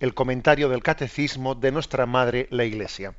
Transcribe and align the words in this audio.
el 0.00 0.14
comentario 0.14 0.68
del 0.68 0.82
catecismo 0.82 1.54
de 1.54 1.72
nuestra 1.72 2.06
Madre 2.06 2.46
la 2.50 2.64
Iglesia. 2.64 3.14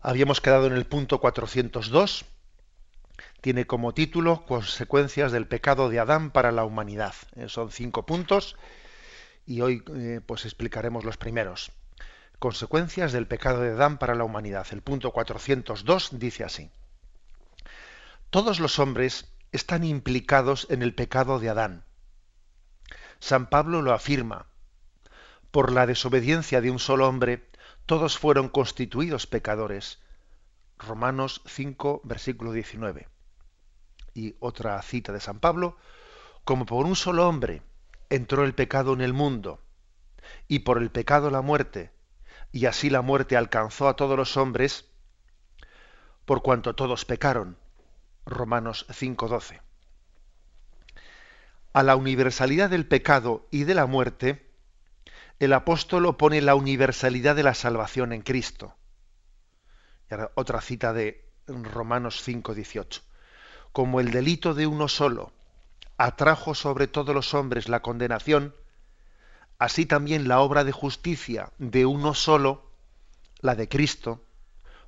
Habíamos 0.00 0.40
quedado 0.40 0.66
en 0.66 0.72
el 0.72 0.86
punto 0.86 1.20
402. 1.20 2.24
Tiene 3.42 3.66
como 3.66 3.92
título 3.92 4.46
Consecuencias 4.46 5.30
del 5.30 5.46
pecado 5.46 5.90
de 5.90 5.98
Adán 5.98 6.30
para 6.30 6.52
la 6.52 6.64
humanidad. 6.64 7.14
Eh, 7.36 7.48
son 7.48 7.70
cinco 7.70 8.06
puntos 8.06 8.56
y 9.44 9.60
hoy 9.60 9.82
eh, 9.94 10.20
pues 10.24 10.46
explicaremos 10.46 11.04
los 11.04 11.18
primeros. 11.18 11.70
Consecuencias 12.38 13.12
del 13.12 13.26
pecado 13.26 13.60
de 13.60 13.72
Adán 13.72 13.98
para 13.98 14.14
la 14.14 14.24
humanidad. 14.24 14.66
El 14.70 14.80
punto 14.80 15.10
402 15.10 16.18
dice 16.18 16.44
así. 16.44 16.70
Todos 18.30 18.58
los 18.58 18.78
hombres 18.78 19.30
están 19.52 19.84
implicados 19.84 20.66
en 20.70 20.82
el 20.82 20.94
pecado 20.94 21.40
de 21.40 21.50
Adán. 21.50 21.84
San 23.18 23.50
Pablo 23.50 23.82
lo 23.82 23.92
afirma 23.92 24.49
por 25.50 25.72
la 25.72 25.86
desobediencia 25.86 26.60
de 26.60 26.70
un 26.70 26.78
solo 26.78 27.08
hombre, 27.08 27.48
todos 27.86 28.18
fueron 28.18 28.48
constituidos 28.48 29.26
pecadores. 29.26 29.98
Romanos 30.78 31.42
5, 31.46 32.02
versículo 32.04 32.52
19. 32.52 33.08
Y 34.14 34.36
otra 34.40 34.80
cita 34.82 35.12
de 35.12 35.20
San 35.20 35.40
Pablo, 35.40 35.76
como 36.44 36.66
por 36.66 36.86
un 36.86 36.96
solo 36.96 37.28
hombre 37.28 37.62
entró 38.08 38.44
el 38.44 38.54
pecado 38.54 38.92
en 38.92 39.00
el 39.00 39.12
mundo, 39.12 39.62
y 40.48 40.60
por 40.60 40.78
el 40.78 40.90
pecado 40.90 41.30
la 41.30 41.42
muerte, 41.42 41.92
y 42.52 42.66
así 42.66 42.90
la 42.90 43.02
muerte 43.02 43.36
alcanzó 43.36 43.88
a 43.88 43.94
todos 43.94 44.16
los 44.16 44.36
hombres, 44.36 44.86
por 46.24 46.42
cuanto 46.42 46.74
todos 46.74 47.04
pecaron. 47.04 47.56
Romanos 48.26 48.86
5:12. 48.88 49.60
A 51.72 51.82
la 51.82 51.96
universalidad 51.96 52.70
del 52.70 52.86
pecado 52.86 53.46
y 53.50 53.64
de 53.64 53.74
la 53.74 53.86
muerte, 53.86 54.49
el 55.40 55.54
apóstol 55.54 56.04
opone 56.04 56.42
la 56.42 56.54
universalidad 56.54 57.34
de 57.34 57.42
la 57.42 57.54
salvación 57.54 58.12
en 58.12 58.20
Cristo. 58.20 58.76
Y 60.10 60.14
ahora 60.14 60.30
otra 60.34 60.60
cita 60.60 60.92
de 60.92 61.26
Romanos 61.46 62.22
5, 62.22 62.54
18. 62.54 63.00
Como 63.72 64.00
el 64.00 64.10
delito 64.10 64.52
de 64.52 64.66
uno 64.66 64.86
solo 64.86 65.32
atrajo 65.96 66.54
sobre 66.54 66.88
todos 66.88 67.14
los 67.14 67.32
hombres 67.32 67.70
la 67.70 67.80
condenación, 67.80 68.54
así 69.58 69.86
también 69.86 70.28
la 70.28 70.40
obra 70.40 70.62
de 70.62 70.72
justicia 70.72 71.52
de 71.56 71.86
uno 71.86 72.12
solo, 72.12 72.70
la 73.40 73.54
de 73.54 73.68
Cristo, 73.68 74.22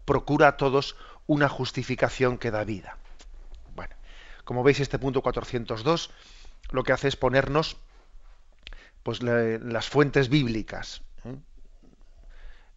procura 0.04 0.48
a 0.48 0.56
todos 0.58 0.96
una 1.26 1.48
justificación 1.48 2.36
que 2.36 2.50
da 2.50 2.64
vida. 2.64 2.98
Bueno, 3.74 3.94
como 4.44 4.62
veis, 4.62 4.80
este 4.80 4.98
punto 4.98 5.22
402 5.22 6.10
lo 6.72 6.82
que 6.84 6.92
hace 6.92 7.08
es 7.08 7.16
ponernos 7.16 7.78
pues 9.02 9.22
las 9.22 9.88
fuentes 9.88 10.28
bíblicas. 10.28 11.02
¿eh? 11.24 11.36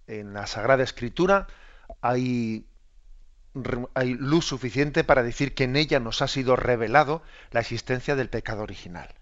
En 0.07 0.33
la 0.33 0.47
Sagrada 0.47 0.83
Escritura 0.83 1.47
hay, 2.01 2.65
hay 3.93 4.13
luz 4.13 4.45
suficiente 4.45 5.03
para 5.03 5.23
decir 5.23 5.53
que 5.53 5.65
en 5.65 5.75
ella 5.75 5.99
nos 5.99 6.21
ha 6.21 6.27
sido 6.27 6.55
revelado 6.55 7.21
la 7.51 7.59
existencia 7.59 8.15
del 8.15 8.29
pecado 8.29 8.63
original. 8.63 9.13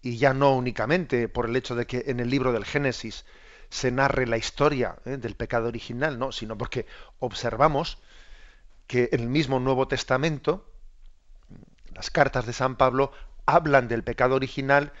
Y 0.00 0.16
ya 0.16 0.34
no 0.34 0.54
únicamente 0.56 1.28
por 1.28 1.48
el 1.48 1.56
hecho 1.56 1.74
de 1.74 1.86
que 1.86 2.04
en 2.06 2.20
el 2.20 2.30
libro 2.30 2.52
del 2.52 2.64
Génesis 2.64 3.24
se 3.70 3.90
narre 3.90 4.26
la 4.26 4.36
historia 4.36 4.96
¿eh? 5.04 5.16
del 5.16 5.34
pecado 5.34 5.68
original, 5.68 6.18
no, 6.18 6.32
sino 6.32 6.58
porque 6.58 6.86
observamos 7.18 7.98
que 8.86 9.08
en 9.12 9.20
el 9.20 9.28
mismo 9.28 9.60
Nuevo 9.60 9.88
Testamento, 9.88 10.68
las 11.94 12.10
cartas 12.10 12.46
de 12.46 12.52
San 12.52 12.76
Pablo 12.76 13.12
hablan 13.46 13.88
del 13.88 14.04
pecado 14.04 14.34
original 14.34 14.92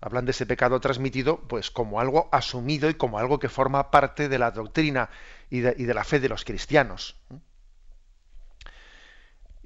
hablan 0.00 0.24
de 0.24 0.32
ese 0.32 0.46
pecado 0.46 0.80
transmitido 0.80 1.40
pues 1.48 1.70
como 1.70 2.00
algo 2.00 2.28
asumido 2.32 2.90
y 2.90 2.94
como 2.94 3.18
algo 3.18 3.38
que 3.38 3.48
forma 3.48 3.90
parte 3.90 4.28
de 4.28 4.38
la 4.38 4.50
doctrina 4.50 5.08
y 5.50 5.60
de, 5.60 5.94
la 5.94 6.04
fe 6.04 6.20
de 6.20 6.28
los 6.28 6.44
cristianos. 6.44 7.16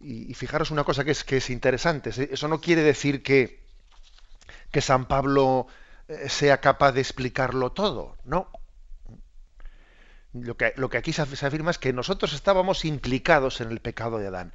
Y, 0.01 0.33
fijaros 0.35 0.71
una 0.71 0.85
cosa 0.85 1.05
que 1.05 1.11
es, 1.11 1.25
que 1.25 1.39
es 1.39 1.51
interesante, 1.51 2.11
eso 2.33 2.47
no 2.47 2.61
quiere 2.61 2.83
decir 2.83 3.23
que, 3.23 3.65
que 4.71 4.81
San 4.81 5.07
Pablo 5.07 5.67
eh, 6.07 6.29
sea 6.29 6.61
capaz 6.61 6.93
de 6.93 7.01
explicarlo 7.01 7.73
todo, 7.73 8.17
no. 8.25 8.51
Lo 10.35 10.57
que, 10.57 10.73
lo 10.77 10.89
que 10.89 10.99
aquí 10.99 11.13
se 11.13 11.23
afirma 11.23 11.71
es 11.71 11.79
que 11.79 11.93
nosotros 11.93 12.33
estábamos 12.33 12.85
implicados 12.85 13.61
en 13.61 13.71
el 13.71 13.81
pecado 13.81 14.19
de 14.19 14.29
Adán. 14.29 14.53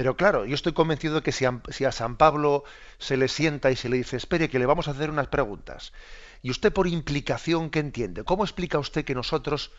Pero 0.00 0.16
claro, 0.16 0.46
yo 0.46 0.54
estoy 0.54 0.72
convencido 0.72 1.22
que 1.22 1.30
si 1.30 1.44
a, 1.44 1.92
San 1.92 2.16
Pablo 2.16 2.64
se 2.96 3.18
le 3.18 3.28
sienta 3.28 3.70
y 3.70 3.76
se 3.76 3.90
le 3.90 3.98
dice, 3.98 4.16
espere, 4.16 4.48
que 4.48 4.58
le 4.58 4.64
vamos 4.64 4.88
a 4.88 4.92
hacer 4.92 5.10
unas 5.10 5.26
preguntas, 5.26 5.92
y 6.40 6.50
usted 6.50 6.72
por 6.72 6.86
implicación, 6.86 7.68
¿qué 7.68 7.80
entiende? 7.80 8.24
¿Cómo 8.24 8.42
explica 8.42 8.78
usted 8.78 9.04
que 9.04 9.14
nosotros, 9.14 9.72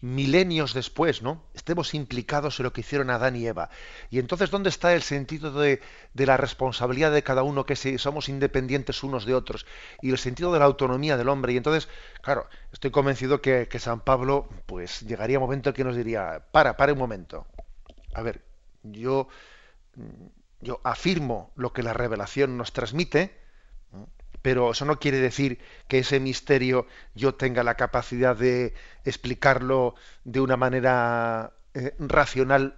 milenios 0.00 0.72
después, 0.72 1.20
¿no? 1.20 1.44
estemos 1.52 1.92
implicados 1.92 2.58
en 2.58 2.64
lo 2.64 2.72
que 2.72 2.80
hicieron 2.80 3.10
Adán 3.10 3.36
y 3.36 3.46
Eva? 3.46 3.68
Y 4.08 4.20
entonces, 4.20 4.50
¿dónde 4.50 4.70
está 4.70 4.94
el 4.94 5.02
sentido 5.02 5.52
de, 5.52 5.82
la 6.14 6.38
responsabilidad 6.38 7.12
de 7.12 7.22
cada 7.22 7.42
uno, 7.42 7.66
que 7.66 7.76
si 7.76 7.98
somos 7.98 8.30
independientes 8.30 9.02
unos 9.02 9.26
de 9.26 9.34
otros, 9.34 9.66
y 10.00 10.12
el 10.12 10.18
sentido 10.18 10.50
de 10.50 10.60
la 10.60 10.64
autonomía 10.64 11.18
del 11.18 11.28
hombre? 11.28 11.52
Y 11.52 11.58
entonces, 11.58 11.90
claro, 12.22 12.48
estoy 12.72 12.90
convencido 12.90 13.42
que, 13.42 13.68
que 13.68 13.80
San 13.80 14.00
Pablo, 14.00 14.48
pues 14.64 15.02
llegaría 15.02 15.38
un 15.38 15.44
momento 15.44 15.68
en 15.68 15.74
que 15.74 15.84
nos 15.84 15.94
diría, 15.94 16.42
para, 16.52 16.78
para 16.78 16.94
un 16.94 16.98
momento. 16.98 17.46
A 18.14 18.22
ver, 18.22 18.40
yo, 18.92 19.28
yo 20.60 20.80
afirmo 20.84 21.52
lo 21.56 21.72
que 21.72 21.82
la 21.82 21.92
revelación 21.92 22.56
nos 22.56 22.72
transmite, 22.72 23.36
pero 24.46 24.70
eso 24.70 24.84
no 24.84 25.00
quiere 25.00 25.18
decir 25.18 25.58
que 25.88 25.98
ese 25.98 26.20
misterio 26.20 26.86
yo 27.16 27.34
tenga 27.34 27.64
la 27.64 27.74
capacidad 27.74 28.36
de 28.36 28.74
explicarlo 29.04 29.96
de 30.22 30.40
una 30.40 30.56
manera 30.56 31.52
eh, 31.74 31.96
racional 31.98 32.76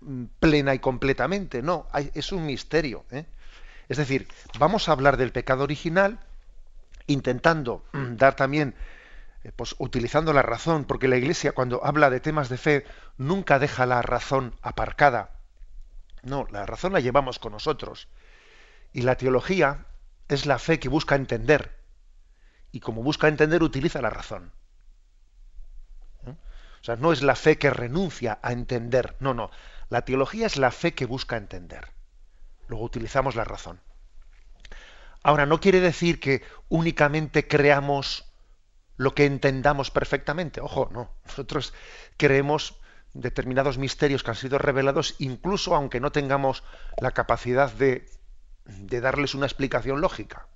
mm, 0.00 0.24
plena 0.38 0.74
y 0.74 0.78
completamente. 0.78 1.60
No, 1.60 1.86
es 2.14 2.32
un 2.32 2.46
misterio. 2.46 3.04
¿eh? 3.10 3.26
Es 3.90 3.98
decir, 3.98 4.28
vamos 4.58 4.88
a 4.88 4.92
hablar 4.92 5.18
del 5.18 5.30
pecado 5.30 5.62
original 5.64 6.20
intentando 7.06 7.84
mm, 7.92 8.16
dar 8.16 8.34
también, 8.34 8.74
eh, 9.44 9.52
pues 9.54 9.74
utilizando 9.78 10.32
la 10.32 10.40
razón, 10.40 10.84
porque 10.84 11.06
la 11.08 11.18
Iglesia 11.18 11.52
cuando 11.52 11.84
habla 11.84 12.08
de 12.08 12.20
temas 12.20 12.48
de 12.48 12.56
fe 12.56 12.84
nunca 13.18 13.58
deja 13.58 13.84
la 13.84 14.00
razón 14.00 14.54
aparcada. 14.62 15.39
No, 16.22 16.46
la 16.50 16.66
razón 16.66 16.92
la 16.92 17.00
llevamos 17.00 17.38
con 17.38 17.52
nosotros. 17.52 18.08
Y 18.92 19.02
la 19.02 19.16
teología 19.16 19.86
es 20.28 20.46
la 20.46 20.58
fe 20.58 20.78
que 20.78 20.88
busca 20.88 21.14
entender. 21.14 21.78
Y 22.72 22.80
como 22.80 23.02
busca 23.02 23.28
entender, 23.28 23.62
utiliza 23.62 24.00
la 24.00 24.10
razón. 24.10 24.52
¿Eh? 26.26 26.30
O 26.80 26.84
sea, 26.84 26.96
no 26.96 27.12
es 27.12 27.22
la 27.22 27.36
fe 27.36 27.58
que 27.58 27.70
renuncia 27.70 28.38
a 28.42 28.52
entender. 28.52 29.16
No, 29.20 29.34
no. 29.34 29.50
La 29.88 30.02
teología 30.02 30.46
es 30.46 30.56
la 30.56 30.70
fe 30.70 30.94
que 30.94 31.06
busca 31.06 31.36
entender. 31.36 31.88
Luego 32.68 32.84
utilizamos 32.84 33.34
la 33.34 33.44
razón. 33.44 33.80
Ahora, 35.22 35.46
no 35.46 35.60
quiere 35.60 35.80
decir 35.80 36.20
que 36.20 36.42
únicamente 36.68 37.46
creamos 37.46 38.30
lo 38.96 39.14
que 39.14 39.26
entendamos 39.26 39.90
perfectamente. 39.90 40.60
Ojo, 40.60 40.88
no. 40.92 41.10
Nosotros 41.26 41.74
creemos 42.16 42.79
determinados 43.14 43.78
misterios 43.78 44.22
que 44.22 44.30
han 44.30 44.36
sido 44.36 44.58
revelados, 44.58 45.16
incluso 45.18 45.74
aunque 45.74 46.00
no 46.00 46.12
tengamos 46.12 46.62
la 47.00 47.10
capacidad 47.10 47.72
de, 47.72 48.08
de 48.64 49.00
darles 49.00 49.34
una 49.34 49.46
explicación 49.46 50.00
lógica. 50.00 50.46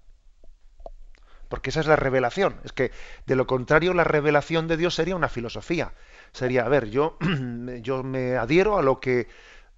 Porque 1.48 1.70
esa 1.70 1.80
es 1.80 1.86
la 1.86 1.96
revelación. 1.96 2.60
Es 2.64 2.72
que, 2.72 2.90
de 3.26 3.36
lo 3.36 3.46
contrario, 3.46 3.94
la 3.94 4.04
revelación 4.04 4.66
de 4.66 4.76
Dios 4.76 4.94
sería 4.94 5.16
una 5.16 5.28
filosofía. 5.28 5.92
Sería, 6.32 6.64
a 6.64 6.68
ver, 6.68 6.90
yo, 6.90 7.18
yo 7.82 8.02
me 8.02 8.36
adhiero 8.36 8.78
a 8.78 8.82
lo 8.82 9.00
que 9.00 9.28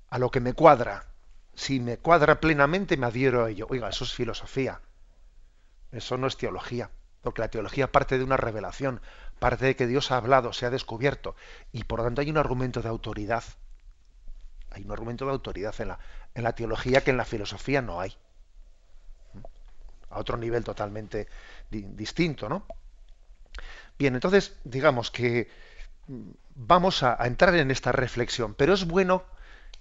a 0.08 0.18
lo 0.18 0.30
que 0.30 0.40
me 0.40 0.54
cuadra. 0.54 1.06
Si 1.54 1.80
me 1.80 1.98
cuadra 1.98 2.40
plenamente, 2.40 2.96
me 2.96 3.06
adhiero 3.06 3.44
a 3.44 3.50
ello. 3.50 3.66
Oiga, 3.68 3.88
eso 3.88 4.04
es 4.04 4.14
filosofía. 4.14 4.80
Eso 5.92 6.16
no 6.16 6.26
es 6.26 6.36
teología. 6.36 6.90
Porque 7.22 7.42
la 7.42 7.48
teología 7.48 7.90
parte 7.90 8.18
de 8.18 8.24
una 8.24 8.36
revelación, 8.36 9.00
parte 9.38 9.66
de 9.66 9.76
que 9.76 9.86
Dios 9.86 10.10
ha 10.10 10.16
hablado, 10.16 10.52
se 10.52 10.66
ha 10.66 10.70
descubierto, 10.70 11.36
y 11.72 11.84
por 11.84 12.00
lo 12.00 12.04
tanto 12.04 12.20
hay 12.20 12.30
un 12.30 12.38
argumento 12.38 12.82
de 12.82 12.88
autoridad. 12.88 13.44
Hay 14.70 14.82
un 14.84 14.92
argumento 14.92 15.24
de 15.24 15.32
autoridad 15.32 15.74
en 15.80 15.88
la, 15.88 15.98
en 16.34 16.44
la 16.44 16.54
teología 16.54 17.02
que 17.02 17.10
en 17.10 17.16
la 17.16 17.24
filosofía 17.24 17.82
no 17.82 18.00
hay. 18.00 18.16
A 20.10 20.18
otro 20.18 20.36
nivel 20.36 20.64
totalmente 20.64 21.28
distinto, 21.70 22.48
¿no? 22.48 22.66
Bien, 23.98 24.14
entonces, 24.14 24.54
digamos 24.64 25.10
que 25.10 25.48
mm, 26.06 26.30
vamos 26.54 27.02
a, 27.02 27.16
entrar 27.26 27.54
en 27.54 27.70
esta 27.70 27.92
reflexión, 27.92 28.54
pero 28.54 28.74
es 28.74 28.86
bueno 28.86 29.24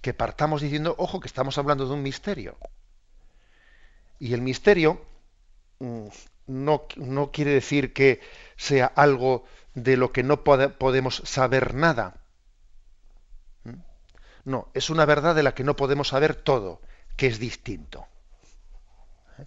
que 0.00 0.14
partamos 0.14 0.62
diciendo, 0.62 0.94
ojo, 0.98 1.20
que 1.20 1.28
estamos 1.28 1.58
hablando 1.58 1.86
de 1.86 1.94
un 1.94 2.02
misterio. 2.02 2.56
Y 4.18 4.32
el 4.32 4.40
misterio 4.40 5.04
mm, 5.78 6.08
no, 6.46 6.86
no, 6.96 7.30
quiere 7.32 7.52
decir 7.52 7.92
que 7.92 8.20
sea 8.56 8.86
algo 8.86 9.44
de 9.74 9.96
lo 9.96 10.12
que 10.12 10.22
no 10.22 10.44
podemos 10.44 11.22
saber 11.24 11.74
nada. 11.74 12.22
¿Mm? 13.64 13.80
No, 14.44 14.70
es 14.74 14.90
una 14.90 15.04
verdad 15.04 15.34
de 15.34 15.42
la 15.42 15.54
que 15.54 15.64
no 15.64 15.76
podemos 15.76 16.08
saber 16.08 16.34
todo, 16.34 16.80
que 17.16 17.26
es 17.26 17.38
distinto. 17.38 18.06
¿Eh? 19.38 19.46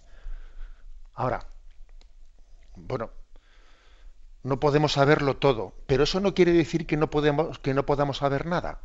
Ahora, 1.14 1.46
bueno, 2.76 3.10
no 4.42 4.60
podemos 4.60 4.92
saberlo 4.92 5.36
todo, 5.36 5.74
pero 5.86 6.04
eso 6.04 6.20
no 6.20 6.34
quiere 6.34 6.52
decir 6.52 6.86
que 6.86 6.96
no, 6.96 7.10
podemos, 7.10 7.58
que 7.58 7.74
no 7.74 7.84
podamos 7.84 8.18
saber 8.18 8.46
nada. 8.46 8.80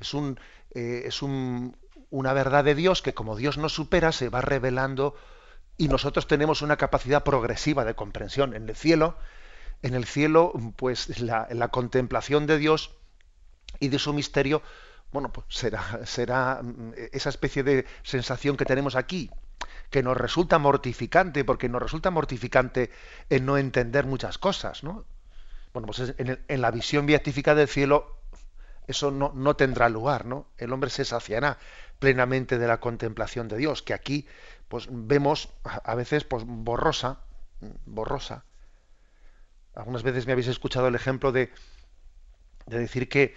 es, 0.00 0.14
un, 0.14 0.38
eh, 0.74 1.02
es 1.06 1.22
un, 1.22 1.76
una 2.10 2.32
verdad 2.32 2.64
de 2.64 2.74
Dios 2.74 3.02
que 3.02 3.14
como 3.14 3.36
Dios 3.36 3.58
nos 3.58 3.72
supera 3.72 4.12
se 4.12 4.28
va 4.28 4.40
revelando 4.40 5.14
y 5.76 5.88
nosotros 5.88 6.26
tenemos 6.26 6.62
una 6.62 6.76
capacidad 6.76 7.24
progresiva 7.24 7.84
de 7.84 7.94
comprensión. 7.94 8.54
En 8.54 8.68
el 8.68 8.76
cielo, 8.76 9.16
en 9.82 9.94
el 9.94 10.04
cielo, 10.04 10.52
pues 10.76 11.20
la, 11.20 11.48
la 11.50 11.68
contemplación 11.68 12.46
de 12.46 12.58
Dios 12.58 12.94
y 13.80 13.88
de 13.88 13.98
su 13.98 14.12
misterio, 14.12 14.62
bueno, 15.12 15.32
pues 15.32 15.46
será, 15.50 16.00
será 16.06 16.60
mm, 16.62 16.92
esa 17.12 17.28
especie 17.28 17.62
de 17.62 17.86
sensación 18.02 18.56
que 18.56 18.64
tenemos 18.64 18.96
aquí, 18.96 19.30
que 19.90 20.02
nos 20.02 20.16
resulta 20.16 20.58
mortificante, 20.58 21.44
porque 21.44 21.68
nos 21.68 21.82
resulta 21.82 22.10
mortificante 22.10 22.90
en 23.30 23.46
no 23.46 23.58
entender 23.58 24.06
muchas 24.06 24.38
cosas, 24.38 24.82
¿no? 24.82 25.04
Bueno, 25.72 25.86
pues 25.86 26.14
en, 26.18 26.60
la 26.60 26.70
visión 26.70 27.06
beatífica 27.06 27.54
del 27.54 27.68
cielo 27.68 28.18
eso 28.86 29.10
no, 29.10 29.32
no, 29.34 29.56
tendrá 29.56 29.88
lugar, 29.88 30.24
¿no? 30.26 30.46
El 30.56 30.72
hombre 30.72 30.90
se 30.90 31.04
saciará 31.04 31.58
plenamente 31.98 32.58
de 32.58 32.68
la 32.68 32.80
contemplación 32.80 33.48
de 33.48 33.56
Dios, 33.56 33.82
que 33.82 33.94
aquí 33.94 34.26
pues 34.74 34.88
vemos 34.90 35.50
a 35.62 35.94
veces 35.94 36.24
pues 36.24 36.42
borrosa, 36.44 37.20
borrosa. 37.86 38.44
Algunas 39.72 40.02
veces 40.02 40.26
me 40.26 40.32
habéis 40.32 40.48
escuchado 40.48 40.88
el 40.88 40.96
ejemplo 40.96 41.30
de, 41.30 41.52
de 42.66 42.80
decir 42.80 43.08
que 43.08 43.36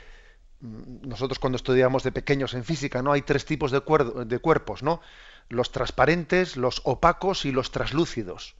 mm, 0.61 1.07
nosotros 1.07 1.37
cuando 1.37 1.57
estudiamos 1.57 2.01
de 2.01 2.11
pequeños 2.11 2.55
en 2.55 2.63
física, 2.63 3.03
¿no? 3.03 3.11
Hay 3.11 3.21
tres 3.21 3.45
tipos 3.45 3.69
de, 3.69 3.83
de 4.25 4.39
cuerpos, 4.39 4.81
¿no? 4.81 4.99
los 5.47 5.71
transparentes, 5.71 6.57
los 6.57 6.81
opacos 6.85 7.45
y 7.45 7.51
los 7.51 7.69
traslúcidos. 7.69 8.55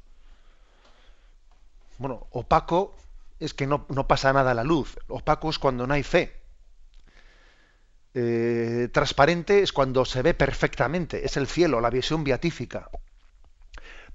Bueno, 1.98 2.28
opaco 2.30 2.96
es 3.40 3.56
que 3.56 3.66
no, 3.66 3.88
pasa 3.88 4.34
nada 4.34 4.52
a 4.52 4.54
la 4.54 4.64
luz. 4.64 5.00
Opaco 5.08 5.50
es 5.50 5.58
cuando 5.58 5.88
no 5.88 5.96
hay 5.96 6.04
fe. 6.04 6.40
Eh, 8.20 8.90
transparente 8.92 9.62
es 9.62 9.72
cuando 9.72 10.04
se 10.04 10.24
ve 10.24 10.34
perfectamente. 10.34 11.24
Es 11.24 11.38
el 11.38 11.46
cielo, 11.46 11.80
la 11.82 11.92
visión 11.92 12.24
beatífica. 12.24 12.90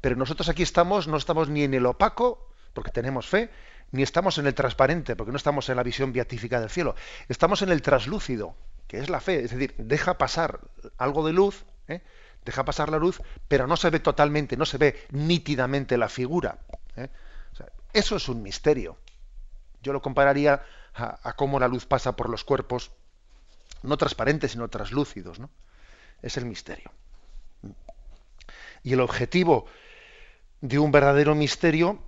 Pero 0.01 0.17
nosotros 0.17 0.49
aquí 0.49 0.65
estamos, 0.65 1.07
no 1.07 1.17
estamos 1.17 1.49
ni 1.49 1.63
en 1.63 1.73
el 1.75 1.87
opaco, 1.87 2.49
porque 2.75 2.91
tenemos 2.91 3.29
fe, 3.29 3.49
ni 3.93 4.03
estamos 4.03 4.39
en 4.39 4.49
el 4.49 4.55
transparente, 4.55 5.15
porque 5.15 5.31
no 5.31 5.37
estamos 5.37 5.69
en 5.69 5.77
la 5.77 5.85
visión 5.85 6.13
beatífica 6.13 6.59
del 6.59 6.69
cielo. 6.69 6.97
Estamos 7.29 7.63
en 7.63 7.69
el 7.69 7.81
traslúcido, 7.81 8.57
que 8.89 8.99
es 8.99 9.09
la 9.09 9.21
fe. 9.21 9.45
Es 9.45 9.53
decir, 9.53 9.73
deja 9.79 10.19
pasar 10.19 10.59
algo 10.99 11.25
de 11.25 11.33
luz. 11.33 11.65
¿eh? 11.87 12.03
deja 12.45 12.65
pasar 12.65 12.89
la 12.89 12.99
luz, 12.99 13.23
pero 13.47 13.69
no 13.69 13.77
se 13.77 13.91
ve 13.91 14.01
totalmente, 14.01 14.57
no 14.57 14.67
se 14.67 14.79
ve 14.79 15.07
nítidamente 15.13 15.97
la 15.97 16.09
figura. 16.09 16.59
¿eh? 16.97 17.09
eso 17.93 18.17
es 18.17 18.29
un 18.29 18.43
misterio. 18.43 18.99
Yo 19.81 19.93
lo 19.93 20.03
compararía 20.03 20.63
a, 20.95 21.33
cómo 21.35 21.59
la 21.61 21.69
luz 21.69 21.87
pasa 21.87 22.17
por 22.17 22.29
los 22.29 22.45
cuerpos, 22.45 22.91
no 23.83 23.97
transparentes, 23.97 24.53
sino 24.53 24.69
translúcidos. 24.69 25.39
¿no? 25.39 25.51
Es 26.23 26.37
el 26.37 26.47
misterio. 26.47 26.91
Y 28.83 28.93
el 28.93 29.01
objetivo 29.01 29.67
de 30.61 30.79
un 30.79 30.91
verdadero 30.93 31.35
misterio 31.35 32.01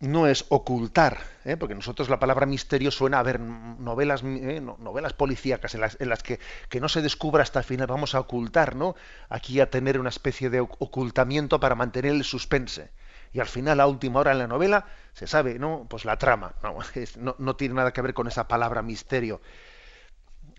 no 0.00 0.26
es 0.26 0.46
ocultar, 0.48 1.18
¿eh? 1.44 1.56
porque 1.56 1.74
nosotros 1.74 2.08
la 2.08 2.18
palabra 2.18 2.46
misterio 2.46 2.90
suena 2.90 3.18
a 3.18 3.22
ver 3.22 3.40
novelas, 3.40 4.22
¿eh? 4.24 4.60
novelas 4.60 5.12
policíacas 5.12 5.74
en 5.74 6.08
las, 6.08 6.22
que, 6.22 6.40
que, 6.68 6.80
no 6.80 6.88
se 6.88 7.02
descubra 7.02 7.42
hasta 7.42 7.58
el 7.58 7.64
final, 7.64 7.86
vamos 7.86 8.14
a 8.14 8.20
ocultar, 8.20 8.74
¿no? 8.74 8.94
Aquí 9.28 9.60
a 9.60 9.70
tener 9.70 10.00
una 10.00 10.08
especie 10.08 10.48
de 10.50 10.60
ocultamiento 10.60 11.60
para 11.60 11.74
mantener 11.74 12.12
el 12.12 12.24
suspense. 12.24 12.90
Y 13.32 13.40
al 13.40 13.48
final, 13.48 13.80
a 13.80 13.86
última 13.86 14.20
hora 14.20 14.32
en 14.32 14.38
la 14.38 14.46
novela, 14.46 14.86
se 15.12 15.26
sabe, 15.26 15.58
¿no? 15.58 15.86
Pues 15.90 16.04
la 16.04 16.16
trama. 16.16 16.54
No 17.38 17.56
tiene 17.56 17.74
nada 17.74 17.92
que 17.92 18.00
ver 18.00 18.14
con 18.14 18.28
esa 18.28 18.48
palabra 18.48 18.82
misterio. 18.82 19.40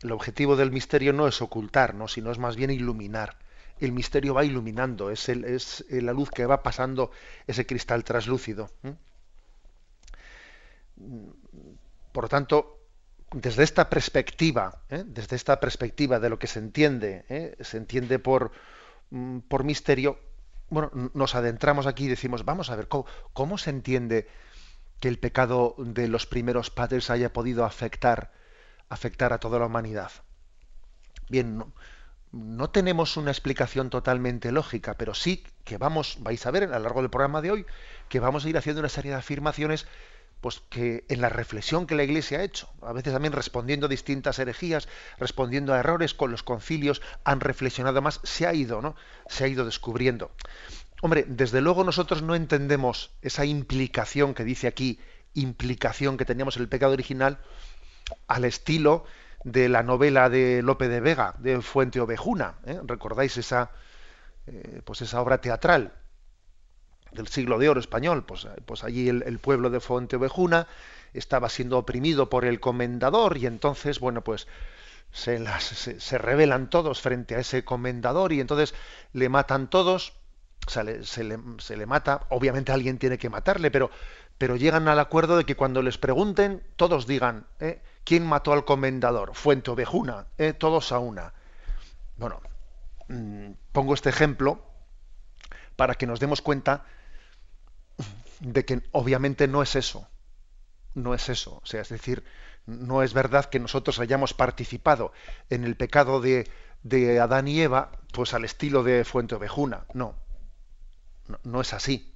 El 0.04 0.12
objetivo 0.12 0.56
del 0.56 0.72
misterio 0.72 1.14
no 1.14 1.28
es 1.28 1.42
ocultar, 1.42 1.96
¿no? 1.96 2.08
sino 2.08 2.32
es 2.32 2.38
más 2.38 2.56
bien 2.56 2.70
iluminar 2.72 3.38
el 3.80 3.92
misterio 3.92 4.34
va 4.34 4.44
iluminando, 4.44 5.12
es, 5.12 5.30
es 5.30 5.86
la 5.90 6.14
luz 6.14 6.32
que 6.32 6.46
va 6.46 6.64
pasando 6.64 7.12
ese 7.46 7.66
cristal 7.66 8.04
traslúcido. 8.04 8.72
Por 12.12 12.24
lo 12.24 12.30
tanto, 12.30 12.80
desde 13.32 13.64
esta 13.64 13.90
perspectiva, 13.90 14.82
¿eh? 14.90 15.04
desde 15.06 15.36
esta 15.36 15.60
perspectiva 15.60 16.20
de 16.20 16.30
lo 16.30 16.40
que 16.40 16.48
se 16.48 16.60
entiende, 16.60 17.26
¿eh? 17.30 17.56
se 17.62 17.78
entiende 17.78 18.20
por, 18.20 18.52
mm, 19.12 19.40
por 19.40 19.64
misterio, 19.64 20.20
bueno, 20.70 20.92
nos 21.14 21.36
adentramos 21.36 21.88
aquí 21.88 22.06
y 22.06 22.10
decimos, 22.10 22.44
vamos 22.44 22.70
a 22.70 22.76
ver, 22.76 22.88
¿cómo, 22.88 23.58
se 23.58 23.70
entiende 23.70 24.28
que 25.00 25.08
el 25.08 25.20
pecado 25.20 25.76
de 25.78 26.08
los 26.08 26.26
primeros 26.26 26.72
padres 26.72 27.10
haya 27.10 27.32
podido 27.32 27.64
afectar, 27.64 28.32
afectar 28.90 29.34
a 29.34 29.40
toda 29.40 29.60
la 29.60 29.66
humanidad? 29.66 30.12
Bien, 31.30 31.64
no, 32.32 32.70
tenemos 32.70 33.18
una 33.18 33.32
explicación 33.32 33.90
totalmente 33.90 34.52
lógica, 34.52 34.96
pero 34.96 35.14
sí 35.14 35.44
que 35.64 35.78
vamos, 35.78 36.18
vais 36.22 36.46
a 36.46 36.52
ver 36.52 36.64
a 36.64 36.78
lo 36.78 36.84
largo 36.84 37.02
del 37.02 37.10
programa 37.10 37.42
de 37.42 37.52
hoy, 37.52 37.66
que 38.10 38.20
vamos 38.20 38.46
a 38.46 38.50
ir 38.50 38.58
haciendo 38.58 38.80
una 38.80 38.90
serie 38.90 39.12
de 39.12 39.18
afirmaciones 39.18 39.88
pues 40.42 40.62
que 40.70 41.04
en 41.10 41.22
la 41.22 41.30
reflexión 41.30 41.88
que 41.88 41.96
la 41.96 42.04
Iglesia 42.04 42.40
ha 42.40 42.44
hecho, 42.44 42.70
a 42.82 42.94
veces 42.94 43.12
también 43.12 43.34
respondiendo 43.34 43.88
a 43.88 43.90
distintas 43.90 44.38
herejías, 44.38 44.88
respondiendo 45.18 45.74
a 45.74 45.80
errores 45.80 46.14
con 46.14 46.32
los 46.32 46.44
concilios, 46.44 47.02
han 47.24 47.40
reflexionado 47.40 48.02
más, 48.02 48.20
se 48.24 48.46
ha 48.46 48.54
ido, 48.54 48.82
¿no? 48.82 48.96
Se 49.28 49.44
ha 49.44 49.48
ido 49.48 49.66
descubriendo. 49.66 50.32
Hombre, 51.02 51.26
desde 51.28 51.62
luego 51.62 51.84
nosotros 51.84 52.22
no 52.22 52.36
entendemos 52.36 53.12
esa 53.22 53.46
implicación 53.46 54.34
que 54.34 54.44
dice 54.44 54.68
aquí, 54.68 55.00
implicación 55.34 56.18
que 56.18 56.26
teníamos 56.26 56.56
en 56.58 56.64
el 56.64 56.70
pecado 56.70 56.94
original, 56.94 57.40
al 58.28 58.46
estilo 58.46 59.06
de 59.44 59.70
la 59.70 59.84
novela 59.84 60.30
de 60.30 60.62
Lope 60.62 60.88
de 60.88 61.00
Vega, 61.00 61.36
de 61.40 61.62
Fuente 61.62 62.00
Ovejuna. 62.00 62.56
¿eh? 62.66 62.80
¿Recordáis 62.84 63.38
esa, 63.38 63.72
eh, 64.46 64.82
pues 64.84 65.02
esa 65.02 65.22
obra 65.22 65.40
teatral? 65.40 65.94
del 67.12 67.28
siglo 67.28 67.58
de 67.58 67.70
oro 67.70 67.80
español, 67.80 68.26
pues, 68.26 68.48
pues 68.66 68.84
allí 68.84 69.10
el, 69.10 69.40
pueblo 69.40 69.70
de 69.70 69.78
Ovejuna 69.78 70.68
estaba 71.14 71.50
siendo 71.50 71.78
oprimido 71.78 72.30
por 72.30 72.46
el 72.46 72.60
comendador 72.60 73.38
y 73.38 73.46
entonces, 73.46 74.00
bueno, 74.00 74.24
pues 74.24 74.48
se, 75.12 75.40
las, 75.40 75.64
se, 75.64 76.18
rebelan 76.18 76.70
todos 76.70 77.02
frente 77.02 77.36
a 77.36 77.40
ese 77.40 77.64
comendador 77.64 78.34
y 78.34 78.40
entonces 78.40 78.76
le 79.14 79.30
matan 79.30 79.70
todos, 79.70 80.14
o 80.68 80.70
sea, 80.70 80.84
se, 81.04 81.24
le, 81.24 81.40
se, 81.60 81.78
le, 81.78 81.86
mata, 81.86 82.28
obviamente 82.30 82.72
alguien 82.72 82.98
tiene 82.98 83.18
que 83.18 83.30
matarle, 83.30 83.72
pero, 83.72 83.90
pero 84.38 84.56
llegan 84.56 84.88
al 84.88 85.00
acuerdo 85.00 85.38
de 85.38 85.46
que 85.46 85.56
cuando 85.56 85.82
les 85.82 85.98
pregunten, 85.98 86.64
todos 86.76 87.08
digan, 87.08 87.48
¿eh? 87.60 87.82
¿Quién 88.08 88.26
mató 88.26 88.54
al 88.54 88.64
comendador? 88.64 89.36
Fuente 89.36 89.70
Ovejuna, 89.70 90.28
¿eh? 90.38 90.54
todos 90.54 90.94
a 90.94 91.00
una. 91.00 91.34
Bueno, 92.16 92.40
mm, 93.10 93.52
pongo 93.74 93.94
este 93.94 94.10
ejemplo 94.10 94.64
para 95.76 95.96
que 95.96 96.08
nos 96.08 96.22
demos 96.22 96.42
cuenta 96.42 96.86
de 98.40 98.64
que 98.64 98.82
obviamente 98.94 99.50
no 99.50 99.62
es 99.62 99.76
eso. 99.76 100.08
No 100.94 101.14
es 101.14 101.28
eso. 101.28 101.60
O 101.62 101.66
sea, 101.66 101.82
es 101.82 101.90
decir, 101.90 102.24
no 102.66 103.04
es 103.04 103.14
verdad 103.14 103.46
que 103.46 103.60
nosotros 103.60 104.00
hayamos 104.00 104.34
participado 104.34 105.12
en 105.50 105.66
el 105.66 105.76
pecado 105.76 106.22
de, 106.22 106.50
Adán 107.22 107.50
y 107.50 107.60
Eva, 107.60 107.92
pues 108.14 108.34
al 108.34 108.46
estilo 108.46 108.84
de 108.84 109.04
Fuente 109.04 109.36
Ovejuna. 109.36 109.86
No. 109.94 110.16
No 111.44 111.60
es 111.60 111.74
así. 111.74 112.16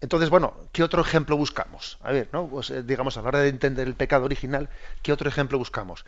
Entonces, 0.00 0.30
bueno, 0.30 0.54
¿qué 0.72 0.82
otro 0.82 1.02
ejemplo 1.02 1.36
buscamos? 1.36 1.98
A 2.02 2.12
ver, 2.12 2.28
¿no? 2.32 2.48
Pues, 2.48 2.70
eh, 2.70 2.82
digamos, 2.82 3.16
a 3.16 3.22
la 3.22 3.28
hora 3.28 3.40
de 3.40 3.48
entender 3.48 3.88
el 3.88 3.94
pecado 3.94 4.24
original, 4.24 4.68
¿qué 5.02 5.12
otro 5.12 5.28
ejemplo 5.28 5.58
buscamos? 5.58 6.04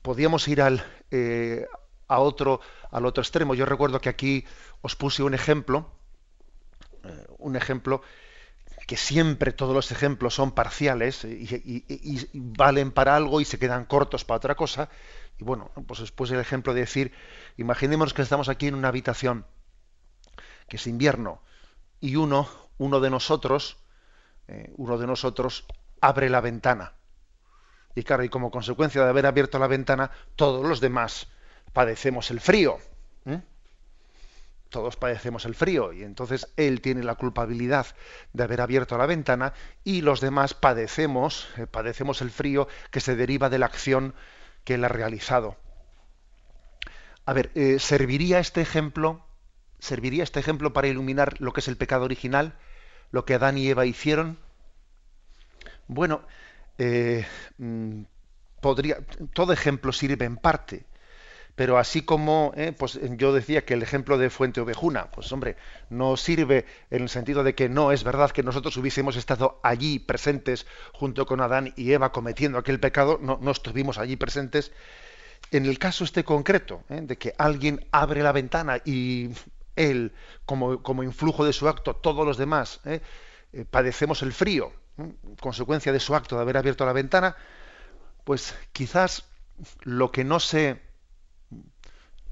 Podíamos 0.00 0.48
ir 0.48 0.62
al, 0.62 0.82
eh, 1.10 1.66
a 2.08 2.20
otro, 2.20 2.60
al 2.90 3.04
otro 3.06 3.22
extremo. 3.22 3.54
Yo 3.54 3.66
recuerdo 3.66 4.00
que 4.00 4.08
aquí 4.08 4.44
os 4.80 4.96
puse 4.96 5.22
un 5.22 5.34
ejemplo 5.34 5.90
eh, 7.04 7.26
un 7.38 7.56
ejemplo 7.56 8.02
que 8.86 8.96
siempre 8.96 9.52
todos 9.52 9.74
los 9.74 9.90
ejemplos 9.92 10.34
son 10.34 10.52
parciales 10.52 11.24
y, 11.24 12.28
valen 12.34 12.90
para 12.90 13.16
algo 13.16 13.40
y 13.40 13.44
se 13.44 13.58
quedan 13.58 13.84
cortos 13.84 14.24
para 14.24 14.38
otra 14.38 14.54
cosa. 14.54 14.88
Y 15.38 15.44
bueno, 15.44 15.70
pues 15.86 16.00
después 16.00 16.30
el 16.30 16.40
ejemplo 16.40 16.74
de 16.74 16.80
decir, 16.80 17.12
imaginemos 17.56 18.12
que 18.12 18.22
estamos 18.22 18.48
aquí 18.48 18.66
en 18.68 18.74
una 18.74 18.88
habitación, 18.88 19.46
que 20.68 20.76
es 20.76 20.86
invierno, 20.86 21.40
y 22.02 22.16
uno, 22.16 22.48
uno 22.78 23.00
de 23.00 23.08
nosotros, 23.08 23.78
eh, 24.48 24.70
uno 24.76 24.98
de 24.98 25.06
nosotros 25.06 25.64
abre 26.00 26.28
la 26.28 26.42
ventana. 26.42 26.92
Y 27.94 28.02
claro, 28.02 28.24
y 28.24 28.28
como 28.28 28.50
consecuencia 28.50 29.04
de 29.04 29.08
haber 29.08 29.24
abierto 29.24 29.58
la 29.58 29.68
ventana, 29.68 30.10
todos 30.34 30.66
los 30.66 30.80
demás 30.80 31.28
padecemos 31.72 32.30
el 32.30 32.40
frío. 32.40 32.78
Todos 34.68 34.96
padecemos 34.96 35.44
el 35.44 35.54
frío 35.54 35.92
y 35.92 36.02
entonces 36.02 36.48
él 36.56 36.80
tiene 36.80 37.02
la 37.02 37.14
culpabilidad 37.14 37.86
de 38.32 38.42
haber 38.42 38.62
abierto 38.62 38.96
la 38.96 39.04
ventana 39.04 39.52
y 39.84 40.00
los 40.00 40.22
demás 40.22 40.54
padecemos, 40.54 41.46
eh, 41.58 41.66
padecemos 41.66 42.22
el 42.22 42.30
frío 42.30 42.68
que 42.90 43.00
se 43.00 43.14
deriva 43.14 43.50
de 43.50 43.58
la 43.58 43.66
acción 43.66 44.14
que 44.64 44.74
él 44.74 44.84
ha 44.84 44.88
realizado. 44.88 45.56
A 47.26 47.34
ver, 47.34 47.50
eh, 47.54 47.78
¿serviría 47.78 48.38
este 48.38 48.62
ejemplo? 48.62 49.22
¿Serviría 49.82 50.22
este 50.22 50.38
ejemplo 50.38 50.72
para 50.72 50.86
iluminar 50.86 51.40
lo 51.40 51.52
que 51.52 51.58
es 51.58 51.66
el 51.66 51.76
pecado 51.76 52.04
original? 52.04 52.54
¿Lo 53.10 53.24
que 53.24 53.34
Adán 53.34 53.58
y 53.58 53.66
Eva 53.66 53.84
hicieron? 53.84 54.38
Bueno, 55.88 56.22
eh, 56.78 57.26
mm, 57.58 58.02
podría, 58.60 58.98
todo 59.34 59.52
ejemplo 59.52 59.90
sirve 59.90 60.24
en 60.24 60.36
parte, 60.36 60.86
pero 61.56 61.78
así 61.78 62.02
como 62.02 62.52
eh, 62.56 62.70
pues 62.70 63.00
yo 63.16 63.32
decía 63.34 63.64
que 63.64 63.74
el 63.74 63.82
ejemplo 63.82 64.18
de 64.18 64.30
Fuente 64.30 64.60
Ovejuna, 64.60 65.10
pues 65.10 65.32
hombre, 65.32 65.56
no 65.90 66.16
sirve 66.16 66.64
en 66.90 67.02
el 67.02 67.08
sentido 67.08 67.42
de 67.42 67.56
que 67.56 67.68
no 67.68 67.90
es 67.90 68.04
verdad 68.04 68.30
que 68.30 68.44
nosotros 68.44 68.76
hubiésemos 68.76 69.16
estado 69.16 69.58
allí 69.64 69.98
presentes 69.98 70.64
junto 70.92 71.26
con 71.26 71.40
Adán 71.40 71.74
y 71.74 71.90
Eva 71.90 72.12
cometiendo 72.12 72.56
aquel 72.56 72.78
pecado, 72.78 73.18
no, 73.20 73.50
estuvimos 73.50 73.98
allí 73.98 74.14
presentes. 74.14 74.70
En 75.50 75.66
el 75.66 75.80
caso 75.80 76.04
este 76.04 76.22
concreto, 76.22 76.84
eh, 76.88 77.00
de 77.02 77.18
que 77.18 77.34
alguien 77.36 77.84
abre 77.90 78.22
la 78.22 78.30
ventana 78.30 78.80
y 78.84 79.30
él, 79.76 80.12
como, 80.44 80.82
como 80.82 81.02
influjo 81.02 81.44
de 81.44 81.52
su 81.52 81.68
acto, 81.68 81.94
todos 81.94 82.26
los 82.26 82.36
demás, 82.36 82.80
padecemos 83.70 84.22
el 84.22 84.32
frío, 84.32 84.72
consecuencia 85.40 85.92
de 85.92 86.00
su 86.00 86.14
acto 86.14 86.36
de 86.36 86.42
haber 86.42 86.56
abierto 86.56 86.84
la 86.84 86.92
ventana, 86.92 87.36
pues 88.24 88.54
quizás 88.72 89.24
lo 89.82 90.10
que 90.12 90.24
no 90.24 90.40
se... 90.40 90.80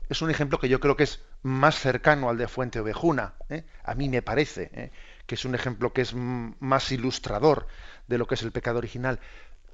Es 0.08 0.22
un 0.22 0.30
ejemplo 0.30 0.58
que 0.58 0.68
yo 0.68 0.80
creo 0.80 0.96
que 0.96 1.04
es 1.04 1.20
más 1.42 1.78
cercano 1.78 2.28
al 2.28 2.38
de 2.38 2.48
Fuente 2.48 2.80
Ovejuna. 2.80 3.34
¿eh? 3.48 3.64
A 3.84 3.94
mí 3.94 4.08
me 4.08 4.22
parece 4.22 4.70
¿eh? 4.74 4.92
que 5.26 5.36
es 5.36 5.44
un 5.44 5.54
ejemplo 5.54 5.92
que 5.92 6.02
es 6.02 6.14
más 6.14 6.90
ilustrador 6.92 7.66
de 8.08 8.18
lo 8.18 8.26
que 8.26 8.34
es 8.34 8.42
el 8.42 8.52
pecado 8.52 8.78
original. 8.78 9.20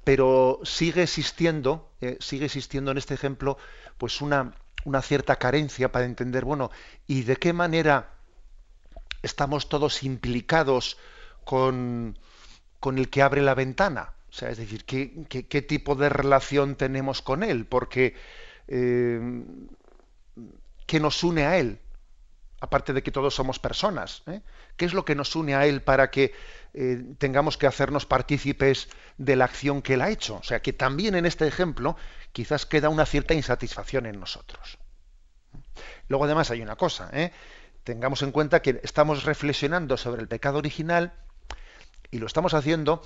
Pero 0.03 0.59
sigue 0.63 1.03
existiendo, 1.03 1.91
¿eh? 2.01 2.17
sigue 2.19 2.45
existiendo 2.45 2.91
en 2.91 2.97
este 2.97 3.15
ejemplo, 3.15 3.57
pues 3.97 4.21
una, 4.21 4.53
una 4.87 5.01
cierta 5.01 5.35
carencia 5.35 5.91
para 5.91 6.05
entender, 6.05 6.45
bueno, 6.45 6.71
¿y 7.07 7.23
de 7.23 7.35
qué 7.35 7.51
manera 7.51 8.13
estamos 9.21 9.67
todos 9.67 10.03
implicados 10.03 10.97
con, 11.43 12.17
con 12.79 12.97
el 12.97 13.09
que 13.09 13.21
abre 13.21 13.41
la 13.41 13.53
ventana. 13.53 14.13
O 14.29 14.33
sea, 14.33 14.49
es 14.49 14.57
decir, 14.57 14.85
¿qué, 14.85 15.25
qué, 15.27 15.61
tipo 15.61 15.95
de 15.95 16.07
relación 16.07 16.75
tenemos 16.75 17.21
con 17.21 17.43
él? 17.43 17.65
Porque, 17.65 18.15
eh, 18.69 19.43
¿qué 20.85 20.99
nos 21.01 21.21
une 21.23 21.45
a 21.45 21.57
él? 21.57 21.79
Aparte 22.61 22.93
de 22.93 23.03
que 23.03 23.11
todos 23.11 23.35
somos 23.35 23.59
personas. 23.59 24.23
¿eh? 24.27 24.41
¿Qué 24.77 24.85
es 24.85 24.93
lo 24.93 25.03
que 25.03 25.15
nos 25.15 25.35
une 25.35 25.53
a 25.53 25.65
él 25.65 25.81
para 25.81 26.09
que 26.09 26.33
eh, 26.73 27.03
tengamos 27.17 27.57
que 27.57 27.67
hacernos 27.67 28.05
partícipes 28.05 28.89
de 29.17 29.35
la 29.35 29.45
acción 29.45 29.81
que 29.81 29.95
él 29.95 30.01
ha 30.01 30.09
hecho? 30.09 30.35
O 30.35 30.43
sea, 30.43 30.61
que 30.61 30.73
también 30.73 31.15
en 31.15 31.25
este 31.25 31.47
ejemplo 31.47 31.97
quizás 32.31 32.65
queda 32.65 32.89
una 32.89 33.05
cierta 33.05 33.33
insatisfacción 33.33 34.05
en 34.05 34.19
nosotros. 34.19 34.77
Luego 36.07 36.25
además 36.25 36.51
hay 36.51 36.61
una 36.61 36.75
cosa, 36.75 37.11
tengamos 37.83 38.21
en 38.21 38.31
cuenta 38.31 38.61
que 38.61 38.79
estamos 38.83 39.23
reflexionando 39.23 39.97
sobre 39.97 40.21
el 40.21 40.27
pecado 40.27 40.57
original, 40.57 41.13
y 42.11 42.19
lo 42.19 42.27
estamos 42.27 42.53
haciendo 42.53 43.01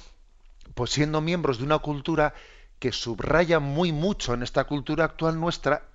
pues 0.76 0.92
siendo 0.92 1.22
miembros 1.22 1.58
de 1.58 1.66
una 1.66 1.80
cultura 1.80 2.34
que 2.80 2.92
subraya 2.92 3.60
muy 3.60 3.92
mucho 3.92 4.34
en 4.34 4.44
esta 4.44 4.64
cultura 4.64 5.06
actual 5.06 5.40
nuestra 5.40 5.88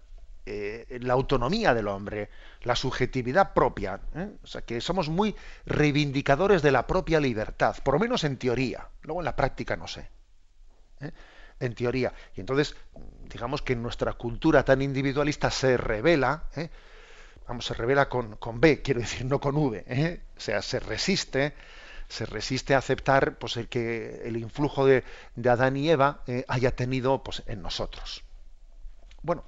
eh, 0.48 1.00
la 1.02 1.14
autonomía 1.14 1.74
del 1.74 1.88
hombre, 1.88 2.30
la 2.62 2.76
subjetividad 2.76 3.52
propia. 3.52 4.00
¿eh? 4.14 4.30
O 4.44 4.46
sea, 4.46 4.62
que 4.62 4.80
somos 4.80 5.08
muy 5.08 5.34
reivindicadores 5.64 6.62
de 6.62 6.70
la 6.70 6.86
propia 6.86 7.18
libertad, 7.18 7.76
por 7.82 7.94
lo 7.94 8.00
menos 8.00 8.22
en 8.22 8.36
teoría. 8.36 8.88
Luego 9.02 9.20
en 9.20 9.24
la 9.24 9.34
práctica 9.34 9.74
no 9.74 9.88
sé. 9.88 10.08
¿eh? 11.00 11.10
En 11.58 11.74
teoría. 11.74 12.12
Y 12.36 12.40
entonces, 12.40 12.76
digamos 13.28 13.60
que 13.60 13.74
nuestra 13.74 14.12
cultura 14.12 14.64
tan 14.64 14.82
individualista 14.82 15.50
se 15.50 15.76
revela, 15.76 16.44
vamos, 17.48 17.66
se 17.66 17.74
revela 17.74 18.08
con, 18.08 18.36
con 18.36 18.60
B, 18.60 18.82
quiero 18.82 19.00
decir, 19.00 19.26
no 19.26 19.40
con 19.40 19.56
V. 19.56 20.22
O 20.36 20.40
sea, 20.40 20.62
se 20.62 20.78
resiste 20.78 21.54
se 22.08 22.24
resiste 22.24 22.76
a 22.76 22.78
aceptar 22.78 23.36
pues, 23.36 23.56
el 23.56 23.66
que 23.66 24.22
el 24.24 24.36
influjo 24.36 24.86
de, 24.86 25.02
Adán 25.44 25.76
y 25.76 25.90
Eva 25.90 26.22
haya 26.46 26.70
tenido 26.70 27.24
pues, 27.24 27.42
en 27.46 27.62
nosotros. 27.62 28.22
Bueno, 29.22 29.42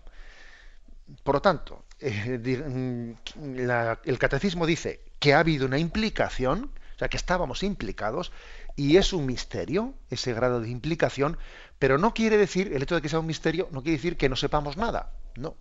por 1.22 1.36
lo 1.36 1.42
tanto, 1.42 1.84
eh, 2.00 2.38
mm, 2.66 3.70
el 4.04 4.18
catecismo 4.18 4.66
dice 4.66 5.00
que 5.18 5.34
ha 5.34 5.40
habido 5.40 5.66
una 5.66 5.78
implicación, 5.78 6.70
o 6.94 6.98
sea, 6.98 7.08
que 7.08 7.16
estábamos 7.16 7.62
implicados, 7.62 8.32
y 8.76 8.96
es 8.96 9.12
un 9.12 9.26
misterio 9.26 9.94
ese 10.10 10.32
grado 10.32 10.60
de 10.60 10.70
implicación, 10.70 11.38
pero 11.78 11.98
no 11.98 12.14
quiere 12.14 12.36
decir, 12.36 12.72
el 12.72 12.82
hecho 12.82 12.94
de 12.94 13.02
que 13.02 13.08
sea 13.08 13.20
un 13.20 13.26
misterio, 13.26 13.68
no 13.72 13.82
quiere 13.82 13.96
decir 13.96 14.16
que 14.16 14.28
no 14.28 14.36
sepamos 14.36 14.76
nada. 14.76 15.12
No, 15.36 15.56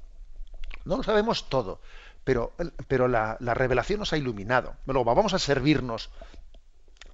no 0.86 0.98
lo 0.98 1.04
sabemos 1.04 1.50
todo, 1.50 1.82
pero, 2.24 2.54
pero 2.88 3.08
la, 3.08 3.38
la 3.39 3.54
revelación 3.54 4.00
nos 4.00 4.13
ha 4.13 4.18
iluminado. 4.18 4.75
Vamos 4.86 5.34
a 5.34 5.39
servirnos 5.39 6.10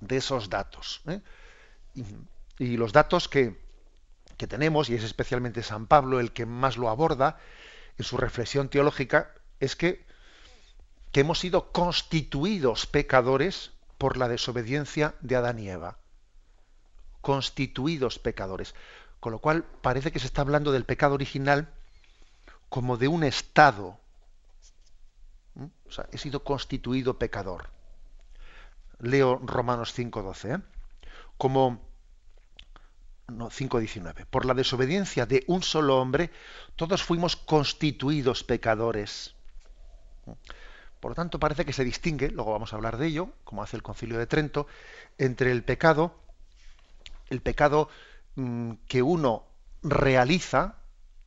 de 0.02 0.18
esos 0.18 0.50
datos. 0.50 1.02
¿eh? 1.08 1.22
Y, 2.60 2.78
los 2.78 2.94
datos 2.94 3.28
que, 3.28 3.60
que, 4.38 4.48
tenemos, 4.48 4.90
y 4.90 4.96
es 4.96 5.04
especialmente 5.04 5.64
San 5.64 5.88
Pablo 5.88 6.20
el 6.20 6.32
que 6.32 6.46
más 6.46 6.78
lo 6.78 6.90
aborda 6.90 7.38
en 7.98 8.06
su 8.06 8.18
reflexión 8.18 8.70
teológica, 8.70 9.34
es 9.60 9.76
que, 9.76 10.06
que 11.12 11.22
hemos 11.22 11.40
sido 11.40 11.72
constituidos 11.72 12.86
pecadores 12.86 13.72
por 13.98 14.18
la 14.18 14.28
desobediencia 14.28 15.16
de 15.22 15.36
Adán 15.36 15.60
y 15.60 15.70
Eva. 15.70 15.98
Constituidos 17.22 18.20
pecadores. 18.20 18.76
Con 19.20 19.32
lo 19.32 19.40
cual 19.40 19.64
parece 19.82 20.12
que 20.12 20.20
se 20.20 20.28
está 20.28 20.42
hablando 20.42 20.72
del 20.72 20.86
pecado 20.86 21.14
original 21.14 21.70
como 22.70 22.98
de 22.98 23.08
un 23.08 23.24
estado. 23.24 23.98
O 25.86 25.92
sea, 25.92 26.08
he 26.12 26.18
sido 26.18 26.44
constituido 26.44 27.18
pecador 27.20 27.70
leo 29.04 29.40
Romanos 29.44 29.98
5.12, 29.98 30.56
¿eh? 30.56 30.62
como 31.38 31.82
no, 33.28 33.50
5.19. 33.50 34.26
Por 34.26 34.46
la 34.46 34.54
desobediencia 34.54 35.26
de 35.26 35.44
un 35.48 35.64
solo 35.64 36.00
hombre, 36.00 36.32
todos 36.76 37.04
fuimos 37.04 37.36
constituidos 37.36 38.44
pecadores. 38.44 39.36
Por 41.00 41.12
lo 41.12 41.16
tanto, 41.16 41.40
parece 41.40 41.66
que 41.66 41.74
se 41.74 41.84
distingue, 41.84 42.30
luego 42.30 42.52
vamos 42.52 42.74
a 42.74 42.76
hablar 42.76 42.98
de 42.98 43.08
ello, 43.08 43.30
como 43.44 43.64
hace 43.64 43.76
el 43.76 43.84
Concilio 43.84 44.18
de 44.18 44.28
Trento, 44.28 44.68
entre 45.18 45.52
el 45.52 45.64
pecado, 45.64 46.16
el 47.30 47.42
pecado 47.42 47.90
mm, 48.36 48.74
que 48.88 49.02
uno 49.02 49.46
realiza 49.82 50.76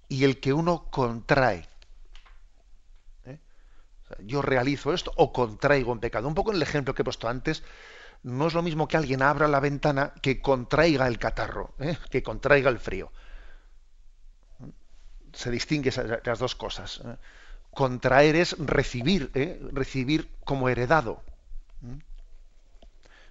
y 0.09 0.25
el 0.25 0.41
que 0.41 0.53
uno 0.53 0.87
contrae 0.91 1.69
yo 4.21 4.43
realizo 4.43 4.93
esto 4.93 5.13
o 5.17 5.33
contraigo 5.33 5.93
un 5.93 6.01
pecado. 6.01 6.29
Un 6.29 6.35
poco 6.35 6.51
en 6.51 6.57
el 6.57 6.63
ejemplo 6.63 6.95
que 6.95 7.03
he 7.03 7.05
puesto 7.05 7.29
antes, 7.29 7.63
no 8.23 8.47
es 8.47 8.55
lo 8.55 8.63
mismo 8.63 8.89
que 8.89 8.97
alguien 8.97 9.23
abra 9.23 9.49
la 9.49 9.61
ventana 9.61 10.13
que 10.21 10.41
contraiga 10.41 11.07
el 11.07 11.19
catarro, 11.19 11.75
¿eh? 11.79 11.97
que 12.11 12.23
contraiga 12.23 12.71
el 12.71 12.79
frío. 12.79 13.13
Se 15.33 15.51
distingue 15.51 15.93
las 16.25 16.39
dos 16.39 16.55
cosas. 16.55 17.03
¿eh? 17.05 17.17
Contraer 17.73 18.37
es 18.37 18.57
recibir, 18.59 19.31
¿eh? 19.35 19.61
recibir 19.73 20.31
como 20.45 20.69
heredado. 20.69 21.23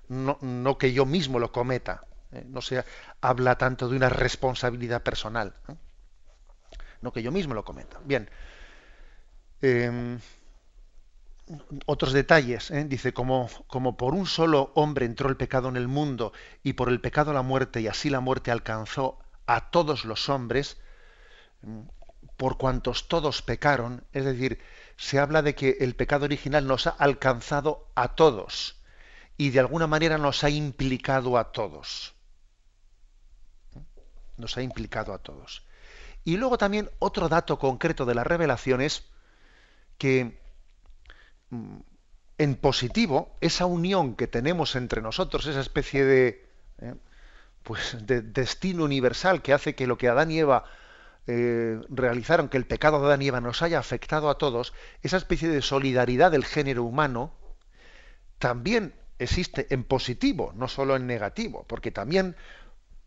No, 0.07 0.37
no, 0.41 0.77
que 0.77 0.93
yo 0.93 1.05
mismo 1.05 1.39
lo 1.39 1.51
cometa. 1.51 2.05
No 2.45 2.61
se 2.61 2.83
habla 3.21 3.57
tanto 3.57 3.89
de 3.89 3.95
una 3.95 4.09
responsabilidad 4.09 5.01
personal. 5.01 5.53
No 7.01 7.11
que 7.11 7.23
yo 7.23 7.31
mismo 7.31 7.53
lo 7.53 7.65
cometa. 7.65 7.99
Bien. 8.05 8.29
Otros 11.85 12.13
detalles. 12.13 12.71
¿eh? 12.71 12.85
Dice, 12.85 13.13
como, 13.13 13.49
como 13.67 13.97
por 13.97 14.13
un 14.13 14.25
solo 14.25 14.71
hombre 14.75 15.05
entró 15.05 15.29
el 15.29 15.37
pecado 15.37 15.69
en 15.69 15.77
el 15.77 15.87
mundo 15.87 16.33
y 16.63 16.73
por 16.73 16.89
el 16.89 17.01
pecado 17.01 17.33
la 17.33 17.43
muerte 17.43 17.81
y 17.81 17.87
así 17.87 18.09
la 18.09 18.19
muerte 18.19 18.51
alcanzó 18.51 19.19
a 19.45 19.69
todos 19.69 20.05
los 20.05 20.27
hombres, 20.29 20.77
por 22.37 22.57
cuantos 22.57 23.07
todos 23.07 23.41
pecaron, 23.43 24.03
es 24.11 24.25
decir, 24.25 24.59
se 24.97 25.19
habla 25.19 25.41
de 25.43 25.53
que 25.53 25.77
el 25.81 25.95
pecado 25.95 26.25
original 26.25 26.65
nos 26.65 26.87
ha 26.87 26.91
alcanzado 26.91 27.87
a 27.95 28.15
todos 28.15 28.81
y 29.37 29.51
de 29.51 29.59
alguna 29.59 29.85
manera 29.85 30.17
nos 30.17 30.43
ha 30.43 30.49
implicado 30.49 31.37
a 31.37 31.51
todos. 31.51 32.15
Nos 34.37 34.57
ha 34.57 34.63
implicado 34.63 35.13
a 35.13 35.19
todos. 35.19 35.63
Y 36.23 36.37
luego 36.37 36.57
también 36.57 36.89
otro 36.97 37.29
dato 37.29 37.59
concreto 37.59 38.05
de 38.05 38.15
las 38.15 38.25
revelaciones 38.25 39.05
que 39.99 40.23
Mm, 40.25 40.44
en 42.37 42.55
positivo, 42.55 43.35
esa 43.41 43.65
unión 43.65 44.15
que 44.15 44.27
tenemos 44.27 44.75
entre 44.75 45.01
nosotros, 45.01 45.45
esa 45.45 45.61
especie 45.61 46.03
de, 46.03 46.49
eh, 46.79 46.95
pues, 47.63 47.97
de 48.01 48.21
destino 48.21 48.83
universal 48.83 49.41
que 49.41 49.53
hace 49.53 49.75
que 49.75 49.87
lo 49.87 49.97
que 49.97 50.09
Adán 50.09 50.31
y 50.31 50.39
Eva 50.39 50.65
eh, 51.27 51.79
realizaron, 51.89 52.49
que 52.49 52.57
el 52.57 52.65
pecado 52.65 52.99
de 52.99 53.07
Adán 53.07 53.21
y 53.21 53.27
Eva 53.27 53.41
nos 53.41 53.61
haya 53.61 53.79
afectado 53.79 54.29
a 54.29 54.37
todos, 54.37 54.73
esa 55.01 55.17
especie 55.17 55.49
de 55.49 55.61
solidaridad 55.61 56.31
del 56.31 56.45
género 56.45 56.83
humano, 56.83 57.33
también 58.37 58.93
existe 59.17 59.67
en 59.73 59.83
positivo, 59.83 60.51
no 60.55 60.67
solo 60.67 60.95
en 60.95 61.07
negativo, 61.07 61.65
porque 61.67 61.91
también 61.91 62.35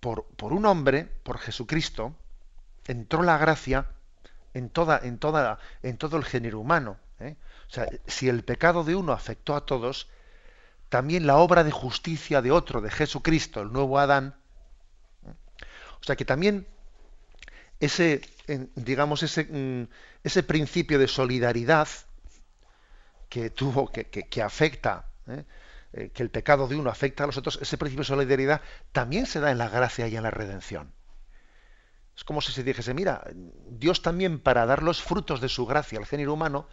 por, 0.01 0.25
por 0.37 0.53
un 0.53 0.65
hombre, 0.67 1.05
por 1.23 1.39
Jesucristo, 1.39 2.15
entró 2.87 3.23
la 3.23 3.37
gracia 3.37 3.87
en 4.55 4.71
toda, 4.71 4.99
en 5.03 5.19
toda, 5.19 5.59
en 5.83 5.99
todo 5.99 6.17
el 6.17 6.25
género 6.25 6.61
humano. 6.61 6.97
¿eh? 7.21 7.37
O 7.69 7.71
sea, 7.71 7.87
si 8.07 8.29
el 8.29 8.45
pecado 8.45 8.85
de 8.85 8.95
uno 8.95 9.13
afectó 9.13 9.55
a 9.55 9.67
todos, 9.67 10.09
también 10.89 11.27
la 11.27 11.37
obra 11.37 11.65
de 11.65 11.71
justicia 11.71 12.41
de 12.41 12.51
otro, 12.51 12.81
de 12.81 12.91
Jesucristo, 12.91 13.61
el 13.61 13.73
nuevo 13.73 13.99
Adán. 13.99 14.37
O 16.01 16.05
sea 16.05 16.17
que 16.17 16.25
también 16.25 16.67
ese, 17.81 18.23
digamos, 18.75 19.23
ese, 19.23 19.45
mm, 19.45 19.89
ese 20.25 20.43
principio 20.43 20.99
de 20.99 21.09
solidaridad 21.09 21.89
que 23.29 23.51
tuvo, 23.51 23.91
que, 23.93 24.07
que, 24.07 24.43
afecta, 24.43 25.11
¿eh? 25.27 25.45
Eh, 25.93 26.11
que 26.11 26.23
el 26.23 26.31
pecado 26.31 26.69
de 26.69 26.77
uno 26.77 26.91
afecta 26.91 27.25
a 27.25 27.27
los 27.27 27.37
otros, 27.37 27.59
ese 27.63 27.79
principio 27.79 28.03
de 28.03 28.09
solidaridad 28.09 28.61
también 28.93 29.27
se 29.27 29.41
da 29.41 29.51
en 29.51 29.59
la 29.59 29.69
gracia 29.69 30.07
y 30.09 30.17
en 30.17 30.23
la 30.23 30.31
redención. 30.31 30.93
Es 32.17 32.25
como 32.25 32.41
si 32.41 32.53
se 32.53 32.63
dijese, 32.63 32.95
mira, 32.95 33.25
Dios 33.71 34.03
también 34.03 34.39
para 34.41 34.67
dar 34.67 34.83
los 34.83 35.01
frutos 35.03 35.41
de 35.41 35.49
su 35.49 35.67
gracia 35.67 35.99
al 35.99 36.07
género 36.07 36.35
humano, 36.35 36.69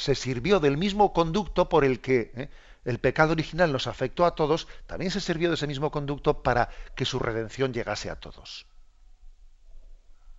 se 0.00 0.14
sirvió 0.14 0.60
del 0.60 0.78
mismo 0.78 1.12
conducto 1.12 1.68
por 1.68 1.84
el 1.84 2.00
que 2.00 2.32
¿eh? 2.34 2.48
el 2.86 2.98
pecado 2.98 3.32
original 3.32 3.70
nos 3.70 3.86
afectó 3.86 4.24
a 4.24 4.34
todos, 4.34 4.66
también 4.86 5.10
se 5.10 5.20
sirvió 5.20 5.50
de 5.50 5.56
ese 5.56 5.66
mismo 5.66 5.90
conducto 5.90 6.42
para 6.42 6.70
que 6.94 7.04
su 7.04 7.18
redención 7.18 7.74
llegase 7.74 8.08
a 8.08 8.16
todos. 8.16 8.66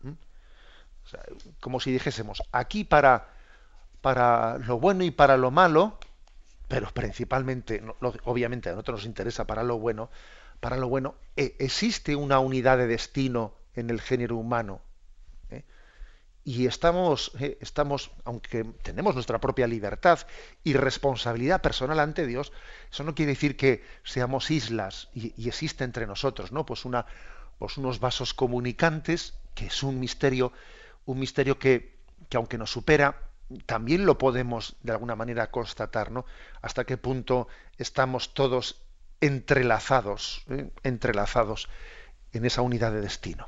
¿Mm? 0.02 0.14
como 1.60 1.80
si 1.80 1.92
dijésemos, 1.92 2.42
aquí 2.52 2.84
para, 2.84 3.28
para 4.02 4.58
lo 4.58 4.80
bueno 4.80 5.04
y 5.04 5.12
para 5.12 5.38
lo 5.38 5.52
malo, 5.52 6.00
pero 6.68 6.90
principalmente, 6.92 7.84
obviamente 8.24 8.70
a 8.70 8.72
nosotros 8.72 9.02
nos 9.02 9.06
interesa 9.06 9.46
para 9.46 9.62
lo 9.62 9.78
bueno, 9.78 10.10
para 10.60 10.78
lo 10.78 10.88
bueno, 10.88 11.14
e, 11.36 11.56
existe 11.60 12.16
una 12.16 12.40
unidad 12.40 12.80
de 12.80 12.88
destino 12.88 13.54
en 13.76 13.92
el 13.92 14.02
género 14.02 14.38
humano. 14.38 14.82
Y 16.44 16.66
estamos, 16.66 17.32
eh, 17.40 17.58
estamos, 17.62 18.12
aunque 18.26 18.64
tenemos 18.82 19.14
nuestra 19.14 19.40
propia 19.40 19.68
libertad 19.68 20.20
y 20.64 20.74
responsabilidad 20.74 21.62
personal 21.62 22.00
ante 22.00 22.26
Dios, 22.26 22.52
eso 22.92 23.04
no 23.04 23.14
quiere 23.14 23.34
decir 23.34 23.56
que 23.56 23.84
seamos 24.04 24.50
islas 24.50 25.10
y, 25.14 25.48
existe 25.48 25.84
entre 25.84 26.08
nosotros, 26.08 26.52
¿no? 26.52 26.66
Pues 26.66 26.86
una, 26.86 27.06
pues 27.60 27.78
unos 27.78 28.00
vasos 28.00 28.34
comunicantes, 28.34 29.36
que 29.54 29.68
es 29.68 29.84
un 29.84 30.00
misterio, 30.00 30.52
un 31.06 31.20
misterio 31.20 31.60
que, 31.60 31.96
que 32.28 32.38
aunque 32.38 32.58
nos 32.58 32.72
supera, 32.72 33.30
también 33.66 34.06
lo 34.06 34.18
podemos 34.18 34.76
de 34.82 34.94
alguna 34.94 35.16
manera 35.16 35.52
constatar, 35.52 36.12
¿no? 36.12 36.26
Hasta 36.62 36.86
qué 36.86 36.98
punto 36.98 37.48
estamos 37.78 38.34
todos 38.34 38.82
entrelazados, 39.20 40.44
¿eh? 40.50 40.72
entrelazados 40.84 41.70
en 42.34 42.46
esa 42.46 42.62
unidad 42.62 42.92
de 42.92 43.02
destino. 43.02 43.48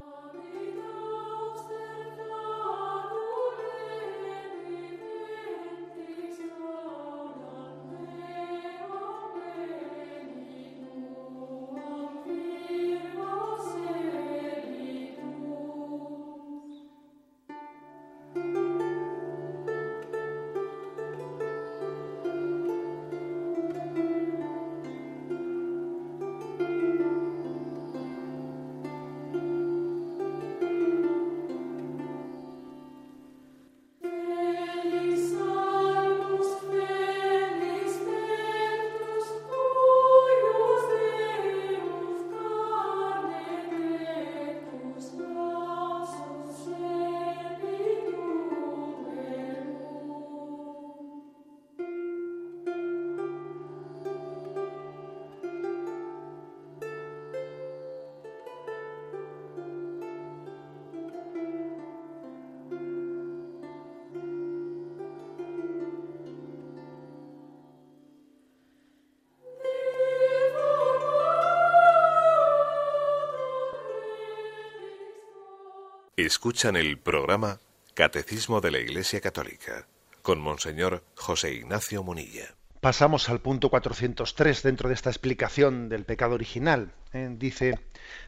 Escuchan 76.31 76.77
el 76.77 76.97
programa 76.97 77.59
Catecismo 77.93 78.61
de 78.61 78.71
la 78.71 78.79
Iglesia 78.79 79.19
Católica 79.19 79.85
con 80.21 80.39
Monseñor 80.39 81.03
José 81.13 81.55
Ignacio 81.55 82.03
Munilla. 82.03 82.55
Pasamos 82.79 83.27
al 83.27 83.41
punto 83.41 83.69
403 83.69 84.63
dentro 84.63 84.87
de 84.87 84.95
esta 84.95 85.09
explicación 85.09 85.89
del 85.89 86.05
pecado 86.05 86.35
original. 86.35 86.93
¿eh? 87.11 87.27
Dice, 87.37 87.77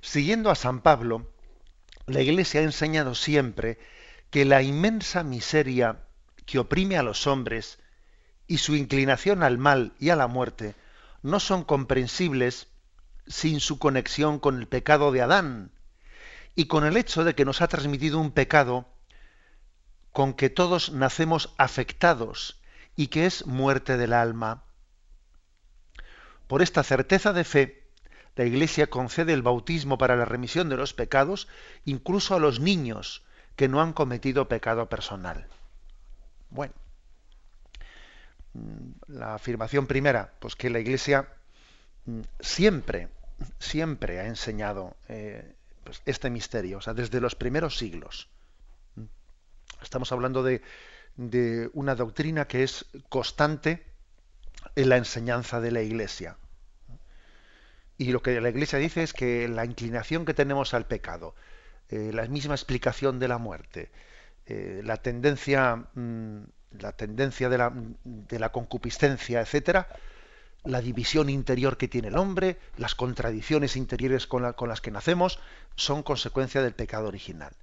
siguiendo 0.01 0.51
a 0.51 0.55
San 0.55 0.81
Pablo, 0.81 1.31
la 2.05 2.19
Iglesia 2.19 2.59
ha 2.59 2.63
enseñado 2.63 3.15
siempre 3.15 3.79
que 4.31 4.43
la 4.43 4.61
inmensa 4.61 5.23
miseria 5.23 6.03
que 6.45 6.59
oprime 6.59 6.97
a 6.97 7.03
los 7.03 7.25
hombres 7.25 7.79
y 8.47 8.57
su 8.57 8.75
inclinación 8.75 9.43
al 9.43 9.57
mal 9.57 9.93
y 9.97 10.09
a 10.09 10.17
la 10.17 10.27
muerte 10.27 10.75
no 11.21 11.39
son 11.39 11.63
comprensibles 11.63 12.67
sin 13.27 13.61
su 13.61 13.79
conexión 13.79 14.39
con 14.39 14.59
el 14.59 14.67
pecado 14.67 15.13
de 15.13 15.21
Adán, 15.21 15.71
y 16.55 16.65
con 16.65 16.85
el 16.85 16.97
hecho 16.97 17.23
de 17.23 17.35
que 17.35 17.45
nos 17.45 17.61
ha 17.61 17.67
transmitido 17.67 18.19
un 18.19 18.31
pecado 18.31 18.87
con 20.11 20.33
que 20.33 20.49
todos 20.49 20.91
nacemos 20.91 21.53
afectados 21.57 22.61
y 22.95 23.07
que 23.07 23.25
es 23.25 23.45
muerte 23.47 23.97
del 23.97 24.13
alma. 24.13 24.63
Por 26.47 26.61
esta 26.61 26.83
certeza 26.83 27.33
de 27.33 27.43
fe, 27.43 27.83
la 28.35 28.45
Iglesia 28.45 28.87
concede 28.87 29.33
el 29.33 29.41
bautismo 29.41 29.97
para 29.97 30.15
la 30.15 30.25
remisión 30.25 30.69
de 30.69 30.77
los 30.77 30.93
pecados 30.93 31.47
incluso 31.85 32.35
a 32.35 32.39
los 32.39 32.59
niños 32.59 33.23
que 33.55 33.67
no 33.67 33.81
han 33.81 33.93
cometido 33.93 34.47
pecado 34.47 34.89
personal. 34.89 35.47
Bueno, 36.49 36.73
mm, 38.53 38.91
la 39.07 39.35
afirmación 39.35 39.87
primera, 39.87 40.33
pues 40.39 40.55
que 40.55 40.69
la 40.69 40.79
Iglesia 40.79 41.27
mm, 42.05 42.21
siempre, 42.39 43.09
siempre 43.59 44.19
ha 44.19 44.27
enseñado 44.27 44.95
eh, 45.09 45.55
pues, 45.83 46.01
este 46.05 46.29
misterio, 46.29 46.77
o 46.77 46.81
sea, 46.81 46.93
desde 46.93 47.21
los 47.21 47.35
primeros 47.35 47.77
siglos. 47.77 48.29
Estamos 49.81 50.11
hablando 50.11 50.43
de, 50.43 50.61
de 51.17 51.69
una 51.73 51.95
doctrina 51.95 52.47
que 52.47 52.63
es 52.63 52.85
constante 53.09 53.83
en 54.75 54.89
la 54.89 54.97
enseñanza 54.97 55.59
de 55.59 55.71
la 55.71 55.81
Iglesia. 55.81 56.37
Y 57.97 58.11
lo 58.11 58.21
que 58.21 58.39
la 58.41 58.49
Iglesia 58.49 58.79
dice 58.79 59.03
es 59.03 59.13
que 59.13 59.47
la 59.47 59.65
inclinación 59.65 60.25
que 60.25 60.33
tenemos 60.33 60.73
al 60.73 60.87
pecado, 60.87 61.35
eh, 61.89 62.11
la 62.13 62.25
misma 62.27 62.55
explicación 62.55 63.19
de 63.19 63.27
la 63.27 63.37
muerte, 63.37 63.91
eh, 64.45 64.81
la 64.83 64.97
tendencia, 64.97 65.85
mm, 65.93 66.43
la 66.79 66.93
tendencia 66.93 67.49
de 67.49 67.57
la, 67.57 67.71
de 68.03 68.39
la 68.39 68.51
concupiscencia, 68.51 69.41
etcétera, 69.41 69.87
la 70.63 70.81
división 70.81 71.29
interior 71.29 71.77
que 71.77 71.87
tiene 71.87 72.07
el 72.09 72.17
hombre, 72.17 72.57
las 72.77 72.95
contradicciones 72.95 73.75
interiores 73.75 74.27
con, 74.27 74.43
las 74.43 74.81
que 74.81 74.91
nacemos, 74.91 75.39
son 75.75 76.03
consecuencia 76.03 76.61
del 76.61 76.73
pecado 76.73 77.07
original. 77.07 77.53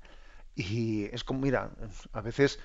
Y 0.54 1.04
es 1.06 1.24
como, 1.24 1.40
mira, 1.40 1.70
a 2.12 2.20
veces 2.20 2.58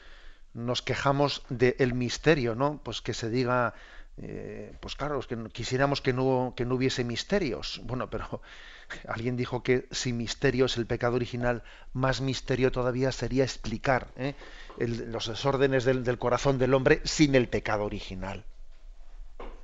nos 0.53 0.81
quejamos 0.81 1.43
del 1.49 1.93
misterio, 1.93 2.55
¿no? 2.55 2.81
Pues 2.83 3.01
que 3.01 3.13
se 3.13 3.29
diga 3.29 3.73
eh, 4.17 4.73
pues 4.79 4.95
claro, 4.95 5.19
es 5.19 5.27
que 5.27 5.37
quisiéramos 5.51 5.99
que 5.99 6.13
no, 6.13 6.53
que 6.55 6.65
no 6.65 6.75
hubiese 6.75 7.03
misterios. 7.03 7.81
Bueno, 7.83 8.09
pero 8.09 8.41
alguien 9.07 9.35
dijo 9.35 9.63
que 9.63 9.87
si 9.91 10.13
misterio 10.13 10.65
es 10.65 10.77
el 10.77 10.85
pecado 10.85 11.15
original, 11.15 11.63
más 11.93 12.21
misterio 12.21 12.71
todavía 12.71 13.11
sería 13.11 13.43
explicar 13.43 14.07
¿eh? 14.15 14.35
los 14.77 15.27
desórdenes 15.27 15.83
del, 15.83 16.17
corazón 16.17 16.57
del 16.57 16.73
hombre 16.73 17.01
sin 17.03 17.35
el 17.35 17.49
pecado 17.49 17.83
original. 17.83 18.45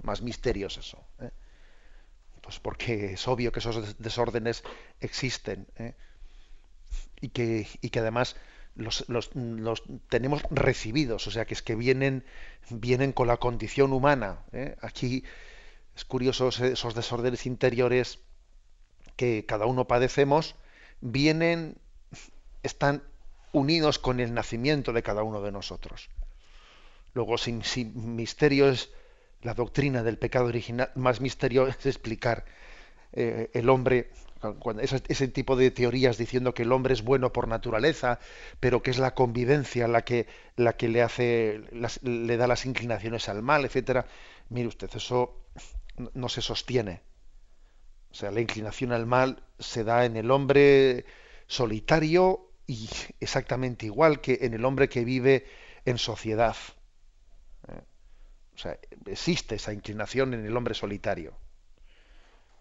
Más 0.04 0.22
misterio 0.22 0.68
es 0.68 0.78
eso. 0.78 1.04
¿eh? 1.20 1.32
Pues 2.42 2.60
porque 2.60 3.14
es 3.14 3.28
obvio 3.28 3.52
que 3.52 3.60
esos 3.60 3.98
desórdenes 4.00 4.64
existen 5.00 5.68
y, 7.22 7.30
que, 7.30 7.68
y 7.82 7.90
que 7.90 8.00
además 8.00 8.36
los, 8.76 9.08
los, 9.10 9.30
los, 9.36 9.84
tenemos 10.10 10.44
recibidos, 10.50 11.28
o 11.28 11.32
sea 11.32 11.46
que 11.46 11.54
es 11.54 11.62
que 11.62 11.76
vienen, 11.76 12.24
vienen 12.70 13.12
con 13.12 13.28
la 13.28 13.38
condición 13.38 13.94
humana. 13.94 14.40
¿eh? 14.54 14.76
Aquí 14.82 15.24
es 15.96 16.06
curioso 16.06 16.50
esos 16.50 16.96
desórdenes 16.96 17.46
interiores 17.46 18.20
que 19.16 19.46
cada 19.46 19.66
uno 19.66 19.88
padecemos, 19.88 20.56
vienen, 21.02 21.78
están 22.64 23.04
unidos 23.52 24.00
con 24.00 24.20
el 24.20 24.34
nacimiento 24.34 24.94
de 24.94 25.04
cada 25.04 25.24
uno 25.24 25.42
de 25.42 25.52
nosotros. 25.52 26.10
Luego, 27.14 27.38
sin, 27.38 27.64
sin 27.64 28.16
misterio 28.16 28.70
es 28.70 28.90
la 29.42 29.54
doctrina 29.54 30.04
del 30.04 30.18
pecado 30.18 30.46
original, 30.46 30.92
más 30.96 31.22
misterio 31.22 31.68
es 31.68 31.86
explicar 31.86 32.46
eh, 33.14 33.50
el 33.54 33.70
hombre 33.70 34.10
ese, 34.82 35.28
tipo 35.28 35.56
de 35.56 35.70
teorías 35.72 36.18
diciendo 36.18 36.54
que 36.54 36.64
el 36.64 36.72
hombre 36.72 36.94
es 36.94 37.04
bueno 37.04 37.32
por 37.32 37.48
naturaleza, 37.48 38.20
pero 38.60 38.82
que 38.82 38.92
es 38.92 38.98
la 38.98 39.14
convivencia 39.14 39.88
la 39.88 40.04
que, 40.04 40.28
la 40.56 40.74
que 40.74 40.90
le 40.90 41.04
hace, 41.04 41.62
le 42.02 42.38
da 42.38 42.48
las 42.48 42.66
inclinaciones 42.66 43.30
al 43.30 43.44
mal, 43.44 43.66
etcétera. 43.66 44.06
Mire 44.50 44.68
usted, 44.68 44.90
eso 44.96 45.46
no 46.14 46.28
se 46.28 46.42
sostiene. 46.42 47.02
O 48.12 48.16
sea, 48.16 48.32
la 48.32 48.42
inclinación 48.42 48.92
al 48.92 49.06
mal 49.06 49.44
se 49.60 49.84
da 49.84 50.06
en 50.06 50.18
el 50.18 50.32
hombre 50.32 51.06
solitario 51.48 52.50
y 52.66 52.90
exactamente 53.20 53.86
igual 53.86 54.22
que 54.22 54.40
en 54.42 54.54
el 54.54 54.66
hombre 54.66 54.90
que 54.90 55.06
vive 55.06 55.46
en 55.86 55.98
sociedad. 55.98 56.56
Sea, 58.62 58.78
existe 59.08 59.56
esa 59.56 59.74
inclinación 59.74 60.36
en 60.36 60.46
el 60.46 60.56
hombre 60.56 60.76
solitario, 60.76 61.34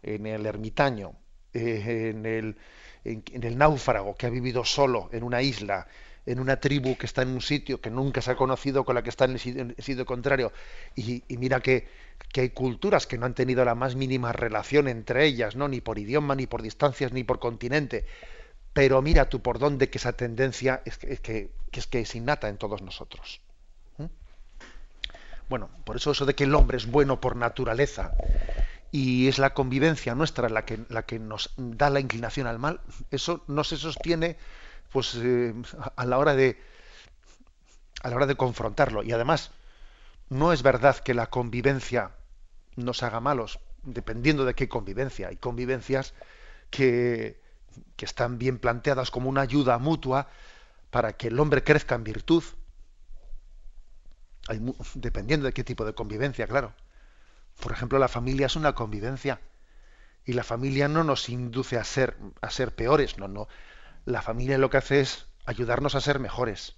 en 0.02 0.24
el 0.26 0.46
ermitaño, 0.46 1.12
eh, 1.52 2.12
en, 2.14 2.24
el, 2.24 2.56
en, 3.04 3.22
el 3.44 3.58
náufrago 3.58 4.14
que 4.14 4.24
ha 4.24 4.30
vivido 4.30 4.64
solo 4.64 5.10
en 5.12 5.22
una 5.22 5.42
isla, 5.42 5.86
en 6.24 6.40
una 6.40 6.58
tribu 6.58 6.96
que 6.96 7.04
está 7.04 7.20
en 7.20 7.28
un 7.28 7.42
sitio 7.42 7.82
que 7.82 7.90
nunca 7.90 8.22
se 8.22 8.30
ha 8.30 8.36
conocido 8.36 8.86
con 8.86 8.94
la 8.94 9.02
que 9.02 9.10
está 9.10 9.26
en 9.26 9.32
el 9.32 9.38
sitio, 9.38 10.06
contrario. 10.06 10.54
Y, 10.96 11.22
mira 11.36 11.60
que, 11.60 11.86
que, 12.32 12.40
hay 12.40 12.50
culturas 12.50 13.06
que 13.06 13.18
no 13.18 13.26
han 13.26 13.34
tenido 13.34 13.62
la 13.66 13.74
más 13.74 13.94
mínima 13.94 14.32
relación 14.32 14.88
entre 14.88 15.26
ellas, 15.26 15.54
¿no? 15.54 15.68
ni 15.68 15.82
por 15.82 15.98
idioma, 15.98 16.34
ni 16.34 16.46
por 16.46 16.62
distancias, 16.62 17.12
ni 17.12 17.24
por 17.24 17.38
continente. 17.40 18.06
Pero 18.72 19.02
mira 19.02 19.28
tú 19.28 19.42
por 19.42 19.58
dónde 19.58 19.90
que 19.90 19.98
esa 19.98 20.14
tendencia 20.14 20.80
es 20.86 20.96
que, 20.96 21.50
es, 21.72 21.86
que 21.88 22.00
es 22.00 22.14
innata 22.14 22.48
en 22.48 22.56
todos 22.56 22.80
nosotros. 22.80 23.42
Bueno, 25.50 25.68
por 25.84 25.96
eso 25.96 26.12
eso 26.12 26.26
de 26.26 26.36
que 26.36 26.44
el 26.44 26.54
hombre 26.54 26.76
es 26.76 26.86
bueno 26.86 27.20
por 27.20 27.34
naturaleza 27.34 28.12
y 28.92 29.26
es 29.26 29.40
la 29.40 29.52
convivencia 29.52 30.14
nuestra 30.14 30.48
la 30.48 30.64
que, 30.64 30.78
la 30.88 31.02
que 31.02 31.18
nos 31.18 31.52
da 31.56 31.90
la 31.90 31.98
inclinación 31.98 32.46
al 32.46 32.60
mal, 32.60 32.80
eso 33.10 33.42
no 33.48 33.64
se 33.64 33.76
sostiene 33.76 34.36
pues 34.92 35.16
eh, 35.16 35.52
a 35.96 36.06
la 36.06 36.18
hora 36.18 36.36
de 36.36 36.62
a 38.02 38.10
la 38.10 38.16
hora 38.16 38.26
de 38.26 38.36
confrontarlo. 38.36 39.02
Y 39.02 39.10
además, 39.10 39.50
no 40.28 40.52
es 40.52 40.62
verdad 40.62 40.96
que 40.98 41.14
la 41.14 41.26
convivencia 41.26 42.12
nos 42.76 43.02
haga 43.02 43.18
malos, 43.18 43.58
dependiendo 43.82 44.44
de 44.44 44.54
qué 44.54 44.68
convivencia. 44.68 45.28
Hay 45.28 45.36
convivencias 45.36 46.14
que, 46.70 47.40
que 47.96 48.04
están 48.04 48.38
bien 48.38 48.58
planteadas 48.60 49.10
como 49.10 49.28
una 49.28 49.40
ayuda 49.40 49.78
mutua 49.78 50.28
para 50.92 51.14
que 51.14 51.26
el 51.26 51.40
hombre 51.40 51.64
crezca 51.64 51.96
en 51.96 52.04
virtud. 52.04 52.44
Dependiendo 54.94 55.46
de 55.46 55.52
qué 55.52 55.64
tipo 55.64 55.84
de 55.84 55.94
convivencia, 55.94 56.46
claro. 56.46 56.74
Por 57.60 57.72
ejemplo, 57.72 57.98
la 57.98 58.08
familia 58.08 58.46
es 58.46 58.56
una 58.56 58.74
convivencia 58.74 59.40
y 60.24 60.32
la 60.32 60.44
familia 60.44 60.88
no 60.88 61.04
nos 61.04 61.28
induce 61.28 61.78
a 61.78 61.84
ser 61.84 62.16
a 62.40 62.50
ser 62.50 62.74
peores, 62.74 63.18
no, 63.18 63.28
no. 63.28 63.48
La 64.04 64.22
familia 64.22 64.58
lo 64.58 64.70
que 64.70 64.78
hace 64.78 65.00
es 65.00 65.26
ayudarnos 65.46 65.94
a 65.94 66.00
ser 66.00 66.18
mejores. 66.20 66.76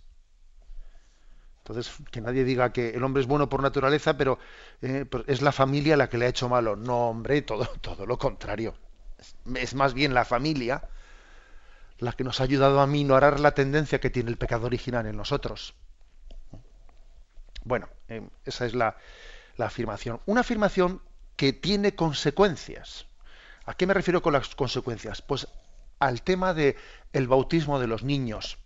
Entonces, 1.59 1.95
que 2.11 2.21
nadie 2.21 2.45
diga 2.45 2.73
que 2.73 2.91
el 2.91 3.05
hombre 3.05 3.23
es 3.23 3.29
bueno 3.29 3.49
por 3.49 3.63
naturaleza, 3.63 4.17
pero 4.17 4.39
eh, 4.83 5.07
pues 5.09 5.25
es 5.29 5.43
la 5.43 5.53
familia 5.53 5.97
la 5.97 6.09
que 6.09 6.19
le 6.19 6.27
ha 6.27 6.29
hecho 6.29 6.49
malo. 6.49 6.75
No, 6.75 7.09
hombre, 7.09 7.43
todo, 7.43 7.67
todo 7.81 8.05
lo 8.07 8.19
contrario. 8.19 8.75
Es, 9.55 9.75
más 9.75 9.95
bien 9.95 10.15
la 10.15 10.25
familia 10.25 10.83
la 11.99 12.13
que 12.13 12.25
nos 12.25 12.41
ha 12.41 12.45
ayudado 12.45 12.81
a 12.81 12.87
minorar 12.89 13.39
la 13.39 13.53
tendencia 13.53 14.01
que 14.01 14.11
tiene 14.11 14.31
el 14.31 14.37
pecado 14.37 14.67
original 14.67 15.07
en 15.07 15.17
nosotros. 15.17 15.75
Bueno, 17.65 17.89
eh, 18.09 18.29
esa 18.45 18.67
es 18.67 18.75
la, 18.75 18.97
afirmación. 19.59 20.21
Una 20.27 20.41
afirmación 20.41 21.01
que 21.37 21.53
tiene 21.53 21.95
consecuencias. 21.95 23.07
¿A 23.65 23.75
qué 23.75 23.87
me 23.87 23.95
refiero 23.95 24.21
con 24.21 24.33
las 24.33 24.55
consecuencias? 24.55 25.23
Pues 25.23 25.47
al 26.01 26.23
tema 26.23 26.53
de 26.53 26.77
el 27.13 27.29
bautismo 27.29 27.79
de 27.79 27.87
los 27.87 28.03
niños, 28.03 28.59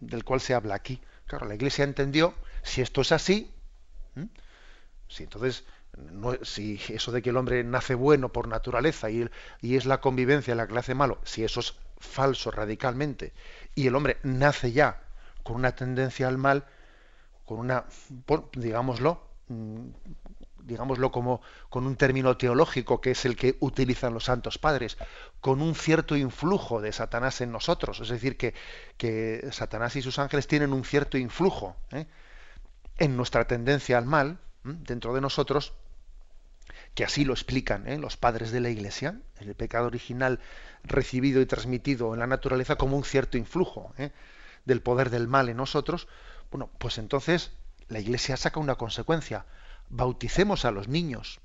del 0.00 0.24
cual 0.24 0.40
se 0.40 0.52
habla 0.52 0.74
aquí. 0.74 1.00
Claro, 1.26 1.46
la 1.46 1.54
Iglesia 1.54 1.84
entendió, 1.84 2.34
si 2.62 2.82
esto 2.82 3.00
es 3.00 3.12
así, 3.12 3.50
si 5.08 5.22
entonces, 5.22 5.64
si 6.42 6.78
eso 6.88 7.10
de 7.10 7.22
que 7.22 7.30
el 7.30 7.38
hombre 7.38 7.64
nace 7.64 7.94
bueno 7.94 8.30
por 8.30 8.48
naturaleza 8.48 9.10
y, 9.10 9.26
y 9.62 9.76
es 9.76 9.86
la 9.86 10.02
convivencia 10.02 10.54
la 10.54 10.66
que 10.66 10.74
le 10.74 10.80
hace 10.80 10.94
malo, 10.94 11.20
si 11.24 11.42
eso 11.42 11.60
es 11.60 11.74
falso 11.96 12.50
radicalmente, 12.50 13.32
y 13.74 13.86
el 13.86 13.94
hombre 13.94 14.18
nace 14.22 14.72
ya 14.72 15.00
con 15.42 15.56
una 15.56 15.74
tendencia 15.74 16.28
al 16.28 16.36
mal, 16.36 16.66
con 17.44 17.58
una, 17.58 17.84
digámoslo, 18.54 19.22
mm, 19.48 19.88
digámoslo 20.64 21.12
como 21.12 21.42
con 21.68 21.86
un 21.86 21.96
término 21.96 22.36
teológico 22.36 23.00
que 23.00 23.10
es 23.10 23.24
el 23.24 23.36
que 23.36 23.56
utilizan 23.60 24.14
los 24.14 24.24
santos 24.24 24.58
padres, 24.58 24.96
con 25.40 25.60
un 25.60 25.74
cierto 25.74 26.16
influjo 26.16 26.80
de 26.80 26.92
Satanás 26.92 27.40
en 27.40 27.52
nosotros. 27.52 28.00
Es 28.00 28.08
decir, 28.08 28.36
que, 28.36 28.54
que 28.96 29.48
Satanás 29.52 29.96
y 29.96 30.02
sus 30.02 30.18
ángeles 30.18 30.46
tienen 30.46 30.72
un 30.72 30.84
cierto 30.84 31.18
influjo 31.18 31.76
¿eh? 31.90 32.06
en 32.98 33.16
nuestra 33.16 33.46
tendencia 33.46 33.98
al 33.98 34.06
mal, 34.06 34.38
dentro 34.64 35.14
de 35.14 35.20
nosotros, 35.20 35.74
que 36.94 37.04
así 37.04 37.24
lo 37.24 37.32
explican 37.32 37.86
¿eh? 37.86 37.98
los 37.98 38.16
padres 38.16 38.50
de 38.50 38.60
la 38.60 38.70
Iglesia, 38.70 39.20
el 39.40 39.54
pecado 39.54 39.86
original 39.86 40.40
recibido 40.84 41.40
y 41.40 41.46
transmitido 41.46 42.14
en 42.14 42.20
la 42.20 42.26
naturaleza 42.26 42.76
como 42.76 42.96
un 42.96 43.04
cierto 43.04 43.36
influjo 43.36 43.92
¿eh? 43.98 44.12
del 44.64 44.80
poder 44.80 45.10
del 45.10 45.28
mal 45.28 45.48
en 45.48 45.56
nosotros, 45.56 46.08
bueno, 46.54 46.70
pues 46.78 46.98
entonces 46.98 47.50
la 47.88 47.98
Iglesia 47.98 48.36
saca 48.36 48.60
una 48.60 48.76
consecuencia 48.76 49.44
bauticemos 49.88 50.64
a 50.64 50.70
los 50.70 50.86
niños. 50.86 51.40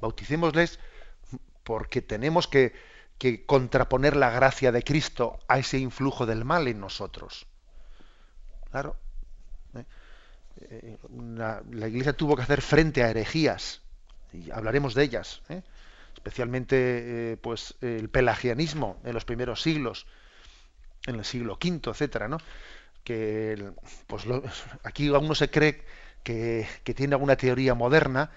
Bauticémosles 0.00 0.80
porque 1.62 2.02
tenemos 2.02 2.48
que, 2.48 2.74
contraponer 3.46 4.16
la 4.16 4.30
gracia 4.30 4.72
de 4.72 4.82
Cristo 4.82 5.38
a 5.46 5.60
ese 5.60 5.78
influjo 5.78 6.26
del 6.26 6.44
mal 6.44 6.66
en 6.66 6.80
nosotros. 6.80 7.46
Claro. 8.72 8.96
¿eh? 9.76 9.84
Eh, 10.62 10.98
la 11.70 11.86
Iglesia 11.86 12.14
tuvo 12.14 12.34
que 12.34 12.42
hacer 12.42 12.62
frente 12.62 13.04
a 13.04 13.10
herejías, 13.10 13.82
y 14.32 14.50
hablaremos 14.50 14.94
de 14.94 15.04
ellas, 15.04 15.42
¿eh? 15.48 15.62
especialmente 16.14 17.38
pues 17.40 17.76
el 17.82 18.10
pelagianismo 18.10 19.00
en 19.04 19.14
los 19.14 19.24
primeros 19.24 19.62
siglos, 19.62 20.08
en 21.06 21.14
el 21.14 21.24
siglo 21.24 21.56
V, 21.62 21.88
etcétera, 21.88 22.26
¿no? 22.26 22.38
Que 23.04 23.72
pues 24.06 24.24
aquí 24.82 25.08
uno 25.08 25.34
se 25.34 25.50
cree 25.50 25.82
que, 26.22 26.66
tiene 26.94 27.14
alguna 27.14 27.36
teoría 27.36 27.74
moderna 27.74 28.30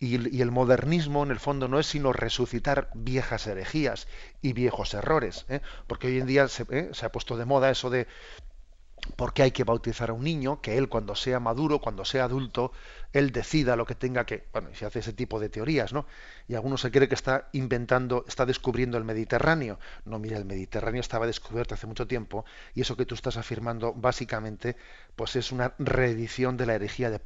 y, 0.00 0.40
el 0.40 0.50
modernismo 0.50 1.22
en 1.24 1.30
el 1.30 1.40
fondo 1.40 1.68
no 1.68 1.78
es 1.78 1.86
sino 1.86 2.12
resucitar 2.12 2.88
viejas 2.94 3.46
herejías 3.46 4.06
y 4.42 4.52
viejos 4.52 4.94
errores, 4.94 5.44
¿eh? 5.48 5.60
porque 5.86 6.08
hoy 6.08 6.18
en 6.18 6.26
día 6.26 6.46
¿eh? 6.70 6.90
se, 6.92 7.06
ha 7.06 7.12
puesto 7.12 7.36
de 7.36 7.44
moda 7.44 7.70
eso 7.70 7.90
de 7.90 8.06
por 9.16 9.32
qué 9.32 9.42
hay 9.42 9.50
que 9.50 9.64
bautizar 9.64 10.10
a 10.10 10.12
un 10.12 10.24
niño, 10.24 10.60
que 10.60 10.78
él 10.78 10.88
cuando 10.88 11.14
sea 11.14 11.40
maduro, 11.40 11.80
cuando 11.80 12.04
sea 12.04 12.24
adulto, 12.24 12.72
él 13.12 13.30
decida 13.32 13.76
lo 13.76 13.86
que 13.86 13.94
tenga 13.94 14.26
que, 14.26 14.46
bueno, 14.52 14.70
y 14.70 14.74
se 14.74 14.86
hace 14.86 14.98
ese 15.00 15.12
tipo 15.12 15.40
de 15.40 15.48
teorías, 15.48 15.92
¿no? 15.92 16.06
Y 16.46 16.54
algunos 16.54 16.80
se 16.80 16.90
cree 16.90 17.08
que 17.08 17.14
está 17.14 17.48
inventando, 17.52 18.24
está 18.28 18.46
descubriendo 18.46 18.98
el 18.98 19.04
Mediterráneo. 19.04 19.78
No, 20.04 20.18
mira, 20.18 20.36
el 20.36 20.44
Mediterráneo 20.44 21.00
estaba 21.00 21.26
descubierto 21.26 21.74
hace 21.74 21.86
mucho 21.86 22.06
tiempo 22.06 22.44
y 22.74 22.82
eso 22.82 22.96
que 22.96 23.06
tú 23.06 23.14
estás 23.14 23.36
afirmando 23.36 23.92
básicamente, 23.94 24.76
pues 25.16 25.36
es 25.36 25.52
una 25.52 25.74
reedición 25.78 26.56
de 26.56 26.66
la 26.66 26.74
herejía 26.74 27.10
de, 27.10 27.18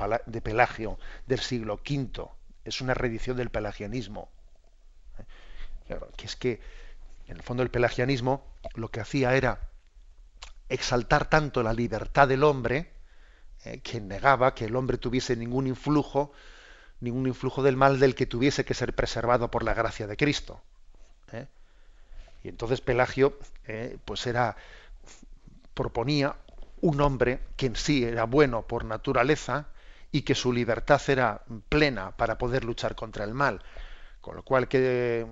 Pelagio 0.42 0.98
del 1.26 1.40
siglo 1.40 1.74
V. 1.74 2.28
Es 2.64 2.80
una 2.80 2.94
reedición 2.94 3.36
del 3.36 3.50
pelagianismo. 3.50 4.30
¿eh? 5.18 5.96
que 6.16 6.26
es 6.26 6.36
que, 6.36 6.60
en 7.26 7.36
el 7.36 7.42
fondo, 7.42 7.62
el 7.62 7.70
pelagianismo 7.70 8.44
lo 8.74 8.88
que 8.88 9.00
hacía 9.00 9.34
era 9.34 9.71
exaltar 10.68 11.28
tanto 11.28 11.62
la 11.62 11.72
libertad 11.72 12.28
del 12.28 12.44
hombre, 12.44 12.92
eh, 13.64 13.80
que 13.80 14.00
negaba 14.00 14.54
que 14.54 14.66
el 14.66 14.76
hombre 14.76 14.98
tuviese 14.98 15.36
ningún 15.36 15.66
influjo 15.66 16.32
ningún 17.02 17.26
influjo 17.26 17.62
del 17.62 17.76
mal 17.76 17.98
del 17.98 18.14
que 18.14 18.26
tuviese 18.26 18.64
que 18.64 18.74
ser 18.74 18.94
preservado 18.94 19.50
por 19.50 19.64
la 19.64 19.74
gracia 19.74 20.06
de 20.06 20.16
Cristo. 20.16 20.62
¿eh? 21.32 21.46
Y 22.44 22.48
entonces 22.48 22.80
Pelagio, 22.80 23.38
eh, 23.66 23.98
pues 24.04 24.26
era, 24.26 24.56
proponía 25.74 26.36
un 26.80 27.00
hombre 27.00 27.40
que 27.56 27.66
en 27.66 27.76
sí 27.76 28.04
era 28.04 28.24
bueno 28.24 28.62
por 28.62 28.84
naturaleza 28.84 29.66
y 30.12 30.22
que 30.22 30.34
su 30.34 30.52
libertad 30.52 31.00
era 31.08 31.42
plena 31.68 32.12
para 32.12 32.38
poder 32.38 32.64
luchar 32.64 32.94
contra 32.94 33.24
el 33.24 33.34
mal. 33.34 33.62
Con 34.20 34.36
lo 34.36 34.44
cual 34.44 34.68
que 34.68 35.26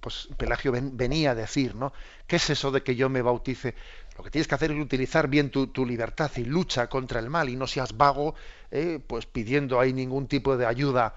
pues 0.00 0.28
Pelagio 0.36 0.72
venía 0.72 1.30
a 1.30 1.34
decir, 1.34 1.74
¿no? 1.74 1.92
¿Qué 2.26 2.36
es 2.36 2.50
eso 2.50 2.70
de 2.70 2.82
que 2.82 2.94
yo 2.94 3.08
me 3.08 3.22
bautice? 3.22 3.74
Lo 4.16 4.24
que 4.24 4.30
tienes 4.30 4.48
que 4.48 4.54
hacer 4.54 4.70
es 4.70 4.78
utilizar 4.78 5.28
bien 5.28 5.50
tu, 5.50 5.84
libertad 5.84 6.30
y 6.36 6.44
lucha 6.44 6.88
contra 6.88 7.20
el 7.20 7.28
mal 7.28 7.48
y 7.48 7.56
no 7.56 7.66
seas 7.66 7.96
vago, 7.96 8.34
eh, 8.70 8.98
pues 9.06 9.26
pidiendo 9.26 9.78
ahí 9.78 9.92
ningún 9.92 10.26
tipo 10.26 10.56
de 10.56 10.64
ayuda, 10.64 11.14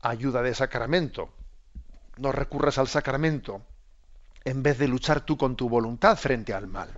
ayuda 0.00 0.42
de 0.42 0.54
sacramento. 0.54 1.32
No 2.18 2.30
recurras 2.30 2.78
al 2.78 2.86
sacramento 2.86 3.62
en 4.44 4.62
vez 4.62 4.78
de 4.78 4.86
luchar 4.86 5.22
tú 5.22 5.36
con 5.36 5.56
tu 5.56 5.68
voluntad 5.68 6.16
frente 6.16 6.54
al 6.54 6.68
mal. 6.68 6.90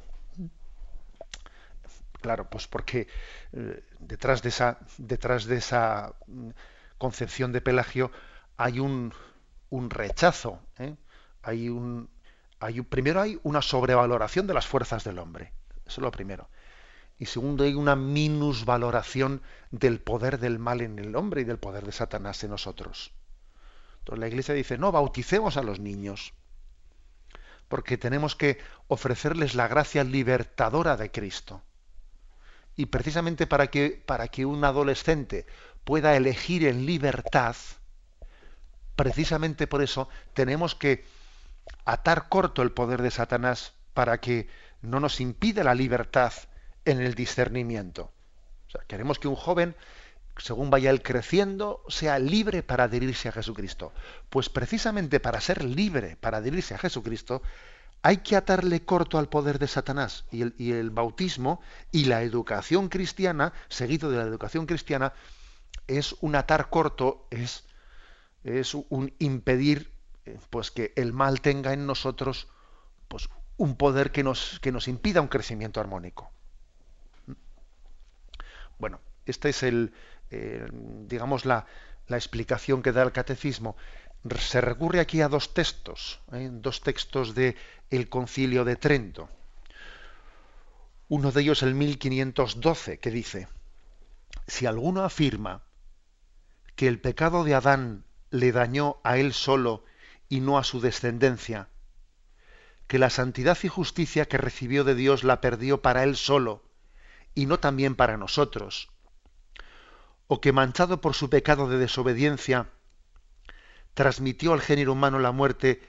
Claro, 2.20 2.50
pues 2.50 2.66
porque 2.66 3.07
eh, 3.52 3.85
detrás 4.00 4.42
de 4.42 4.48
esa, 4.48 4.79
detrás 4.98 5.46
de 5.46 5.57
esa 5.57 6.14
mm, 6.26 6.50
concepción 6.98 7.52
de 7.52 7.61
Pelagio 7.61 8.11
hay 8.57 8.81
un, 8.81 9.14
un 9.70 9.90
rechazo, 9.90 10.61
¿eh? 10.79 10.96
hay 11.42 11.68
un, 11.68 12.09
primero 12.88 13.21
hay 13.21 13.38
una 13.42 13.62
sobrevaloración 13.62 14.47
de 14.47 14.55
las 14.55 14.66
fuerzas 14.66 15.05
del 15.05 15.19
hombre, 15.19 15.53
eso 15.87 16.01
es 16.01 16.05
lo 16.05 16.11
primero. 16.11 16.49
Y 17.19 17.27
segundo 17.27 17.64
hay 17.64 17.75
una 17.75 17.97
minusvaloración 17.97 19.42
del 19.71 20.01
poder 20.01 20.38
del 20.38 20.59
mal 20.59 20.83
en 20.83 20.99
el 20.99 21.16
hombre 21.16 21.42
y 21.42 21.45
del 21.45 21.59
poder 21.59 21.85
de 21.87 21.92
Satanás 21.92 22.45
en 22.45 22.51
nosotros. 22.51 23.12
Entonces 24.01 24.21
la 24.21 24.29
Iglesia 24.29 24.55
dice, 24.55 24.79
no, 24.79 24.92
bauticemos 24.92 25.57
a 25.57 25.62
los 25.62 25.81
niños, 25.81 26.35
porque 27.69 27.97
tenemos 27.99 28.37
que 28.37 28.59
ofrecerles 28.87 29.55
la 29.55 29.66
gracia 29.66 30.05
libertadora 30.05 30.97
de 30.97 31.11
Cristo. 31.11 31.62
Y 32.77 32.87
precisamente 32.87 33.47
para 33.47 33.69
que, 33.69 34.03
para 34.05 34.29
que 34.29 34.45
un 34.45 34.62
adolescente 34.64 35.47
pueda 35.85 36.14
elegir 36.16 36.66
en 36.66 36.85
libertad, 36.85 37.57
precisamente 38.95 39.66
por 39.66 39.83
eso 39.83 40.09
tenemos 40.35 40.75
que 40.75 41.05
atar 41.85 42.29
corto 42.29 42.62
el 42.62 42.72
poder 42.72 43.02
de 43.02 43.11
Satanás 43.11 43.74
para 43.94 44.18
que 44.18 44.48
no 44.83 45.00
nos 45.00 45.20
impida 45.20 45.64
la 45.64 45.74
libertad 45.74 46.33
en 46.85 47.00
el 47.00 47.14
discernimiento. 47.14 48.12
Queremos 48.88 49.18
que 49.18 49.29
un 49.29 49.37
joven, 49.37 49.74
según 50.37 50.70
vaya 50.70 50.90
él 50.90 51.02
creciendo, 51.02 51.83
sea 51.88 52.18
libre 52.18 52.62
para 52.62 52.85
adherirse 52.85 53.29
a 53.29 53.33
Jesucristo. 53.33 53.92
Pues 54.29 54.48
precisamente 54.48 55.18
para 55.18 55.40
ser 55.40 55.64
libre, 55.64 56.16
para 56.16 56.38
adherirse 56.38 56.74
a 56.74 56.79
Jesucristo, 56.79 57.42
hay 58.02 58.18
que 58.18 58.37
atarle 58.37 58.85
corto 58.85 59.18
al 59.18 59.29
poder 59.29 59.59
de 59.59 59.66
Satanás. 59.66 60.26
Y 60.31 60.72
el, 60.72 60.90
bautismo 60.90 61.61
y 61.90 62.05
la 62.05 62.22
educación 62.22 62.88
cristiana, 62.88 63.52
seguido 63.68 64.11
de 64.11 64.18
la 64.18 64.24
educación 64.24 64.66
cristiana, 64.66 65.14
es 65.87 66.14
un 66.20 66.37
atar 66.37 66.68
corto, 66.68 67.26
es 67.31 67.64
es 68.46 68.74
un 68.74 69.12
impedir 69.18 69.90
pues 70.51 70.71
que 70.71 70.93
el 70.97 71.12
mal 71.12 71.41
tenga 71.41 71.73
en 71.73 71.87
nosotros 71.87 72.49
pues 73.09 73.29
un 73.57 73.77
poder 73.77 74.12
que 74.12 74.23
nos, 74.23 74.61
que 74.61 74.73
nos 74.73 74.89
impida 74.89 75.21
un 75.21 75.29
crecimiento 75.29 75.81
armónico. 75.81 76.31
Bueno, 78.79 79.01
esta 79.25 79.49
es 79.49 79.62
el, 79.62 79.93
eh, 80.31 80.67
digamos, 80.73 81.47
la, 81.47 81.67
la, 82.09 82.17
explicación 82.17 82.83
que 82.83 82.93
da 82.93 83.03
el 83.03 83.12
catecismo. 83.12 83.77
Se 84.39 84.61
recurre 84.61 85.01
aquí 85.01 85.21
a 85.23 85.29
dos 85.29 85.55
textos, 85.55 86.21
¿eh? 86.33 86.51
dos 86.53 86.83
textos 86.83 87.35
de 87.35 87.57
el 87.91 88.09
Concilio 88.09 88.65
de 88.65 88.77
Trento. 88.77 89.29
Uno 91.09 91.31
de 91.31 91.41
ellos 91.41 91.62
el 91.62 91.75
1512, 91.75 92.99
que 92.99 93.11
dice, 93.11 93.49
si 94.47 94.67
alguno 94.67 95.05
afirma 95.05 95.62
que 96.75 96.89
el 96.89 97.01
pecado 97.01 97.45
de 97.45 97.55
Adán 97.55 98.05
le 98.31 98.53
dañó 98.53 98.99
a 99.05 99.17
él 99.17 99.33
solo 99.33 99.85
y 100.29 100.41
no 100.41 100.59
a 100.59 100.65
su 100.65 100.81
descendencia, 100.81 101.69
que 102.87 102.99
la 102.99 103.11
santidad 103.11 103.59
y 103.62 103.69
justicia 103.69 104.27
que 104.27 104.39
recibió 104.39 104.85
de 104.85 104.95
Dios 104.95 105.25
la 105.25 105.41
perdió 105.41 105.83
para 105.83 106.05
él 106.05 106.17
solo 106.17 106.62
y 107.35 107.47
no 107.47 107.59
también 107.59 107.95
para 107.95 108.17
nosotros, 108.17 108.89
o 110.27 110.41
que 110.41 110.53
manchado 110.53 111.01
por 111.01 111.15
su 111.15 111.31
pecado 111.31 111.69
de 111.69 111.79
desobediencia, 111.79 112.71
transmitió 113.95 114.53
al 114.53 114.61
género 114.61 114.93
humano 114.93 115.19
la 115.19 115.33
muerte 115.33 115.83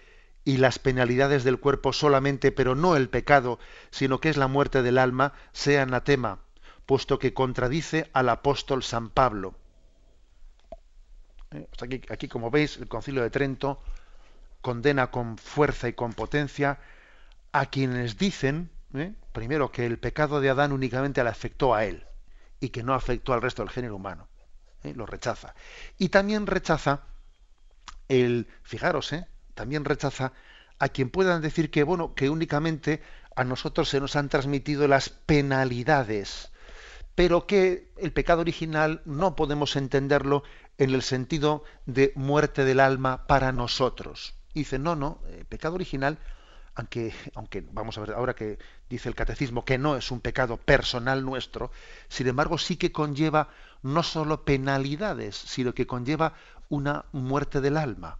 y 0.43 0.57
las 0.57 0.79
penalidades 0.79 1.43
del 1.43 1.59
cuerpo 1.59 1.91
solamente, 1.93 2.51
pero 2.51 2.73
no 2.75 2.95
el 2.95 3.09
pecado, 3.09 3.59
sino 3.91 4.19
que 4.19 4.29
es 4.29 4.37
la 4.37 4.47
muerte 4.47 4.81
del 4.81 4.97
alma, 4.97 5.33
sea 5.51 5.83
anatema, 5.83 6.39
puesto 6.85 7.19
que 7.19 7.33
contradice 7.33 8.09
al 8.13 8.29
apóstol 8.29 8.83
San 8.83 9.09
Pablo 9.09 9.55
¿eh? 11.51 11.67
aquí, 12.09 12.27
como 12.27 12.51
veis, 12.51 12.77
el 12.77 12.87
Concilio 12.87 13.23
de 13.23 13.29
Trento 13.29 13.81
condena 14.67 15.11
con 15.11 15.37
fuerza 15.37 15.87
y 15.87 15.93
con 15.93 16.11
potencia 16.11 16.77
a 17.53 17.67
quienes 17.67 18.17
dicen, 18.17 18.69
¿eh? 18.93 19.13
primero, 19.31 19.71
que 19.71 19.85
el 19.85 19.97
pecado 19.97 20.41
de 20.41 20.49
Adán 20.49 20.73
únicamente 20.73 21.23
le 21.23 21.29
afectó 21.29 21.73
a 21.73 21.85
él 21.85 22.05
y 22.59 22.67
que 22.67 22.83
no 22.83 22.93
afectó 22.93 23.31
al 23.31 23.41
resto 23.41 23.61
del 23.61 23.71
género 23.71 23.95
humano. 23.95 24.27
¿eh? 24.83 24.91
Lo 24.93 25.05
rechaza. 25.05 25.55
Y 25.97 26.09
también 26.09 26.47
rechaza 26.47 27.03
el, 28.09 28.49
fijaros, 28.61 29.15
también 29.53 29.85
rechaza 29.85 30.33
a 30.79 30.89
quien 30.89 31.11
puedan 31.11 31.41
decir 31.41 31.71
que, 31.71 31.83
bueno, 31.83 32.13
que 32.13 32.29
únicamente 32.29 33.01
a 33.37 33.45
nosotros 33.45 33.87
se 33.87 34.01
nos 34.01 34.17
han 34.17 34.27
transmitido 34.27 34.85
las 34.89 35.07
penalidades, 35.07 36.51
pero 37.15 37.47
que 37.47 37.93
el 37.95 38.11
pecado 38.11 38.41
original 38.41 39.01
no 39.05 39.37
podemos 39.37 39.77
entenderlo 39.77 40.43
en 40.77 40.93
el 40.93 41.03
sentido 41.03 41.63
de 41.85 42.11
muerte 42.15 42.65
del 42.65 42.81
alma 42.81 43.27
para 43.27 43.53
nosotros. 43.53 44.33
Dice, 44.59 44.79
no, 44.79 44.95
no, 44.95 45.19
el 45.29 45.45
pecado 45.45 45.75
original, 45.75 46.17
aunque, 46.75 47.13
aunque 47.33 47.61
vamos 47.71 47.97
a 47.97 48.01
ver 48.01 48.11
ahora 48.11 48.35
que 48.35 48.59
dice 48.89 49.09
el 49.09 49.15
catecismo 49.15 49.65
que 49.65 49.77
no 49.77 49.97
es 49.97 50.11
un 50.11 50.21
pecado 50.21 50.57
personal 50.57 51.25
nuestro, 51.25 51.71
sin 52.07 52.27
embargo 52.27 52.57
sí 52.57 52.77
que 52.77 52.91
conlleva 52.91 53.49
no 53.81 54.03
solo 54.03 54.45
penalidades, 54.45 55.35
sino 55.35 55.73
que 55.73 55.87
conlleva 55.87 56.33
una 56.69 57.05
muerte 57.11 57.61
del 57.61 57.77
alma. 57.77 58.19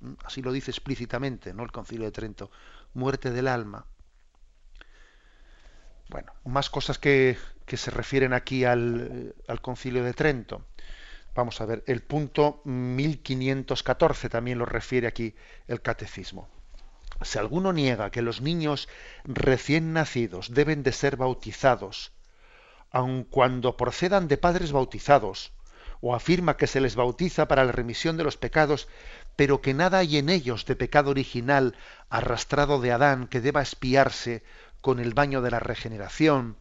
¿Mm? 0.00 0.14
Así 0.24 0.42
lo 0.42 0.52
dice 0.52 0.70
explícitamente, 0.70 1.54
¿no? 1.54 1.62
El 1.62 1.72
Concilio 1.72 2.06
de 2.06 2.12
Trento, 2.12 2.50
muerte 2.94 3.30
del 3.30 3.48
alma. 3.48 3.86
Bueno, 6.08 6.32
más 6.44 6.70
cosas 6.70 6.98
que, 6.98 7.36
que 7.64 7.76
se 7.76 7.90
refieren 7.90 8.32
aquí 8.32 8.64
al, 8.64 9.34
al 9.48 9.60
Concilio 9.60 10.04
de 10.04 10.14
Trento. 10.14 10.64
Vamos 11.36 11.60
a 11.60 11.66
ver, 11.66 11.84
el 11.86 12.00
punto 12.00 12.62
1514 12.64 14.30
también 14.30 14.58
lo 14.58 14.64
refiere 14.64 15.06
aquí 15.06 15.34
el 15.68 15.82
catecismo. 15.82 16.48
Si 17.20 17.38
alguno 17.38 17.74
niega 17.74 18.10
que 18.10 18.22
los 18.22 18.40
niños 18.40 18.88
recién 19.24 19.92
nacidos 19.92 20.54
deben 20.54 20.82
de 20.82 20.92
ser 20.92 21.18
bautizados, 21.18 22.12
aun 22.90 23.22
cuando 23.24 23.76
procedan 23.76 24.28
de 24.28 24.38
padres 24.38 24.72
bautizados, 24.72 25.52
o 26.00 26.14
afirma 26.14 26.56
que 26.56 26.66
se 26.66 26.80
les 26.80 26.96
bautiza 26.96 27.48
para 27.48 27.64
la 27.64 27.72
remisión 27.72 28.16
de 28.16 28.24
los 28.24 28.38
pecados, 28.38 28.88
pero 29.36 29.60
que 29.60 29.74
nada 29.74 29.98
hay 29.98 30.16
en 30.16 30.30
ellos 30.30 30.64
de 30.64 30.74
pecado 30.74 31.10
original 31.10 31.76
arrastrado 32.08 32.80
de 32.80 32.92
Adán 32.92 33.28
que 33.28 33.42
deba 33.42 33.60
espiarse 33.60 34.42
con 34.80 35.00
el 35.00 35.12
baño 35.12 35.42
de 35.42 35.50
la 35.50 35.60
regeneración, 35.60 36.56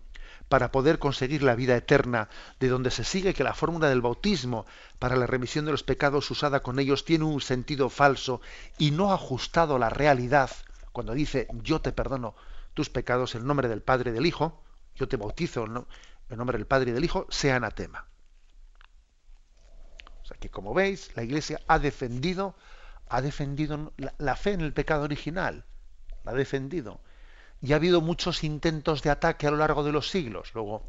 para 0.49 0.71
poder 0.71 0.99
conseguir 0.99 1.43
la 1.43 1.55
vida 1.55 1.75
eterna, 1.75 2.29
de 2.59 2.67
donde 2.67 2.91
se 2.91 3.03
sigue 3.03 3.33
que 3.33 3.43
la 3.43 3.53
fórmula 3.53 3.89
del 3.89 4.01
bautismo 4.01 4.65
para 4.99 5.15
la 5.15 5.27
remisión 5.27 5.65
de 5.65 5.71
los 5.71 5.83
pecados 5.83 6.29
usada 6.29 6.61
con 6.61 6.79
ellos 6.79 7.05
tiene 7.05 7.25
un 7.25 7.41
sentido 7.41 7.89
falso 7.89 8.41
y 8.77 8.91
no 8.91 9.11
ajustado 9.11 9.75
a 9.75 9.79
la 9.79 9.89
realidad, 9.89 10.51
cuando 10.91 11.13
dice 11.13 11.47
yo 11.63 11.81
te 11.81 11.91
perdono 11.91 12.35
tus 12.73 12.89
pecados 12.89 13.35
en 13.35 13.47
nombre 13.47 13.69
del 13.69 13.81
Padre 13.81 14.11
y 14.11 14.13
del 14.13 14.25
Hijo, 14.25 14.61
yo 14.95 15.07
te 15.07 15.17
bautizo 15.17 15.65
en 15.65 16.37
nombre 16.37 16.57
del 16.57 16.67
Padre 16.67 16.91
y 16.91 16.93
del 16.93 17.05
Hijo, 17.05 17.25
sea 17.29 17.55
anatema. 17.55 18.07
O 20.23 20.27
sea 20.27 20.37
que 20.37 20.49
como 20.49 20.73
veis, 20.73 21.11
la 21.15 21.23
Iglesia 21.23 21.61
ha 21.67 21.79
defendido, 21.79 22.55
ha 23.07 23.21
defendido 23.21 23.93
la, 23.97 24.13
la 24.17 24.35
fe 24.35 24.53
en 24.53 24.61
el 24.61 24.73
pecado 24.73 25.03
original, 25.03 25.65
la 26.23 26.31
ha 26.31 26.35
defendido 26.35 26.99
y 27.65 27.73
ha 27.73 27.77
habido 27.77 27.99
muchos 27.99 28.43
intentos 28.43 29.01
de 29.01 29.09
ataque 29.09 29.47
a 29.47 29.51
lo 29.51 29.57
largo 29.57 29.83
de 29.83 29.91
los 29.91 30.09
siglos. 30.09 30.51
Luego, 30.53 30.85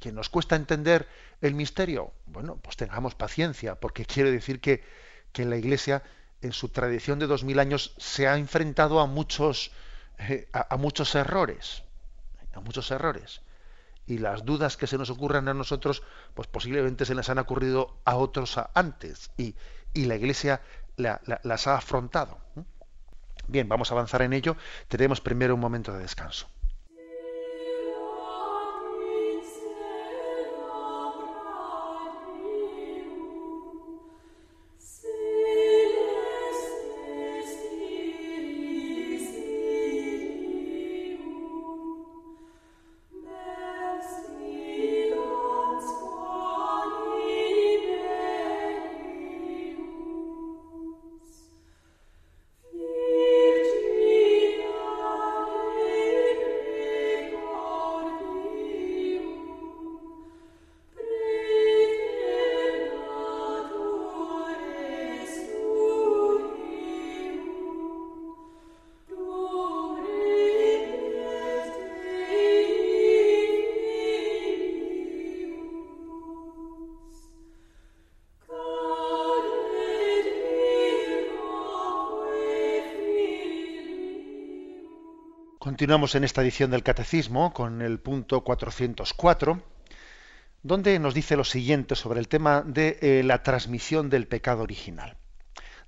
que 0.00 0.10
nos 0.10 0.28
cuesta 0.28 0.56
entender 0.56 1.06
el 1.40 1.54
misterio, 1.54 2.12
bueno, 2.26 2.56
pues 2.56 2.76
tengamos 2.76 3.14
paciencia, 3.14 3.76
porque 3.76 4.04
quiere 4.04 4.32
decir 4.32 4.60
que, 4.60 4.82
que 5.30 5.44
la 5.44 5.56
Iglesia, 5.56 6.02
en 6.42 6.52
su 6.52 6.68
tradición 6.70 7.20
de 7.20 7.28
dos 7.28 7.44
mil 7.44 7.60
años, 7.60 7.94
se 7.96 8.26
ha 8.26 8.36
enfrentado 8.36 8.98
a 8.98 9.06
muchos, 9.06 9.70
eh, 10.18 10.48
a, 10.52 10.76
muchos 10.76 11.14
errores, 11.14 11.84
a 12.52 12.60
muchos 12.60 12.90
errores. 12.90 13.40
y 14.08 14.18
las 14.18 14.44
dudas 14.44 14.76
que 14.76 14.86
se 14.86 14.98
nos 14.98 15.10
ocurran 15.10 15.48
a 15.48 15.54
nosotros, 15.54 16.02
pues 16.34 16.48
posiblemente 16.48 17.04
se 17.04 17.14
les 17.14 17.28
han 17.28 17.38
ocurrido 17.38 17.98
a 18.04 18.16
otros 18.16 18.58
antes 18.74 19.30
y, 19.36 19.54
la 19.94 20.16
Iglesia 20.16 20.60
las 20.96 21.66
ha 21.66 21.76
afrontado. 21.76 22.38
Bien, 23.46 23.68
vamos 23.68 23.90
a 23.90 23.94
avanzar 23.94 24.22
en 24.22 24.32
ello. 24.32 24.56
Tenemos 24.88 25.20
primero 25.20 25.54
un 25.54 25.60
momento 25.60 25.92
de 25.92 26.00
descanso. 26.00 26.48
Continuamos 85.66 86.14
en 86.14 86.22
esta 86.22 86.42
edición 86.42 86.70
del 86.70 86.84
Catecismo 86.84 87.52
con 87.52 87.82
el 87.82 87.98
punto 87.98 88.44
404, 88.44 89.60
donde 90.62 90.96
nos 91.00 91.12
dice 91.12 91.36
lo 91.36 91.42
siguiente 91.42 91.96
sobre 91.96 92.20
el 92.20 92.28
tema 92.28 92.62
de 92.62 92.98
eh, 93.02 93.24
la 93.24 93.42
transmisión 93.42 94.08
del 94.08 94.28
pecado 94.28 94.62
original. 94.62 95.16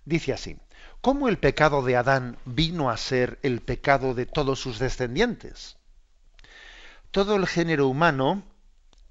Dice 0.05 0.33
así, 0.33 0.57
¿cómo 1.01 1.29
el 1.29 1.39
pecado 1.39 1.85
de 1.85 1.95
Adán 1.95 2.39
vino 2.45 2.91
a 2.91 2.97
ser 2.97 3.39
el 3.45 3.61
pecado 3.61 4.15
de 4.15 4.27
todos 4.27 4.59
sus 4.59 4.81
descendientes? 4.81 5.77
Todo 7.13 7.37
el 7.37 7.47
género 7.47 7.87
humano 7.87 8.43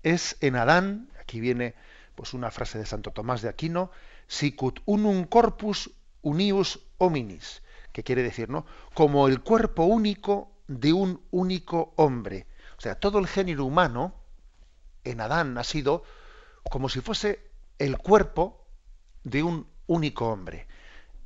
es 0.03 0.35
en 0.41 0.57
Adán, 0.57 1.09
aquí 1.21 1.39
viene 1.39 1.75
pues 2.13 2.33
una 2.33 2.51
frase 2.51 2.77
de 2.77 2.85
Santo 2.85 3.11
Tomás 3.11 3.41
de 3.41 3.47
Aquino, 3.47 3.89
sicut 4.27 4.81
unum 4.83 5.23
corpus 5.23 5.91
unius 6.23 6.81
hominis, 6.97 7.63
que 7.93 8.03
quiere 8.03 8.21
decir, 8.21 8.49
¿no? 8.49 8.65
Como 8.93 9.29
el 9.29 9.39
cuerpo 9.39 9.85
único 9.85 10.56
de 10.67 10.93
un 10.93 11.21
único 11.31 11.93
hombre. 11.95 12.47
O 12.77 12.81
sea, 12.81 12.95
todo 12.95 13.19
el 13.19 13.27
género 13.27 13.65
humano 13.65 14.13
en 15.03 15.21
Adán 15.21 15.57
ha 15.57 15.63
sido 15.63 16.03
como 16.69 16.89
si 16.89 17.01
fuese 17.01 17.49
el 17.79 17.97
cuerpo 17.97 18.65
de 19.23 19.43
un 19.43 19.67
único 19.87 20.29
hombre. 20.29 20.67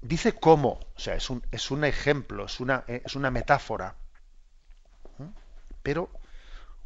Dice 0.02 0.34
cómo, 0.34 0.80
o 0.96 1.00
sea, 1.00 1.16
es 1.16 1.30
un, 1.30 1.44
es 1.52 1.72
un 1.72 1.84
ejemplo, 1.84 2.46
es 2.46 2.60
una, 2.60 2.84
eh, 2.88 3.02
es 3.06 3.16
una 3.16 3.32
metáfora. 3.32 3.96
¿Mm? 5.18 5.28
Pero, 5.84 6.10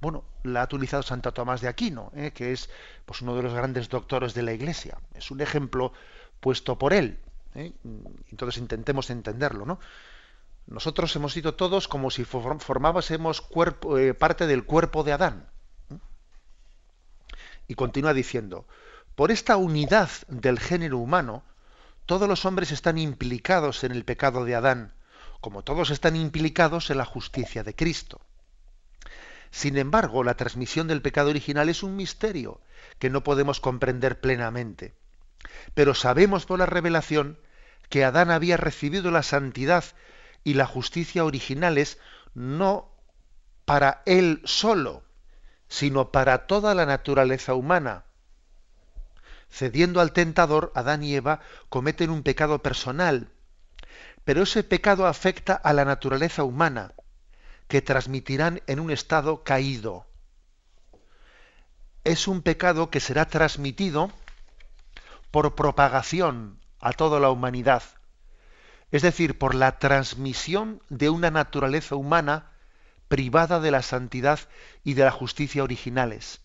bueno, 0.02 0.26
la 0.44 0.62
ha 0.62 0.66
utilizado 0.66 1.04
Santo 1.04 1.34
Tomás 1.34 1.62
de 1.62 1.68
Aquino, 1.68 2.12
¿eh? 2.16 2.32
que 2.32 2.52
es 2.52 2.70
pues, 3.06 3.22
uno 3.22 3.36
de 3.36 3.44
los 3.44 3.54
grandes 3.54 3.90
doctores 3.90 4.34
de 4.34 4.44
la 4.44 4.54
Iglesia. 4.54 4.98
Es 5.14 5.32
un 5.32 5.42
ejemplo 5.42 5.94
puesto 6.40 6.78
por 6.78 6.94
él. 6.94 7.20
¿eh? 7.56 7.74
Entonces 8.32 8.60
intentemos 8.62 9.10
entenderlo, 9.10 9.66
¿no? 9.66 9.80
Nosotros 10.68 11.16
hemos 11.16 11.34
sido 11.34 11.56
todos 11.56 11.88
como 11.88 12.10
si 12.10 12.26
formásemos 12.26 13.42
cuerpo, 13.42 13.98
eh, 13.98 14.14
parte 14.14 14.48
del 14.48 14.66
cuerpo 14.66 15.04
de 15.04 15.14
Adán. 15.14 15.50
Y 17.68 17.76
continúa 17.76 18.14
diciendo, 18.14 18.68
por 19.16 19.32
esta 19.32 19.58
unidad 19.58 20.10
del 20.28 20.60
género 20.60 20.98
humano, 20.98 21.44
todos 22.06 22.28
los 22.28 22.46
hombres 22.46 22.72
están 22.72 22.98
implicados 22.98 23.84
en 23.84 23.92
el 23.92 24.06
pecado 24.06 24.46
de 24.46 24.56
Adán, 24.56 24.94
como 25.40 25.64
todos 25.64 25.90
están 25.90 26.16
implicados 26.16 26.90
en 26.90 26.98
la 26.98 27.06
justicia 27.06 27.64
de 27.64 27.76
Cristo. 27.76 28.22
Sin 29.52 29.78
embargo, 29.78 30.24
la 30.24 30.36
transmisión 30.36 30.88
del 30.88 31.02
pecado 31.02 31.30
original 31.30 31.70
es 31.70 31.82
un 31.82 31.96
misterio 31.96 32.60
que 33.00 33.10
no 33.10 33.24
podemos 33.24 33.60
comprender 33.60 34.20
plenamente. 34.20 34.96
Pero 35.74 35.94
sabemos 35.94 36.46
por 36.46 36.60
la 36.60 36.66
revelación 36.66 37.40
que 37.90 38.04
Adán 38.04 38.32
había 38.32 38.58
recibido 38.58 39.12
la 39.12 39.24
santidad 39.24 39.86
y 40.46 40.54
la 40.54 40.68
justicia 40.68 41.26
originales 41.26 41.98
no 42.34 42.90
para 43.66 44.04
él 44.06 44.42
solo, 44.46 45.04
sino 45.68 46.12
para 46.12 46.46
toda 46.46 46.74
la 46.76 46.86
naturaleza 46.86 47.56
humana. 47.56 48.06
Cediendo 49.50 50.00
al 50.00 50.14
tentador, 50.14 50.72
Adán 50.76 51.04
y 51.04 51.16
Eva 51.16 51.42
cometen 51.68 52.12
un 52.12 52.22
pecado 52.22 52.62
personal, 52.62 53.28
pero 54.24 54.44
ese 54.44 54.64
pecado 54.64 55.08
afecta 55.08 55.56
a 55.56 55.74
la 55.74 55.84
naturaleza 55.84 56.44
humana, 56.44 56.94
que 57.68 57.82
transmitirán 57.82 58.62
en 58.68 58.80
un 58.80 58.92
estado 58.92 59.44
caído. 59.44 60.06
Es 62.04 62.28
un 62.28 62.44
pecado 62.44 62.92
que 62.92 63.00
será 63.00 63.26
transmitido 63.26 64.12
por 65.32 65.56
propagación 65.56 66.60
a 66.80 66.94
toda 66.94 67.20
la 67.20 67.32
humanidad 67.32 67.82
es 68.96 69.02
decir, 69.02 69.38
por 69.38 69.56
la 69.56 69.78
transmisión 69.78 70.82
de 70.88 71.10
una 71.10 71.30
naturaleza 71.30 71.98
humana 71.98 72.52
privada 73.10 73.60
de 73.60 73.70
la 73.70 73.82
santidad 73.82 74.40
y 74.86 74.94
de 74.94 75.04
la 75.04 75.12
justicia 75.12 75.66
originales. 75.66 76.40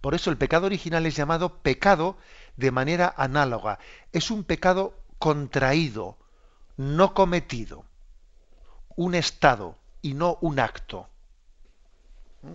Por 0.00 0.14
eso 0.14 0.30
el 0.30 0.38
pecado 0.38 0.64
original 0.64 1.04
es 1.04 1.16
llamado 1.16 1.58
pecado 1.58 2.16
de 2.56 2.70
manera 2.70 3.12
análoga. 3.18 3.78
Es 4.12 4.30
un 4.30 4.44
pecado 4.44 4.98
contraído, 5.18 6.16
no 6.78 7.12
cometido, 7.12 7.84
un 8.96 9.14
estado 9.14 9.76
y 10.00 10.14
no 10.14 10.38
un 10.40 10.58
acto. 10.58 11.10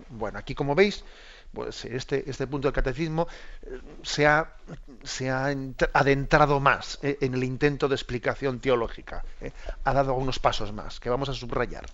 Bueno, 0.10 0.40
aquí 0.40 0.56
como 0.56 0.74
veis, 0.74 1.06
pues 1.54 1.86
este, 1.86 2.30
este 2.30 2.48
punto 2.48 2.68
del 2.68 2.74
catecismo 2.74 3.28
eh, 3.64 3.80
se 4.04 4.28
ha, 4.28 4.56
se 5.04 5.30
ha 5.30 5.48
adentrado 5.94 6.60
más 6.60 7.00
eh, 7.02 7.18
en 7.22 7.34
el 7.34 7.44
intento 7.44 7.88
de 7.88 7.96
explicación 7.96 8.60
teológica. 8.60 9.24
Eh, 9.42 9.52
ha 9.84 9.94
dado 9.94 10.14
unos 10.14 10.40
pasos 10.40 10.72
más 10.74 11.00
que 11.00 11.10
vamos 11.10 11.30
a 11.30 11.34
subrayar. 11.34 11.86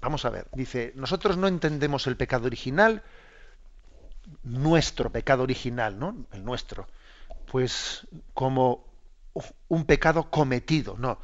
Vamos 0.00 0.24
a 0.24 0.30
ver, 0.30 0.46
dice, 0.52 0.92
nosotros 0.94 1.36
no 1.36 1.48
entendemos 1.48 2.06
el 2.06 2.16
pecado 2.16 2.46
original, 2.46 3.02
nuestro 4.44 5.10
pecado 5.10 5.42
original, 5.42 5.98
¿no? 5.98 6.26
El 6.32 6.44
nuestro, 6.44 6.86
pues 7.50 8.06
como 8.34 8.84
un 9.68 9.84
pecado 9.84 10.30
cometido, 10.30 10.96
no, 10.98 11.18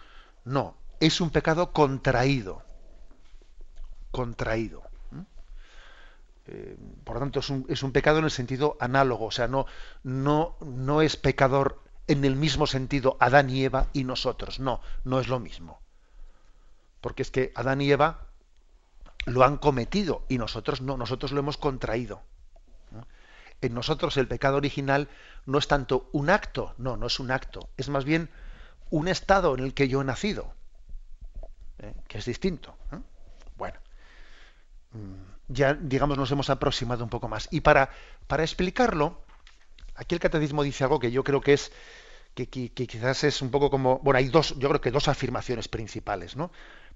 no, 0.45 0.77
es 1.01 1.21
un 1.21 1.31
pecado 1.31 1.73
contraído, 1.73 2.63
contraído. 4.11 4.83
Eh, 6.47 6.77
por 7.05 7.15
lo 7.17 7.21
tanto, 7.21 7.41
es 7.69 7.83
un, 7.83 7.93
pecado 7.93 8.19
en 8.19 8.25
el 8.25 8.31
sentido 8.31 8.77
análogo, 8.81 9.27
o 9.27 9.31
sea, 9.31 9.47
no, 9.47 9.67
no, 10.03 10.57
no 10.61 11.03
es 11.03 11.17
pecador 11.17 11.83
en 12.09 12.25
el 12.25 12.35
mismo 12.35 12.67
sentido 12.67 13.17
Adán 13.21 13.49
y 13.49 13.65
Eva 13.65 13.87
y 13.93 14.05
nosotros, 14.05 14.59
no, 14.59 14.81
no 15.05 15.21
es 15.21 15.29
lo 15.29 15.39
mismo. 15.39 15.81
Porque 17.01 17.23
es 17.23 17.31
que 17.31 17.53
Adán 17.55 17.81
y 17.81 17.91
Eva 17.91 18.27
lo 19.25 19.45
han 19.45 19.57
cometido 19.57 20.25
y 20.29 20.39
nosotros 20.39 20.81
no, 20.81 20.97
nosotros 20.97 21.33
lo 21.33 21.41
hemos 21.41 21.57
contraído. 21.57 22.23
En 23.61 23.75
nosotros 23.75 24.17
el 24.17 24.27
pecado 24.27 24.57
original 24.57 25.09
no 25.47 25.59
es 25.59 25.69
tanto 25.69 26.09
un 26.11 26.31
acto, 26.31 26.75
no, 26.79 26.97
no 26.97 27.07
es 27.07 27.21
un 27.21 27.31
acto, 27.31 27.69
es 27.77 27.89
más 27.89 28.05
bien 28.05 28.29
un 28.91 29.07
estado 29.07 29.55
en 29.55 29.63
el 29.63 29.73
que 29.73 29.87
yo 29.87 30.01
he 30.01 30.05
nacido, 30.05 30.53
¿eh? 31.79 31.95
que 32.09 32.19
es 32.19 32.25
distinto. 32.25 32.77
Bueno. 33.57 33.79
Mm, 34.91 35.32
ya, 35.53 35.75
digamos, 35.75 36.19
nos 36.19 36.31
hemos 36.31 36.51
aproximado 36.51 37.05
un 37.05 37.11
poco 37.11 37.29
más. 37.29 37.49
Y 37.51 37.61
para, 37.61 37.91
para 38.27 38.43
explicarlo, 38.43 39.23
aquí 39.95 40.15
el 40.15 40.21
catecismo 40.21 40.63
dice 40.63 40.85
algo 40.85 40.99
que 40.99 41.11
yo 41.11 41.25
creo 41.25 41.41
que 41.41 41.55
es, 41.55 41.73
que, 42.35 42.47
quizás 42.47 43.25
es 43.25 43.43
un 43.43 43.51
poco 43.51 43.71
como, 43.71 43.99
bueno, 43.99 44.19
hay 44.19 44.29
dos, 44.29 44.55
yo 44.59 44.69
creo 44.69 44.81
que 44.81 44.91
dos 44.91 45.09
afirmaciones 45.09 45.69
principales, 45.69 46.37
¿no? 46.37 46.51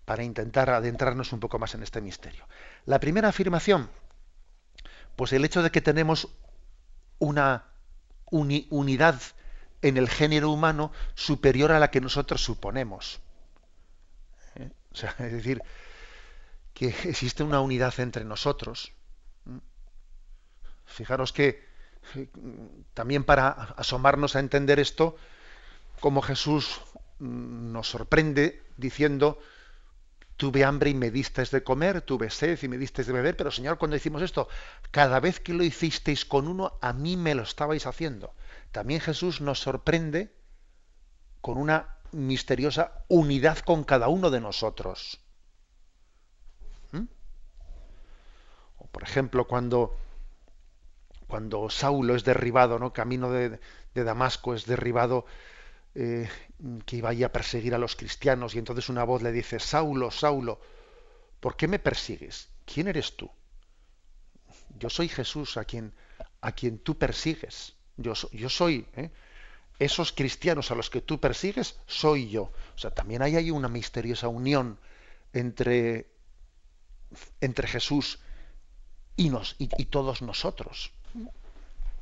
Para 0.04 0.22
intentar 0.22 0.70
adentrarnos 0.70 1.32
un 1.32 1.40
poco 1.40 1.58
más 1.58 1.74
en 1.74 1.82
este 1.82 2.00
misterio. 2.00 2.46
La 2.86 3.00
primera 3.00 3.28
afirmación, 3.28 3.90
pues 5.16 5.32
el 5.32 5.44
hecho 5.44 5.62
de 5.62 5.70
que 5.70 5.80
tenemos 5.80 6.28
una 7.18 7.64
unidad 8.30 9.20
en 9.82 9.96
el 9.96 10.08
género 10.08 10.50
humano 10.50 10.92
superior 11.14 11.72
a 11.72 11.78
la 11.78 11.90
que 11.90 12.00
nosotros 12.00 12.42
suponemos. 12.42 13.20
¿Eh? 14.56 14.70
O 14.92 14.96
sea, 14.96 15.14
es 15.18 15.32
decir, 15.32 15.62
que 16.76 16.88
existe 16.88 17.42
una 17.42 17.60
unidad 17.60 17.98
entre 18.00 18.24
nosotros. 18.24 18.92
Fijaros 20.84 21.32
que 21.32 21.64
eh, 22.14 22.28
también 22.92 23.24
para 23.24 23.48
asomarnos 23.48 24.36
a 24.36 24.40
entender 24.40 24.78
esto, 24.78 25.16
como 26.00 26.20
Jesús 26.20 26.80
mm, 27.18 27.72
nos 27.72 27.88
sorprende 27.88 28.62
diciendo, 28.76 29.38
tuve 30.36 30.64
hambre 30.64 30.90
y 30.90 30.94
me 30.94 31.10
distes 31.10 31.50
de 31.50 31.64
comer, 31.64 32.02
tuve 32.02 32.28
sed 32.28 32.58
y 32.62 32.68
me 32.68 32.76
distes 32.76 33.06
de 33.06 33.14
beber, 33.14 33.36
pero 33.36 33.50
Señor, 33.50 33.78
cuando 33.78 33.94
decimos 33.94 34.20
esto, 34.20 34.48
cada 34.90 35.18
vez 35.18 35.40
que 35.40 35.54
lo 35.54 35.64
hicisteis 35.64 36.26
con 36.26 36.46
uno, 36.46 36.78
a 36.82 36.92
mí 36.92 37.16
me 37.16 37.34
lo 37.34 37.42
estabais 37.42 37.86
haciendo. 37.86 38.34
También 38.70 39.00
Jesús 39.00 39.40
nos 39.40 39.60
sorprende 39.60 40.34
con 41.40 41.56
una 41.56 41.96
misteriosa 42.12 43.04
unidad 43.08 43.58
con 43.60 43.84
cada 43.84 44.08
uno 44.08 44.30
de 44.30 44.40
nosotros. 44.40 45.20
¿Mm? 46.92 47.06
O 48.75 48.75
por 48.92 49.02
ejemplo, 49.02 49.46
cuando, 49.46 49.96
cuando 51.26 51.70
Saulo 51.70 52.14
es 52.14 52.24
derribado, 52.24 52.78
¿no? 52.78 52.92
Camino 52.92 53.30
de, 53.30 53.60
de 53.94 54.04
Damasco 54.04 54.54
es 54.54 54.66
derribado 54.66 55.26
eh, 55.98 56.28
que 56.84 56.96
iba 56.96 57.10
a 57.10 57.32
perseguir 57.32 57.74
a 57.74 57.78
los 57.78 57.96
cristianos 57.96 58.54
y 58.54 58.58
entonces 58.58 58.90
una 58.90 59.04
voz 59.04 59.22
le 59.22 59.32
dice, 59.32 59.58
Saulo, 59.58 60.10
Saulo, 60.10 60.60
¿por 61.40 61.56
qué 61.56 61.66
me 61.66 61.78
persigues? 61.78 62.50
¿Quién 62.66 62.88
eres 62.88 63.16
tú? 63.16 63.30
Yo 64.78 64.90
soy 64.90 65.08
Jesús 65.08 65.56
a 65.56 65.64
quien, 65.64 65.94
a 66.42 66.52
quien 66.52 66.78
tú 66.78 66.98
persigues. 66.98 67.76
Yo, 67.96 68.14
soy, 68.14 68.86
¿eh? 68.94 69.10
esos 69.78 70.12
cristianos 70.12 70.70
a 70.70 70.74
los 70.74 70.90
que 70.90 71.00
tú 71.00 71.18
persigues, 71.18 71.80
soy 71.86 72.28
yo. 72.28 72.52
O 72.74 72.78
sea, 72.78 72.90
también 72.90 73.22
hay 73.22 73.36
ahí 73.36 73.50
una 73.50 73.68
misteriosa 73.68 74.28
unión 74.28 74.78
entre, 75.32 76.10
entre 77.40 77.68
Jesús 77.68 78.18
y, 79.16 79.30
nos, 79.30 79.56
y 79.58 79.86
todos 79.86 80.22
nosotros. 80.22 80.92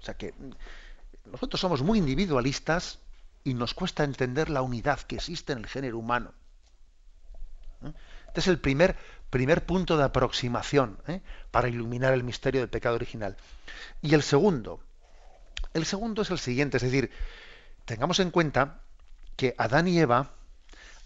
O 0.01 0.05
sea 0.05 0.15
que 0.15 0.35
nosotros 1.31 1.61
somos 1.61 1.83
muy 1.83 1.99
individualistas 1.99 2.99
y 3.45 3.55
nos 3.55 3.75
cuesta 3.75 4.05
entender 4.05 4.51
la 4.51 4.62
unidad 4.62 5.01
que 5.01 5.17
existe 5.17 5.53
en 5.53 5.59
el 5.61 5.67
género 5.67 5.99
humano. 5.99 6.33
¿Eh? 7.83 7.93
Este 8.29 8.41
es 8.41 8.49
el 8.49 8.59
primer, 8.59 8.97
primer 9.31 9.65
punto 9.65 9.97
de 9.97 10.05
aproximación 10.05 10.99
¿eh? 11.07 11.21
para 11.51 11.69
iluminar 11.69 12.12
el 12.15 12.25
misterio 12.25 12.62
del 12.62 12.71
pecado 12.71 12.97
original. 12.97 13.37
Y 14.03 14.15
el 14.15 14.23
segundo, 14.23 14.81
el 15.73 15.87
segundo 15.87 16.23
es 16.23 16.31
el 16.31 16.39
siguiente, 16.39 16.79
es 16.79 16.83
decir, 16.83 17.11
tengamos 17.85 18.19
en 18.21 18.31
cuenta 18.31 18.81
que 19.37 19.55
Adán 19.59 19.89
y 19.89 19.99
Eva 19.99 20.33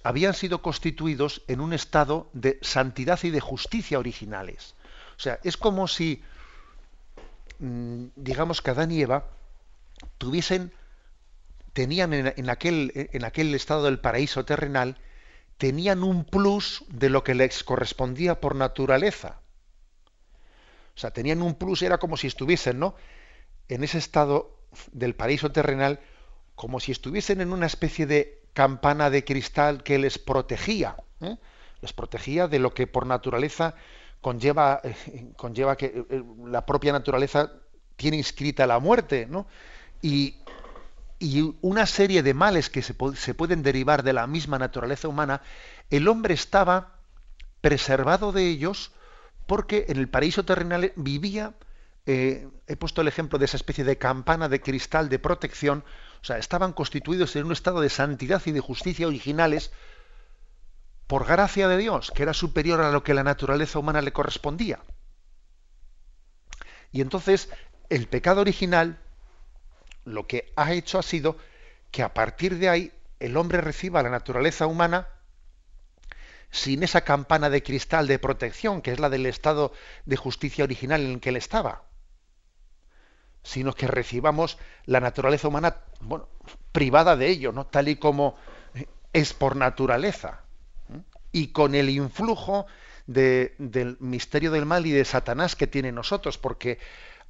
habían 0.03 0.33
sido 0.33 0.63
constituidos 0.63 1.43
en 1.49 1.61
un 1.61 1.73
estado 1.73 2.31
de 2.33 2.59
santidad 2.63 3.19
y 3.25 3.31
de 3.31 3.41
justicia 3.41 3.99
originales. 3.99 4.75
O 5.19 5.21
sea, 5.21 5.41
es 5.43 5.57
como 5.57 5.89
si, 5.89 6.23
mm, 7.59 8.07
digamos 8.16 8.62
que 8.62 8.71
Adán 8.71 8.93
y 8.93 9.03
Eva 9.03 9.27
tuviesen 10.16 10.73
tenían 11.79 12.12
en, 12.12 12.51
aquel, 12.51 12.91
en 12.95 13.25
aquel 13.25 13.55
estado 13.55 13.85
del 13.85 14.01
paraíso 14.01 14.45
terrenal, 14.45 14.97
tenían 15.59 16.03
un 16.03 16.25
plus 16.25 16.85
de 16.89 17.09
lo 17.09 17.23
que 17.23 17.37
les 17.37 17.62
correspondía 17.62 18.41
por 18.41 18.57
naturaleza. 18.57 19.41
O 20.97 20.99
sea, 20.99 21.12
tenían 21.12 21.41
un 21.41 21.55
plus, 21.55 21.83
era 21.83 21.99
como 21.99 22.16
si 22.16 22.27
estuviesen, 22.27 22.81
¿no? 22.81 22.97
En 23.69 23.85
ese 23.85 23.99
estado 23.99 24.59
del 24.91 25.14
paraíso 25.14 25.53
terrenal, 25.53 26.01
como 26.57 26.81
si 26.81 26.91
estuviesen 26.91 27.41
en 27.41 27.53
una 27.53 27.66
especie 27.66 28.07
de 28.07 28.43
campana 28.55 29.09
de 29.09 29.25
cristal 29.25 29.85
que 29.85 30.01
les 30.01 30.19
protegía. 30.19 30.97
¿eh? 31.21 31.37
Les 31.81 31.93
protegía 31.93 32.49
de 32.49 32.59
lo 32.59 32.75
que 32.75 32.89
por 32.89 33.07
naturaleza 33.07 33.77
conlleva, 34.21 34.81
eh, 34.83 35.33
conlleva 35.37 35.77
que 35.77 35.87
eh, 35.87 36.23
la 36.47 36.64
propia 36.66 36.93
naturaleza 36.93 37.53
tiene 37.97 38.16
inscrita 38.16 38.66
la 38.66 38.79
muerte, 38.79 39.27
¿no? 39.29 39.47
Y, 40.03 40.37
y 41.19 41.55
una 41.61 41.87
serie 41.87 42.23
de 42.23 42.35
males 42.35 42.71
que 42.71 42.83
se, 42.83 42.95
pueden 42.95 43.62
derivar 43.62 44.03
de 44.03 44.12
la 44.12 44.27
misma 44.27 44.59
naturaleza 44.59 45.09
humana, 45.09 45.43
el 45.91 46.07
hombre 46.07 46.35
estaba 46.35 46.95
preservado 47.61 48.31
de 48.33 48.47
ellos 48.49 48.93
porque 49.47 49.87
en 49.89 49.99
el 49.99 50.09
paraíso 50.09 50.45
terrenal 50.45 50.93
vivía, 50.95 51.55
eh, 52.07 52.49
he 52.66 52.77
puesto 52.77 53.01
el 53.01 53.09
ejemplo 53.09 53.39
de 53.39 53.47
esa 53.47 53.57
especie 53.57 53.83
de 53.83 53.99
campana 53.99 54.49
de 54.49 54.61
cristal 54.61 55.09
de 55.09 55.19
protección, 55.19 55.85
o 56.23 56.25
sea, 56.25 56.39
estaban 56.39 56.73
constituidos 56.73 57.35
en 57.35 57.47
un 57.47 57.53
estado 57.53 57.81
de 57.81 57.91
santidad 57.91 58.43
y 58.45 58.53
de 58.53 58.61
justicia 58.61 59.07
originales 59.07 59.73
por 61.09 61.27
gracia 61.27 61.67
de 61.67 61.79
Dios, 61.79 62.13
que 62.13 62.23
era 62.23 62.35
superior 62.35 62.81
a 62.83 62.93
lo 62.93 63.03
que 63.03 63.15
la 63.15 63.25
naturaleza 63.25 63.79
humana 63.79 64.03
le 64.03 64.13
correspondía. 64.13 64.79
Y 66.93 67.01
entonces 67.01 67.49
el 67.89 68.07
pecado 68.07 68.43
original 68.43 68.99
lo 70.05 70.27
que 70.27 70.53
ha 70.55 70.73
hecho 70.73 70.99
ha 70.99 71.03
sido 71.03 71.37
que 71.91 72.03
a 72.03 72.13
partir 72.13 72.59
de 72.59 72.69
ahí 72.69 72.93
el 73.21 73.37
hombre 73.37 73.61
reciba 73.63 74.03
la 74.03 74.11
naturaleza 74.11 74.67
humana 74.67 75.09
sin 76.51 76.83
esa 76.83 77.03
campana 77.03 77.51
de 77.51 77.63
cristal 77.63 78.07
de 78.07 78.19
protección, 78.19 78.83
que 78.83 78.93
es 78.93 79.01
la 79.01 79.09
del 79.09 79.27
estado 79.27 79.73
de 80.05 80.17
justicia 80.17 80.65
original 80.65 81.03
en 81.03 81.13
el 81.13 81.21
que 81.21 81.31
él 81.31 81.37
estaba, 81.37 81.85
sino 83.43 83.73
que 83.73 83.87
recibamos 83.87 84.59
la 84.85 85.01
naturaleza 85.01 85.49
humana 85.49 85.77
bueno, 86.01 86.29
privada 86.73 87.17
de 87.17 87.29
ello, 87.29 87.53
¿no? 87.53 87.67
tal 87.67 87.89
y 87.89 87.97
como 87.97 88.37
es 89.15 89.33
por 89.33 89.57
naturaleza, 89.57 90.43
y 91.39 91.49
con 91.49 91.74
el 91.74 91.89
influjo 91.89 92.66
del 93.07 93.97
misterio 94.01 94.51
del 94.51 94.66
mal 94.66 94.84
y 94.86 94.91
de 94.91 95.05
Satanás 95.05 95.57
que 95.57 95.66
tiene 95.66 95.93
nosotros, 95.93 96.36
porque 96.36 96.78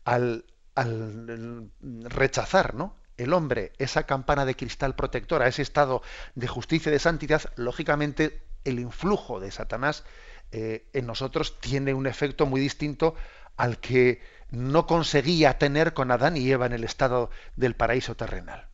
al, 0.04 0.44
al 0.74 1.70
rechazar 1.80 2.74
¿no? 2.74 2.96
el 3.16 3.32
hombre 3.32 3.72
esa 3.78 4.04
campana 4.04 4.44
de 4.46 4.56
cristal 4.56 4.94
protectora, 4.94 5.46
ese 5.46 5.62
estado 5.62 6.02
de 6.34 6.48
justicia 6.48 6.90
y 6.90 6.94
de 6.94 6.98
santidad, 6.98 7.42
lógicamente 7.56 8.42
el 8.64 8.80
influjo 8.80 9.40
de 9.40 9.50
Satanás 9.50 10.04
eh, 10.52 10.88
en 10.94 11.06
nosotros 11.06 11.61
tiene 11.61 11.92
un 11.92 12.06
efecto 12.06 12.46
muy 12.46 12.61
distinto 12.61 13.14
al 13.56 13.78
que 13.78 14.22
no 14.50 14.86
conseguía 14.86 15.59
tener 15.59 15.92
con 15.92 16.11
Adán 16.11 16.36
y 16.36 16.50
Eva 16.50 16.66
en 16.66 16.72
el 16.72 16.84
estado 16.84 17.30
del 17.56 17.74
paraíso 17.74 18.14
terrenal. 18.16 18.68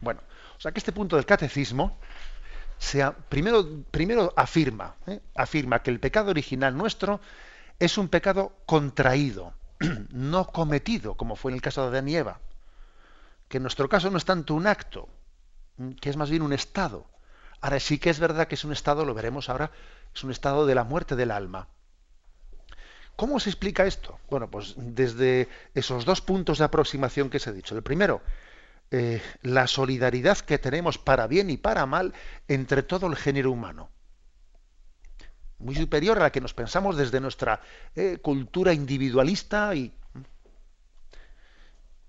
Bueno, 0.00 0.20
o 0.58 0.60
sea 0.60 0.72
que 0.72 0.80
este 0.80 0.92
punto 0.92 1.14
del 1.16 1.26
catecismo 1.26 1.98
sea, 2.82 3.12
primero, 3.12 3.84
primero 3.90 4.32
afirma, 4.36 4.96
¿eh? 5.06 5.20
afirma 5.34 5.82
que 5.82 5.90
el 5.90 6.00
pecado 6.00 6.30
original 6.30 6.76
nuestro 6.76 7.20
es 7.78 7.98
un 7.98 8.08
pecado 8.08 8.56
contraído, 8.66 9.52
no 10.10 10.46
cometido, 10.46 11.14
como 11.14 11.36
fue 11.36 11.50
en 11.50 11.56
el 11.56 11.62
caso 11.62 11.82
de 11.82 11.88
Adán 11.88 12.08
y 12.08 12.16
Eva. 12.16 12.40
Que 13.48 13.58
en 13.58 13.64
nuestro 13.64 13.88
caso 13.88 14.10
no 14.10 14.16
es 14.16 14.24
tanto 14.24 14.54
un 14.54 14.66
acto, 14.66 15.08
que 16.00 16.08
es 16.08 16.16
más 16.16 16.30
bien 16.30 16.42
un 16.42 16.52
estado. 16.52 17.06
Ahora 17.60 17.80
sí 17.80 17.98
que 17.98 18.10
es 18.10 18.18
verdad 18.18 18.48
que 18.48 18.54
es 18.54 18.64
un 18.64 18.72
estado, 18.72 19.04
lo 19.04 19.12
veremos 19.12 19.50
ahora, 19.50 19.70
es 20.14 20.24
un 20.24 20.30
estado 20.30 20.64
de 20.64 20.74
la 20.74 20.84
muerte 20.84 21.16
del 21.16 21.30
alma. 21.30 21.68
¿Cómo 23.16 23.38
se 23.40 23.50
explica 23.50 23.84
esto? 23.84 24.18
Bueno, 24.30 24.50
pues 24.50 24.74
desde 24.76 25.48
esos 25.74 26.06
dos 26.06 26.22
puntos 26.22 26.56
de 26.56 26.64
aproximación 26.64 27.28
que 27.28 27.38
se 27.38 27.50
ha 27.50 27.52
dicho. 27.52 27.76
El 27.76 27.82
primero, 27.82 28.22
eh, 28.90 29.22
la 29.42 29.66
solidaridad 29.66 30.38
que 30.38 30.58
tenemos 30.58 30.98
para 30.98 31.26
bien 31.26 31.50
y 31.50 31.56
para 31.56 31.86
mal 31.86 32.12
entre 32.48 32.82
todo 32.82 33.06
el 33.06 33.16
género 33.16 33.52
humano 33.52 33.90
muy 35.60 35.74
superior 35.74 36.18
a 36.18 36.22
la 36.22 36.32
que 36.32 36.40
nos 36.40 36.54
pensamos 36.54 36.96
desde 36.96 37.20
nuestra 37.20 37.60
eh, 37.94 38.18
cultura 38.20 38.72
individualista 38.72 39.74
y, 39.74 39.92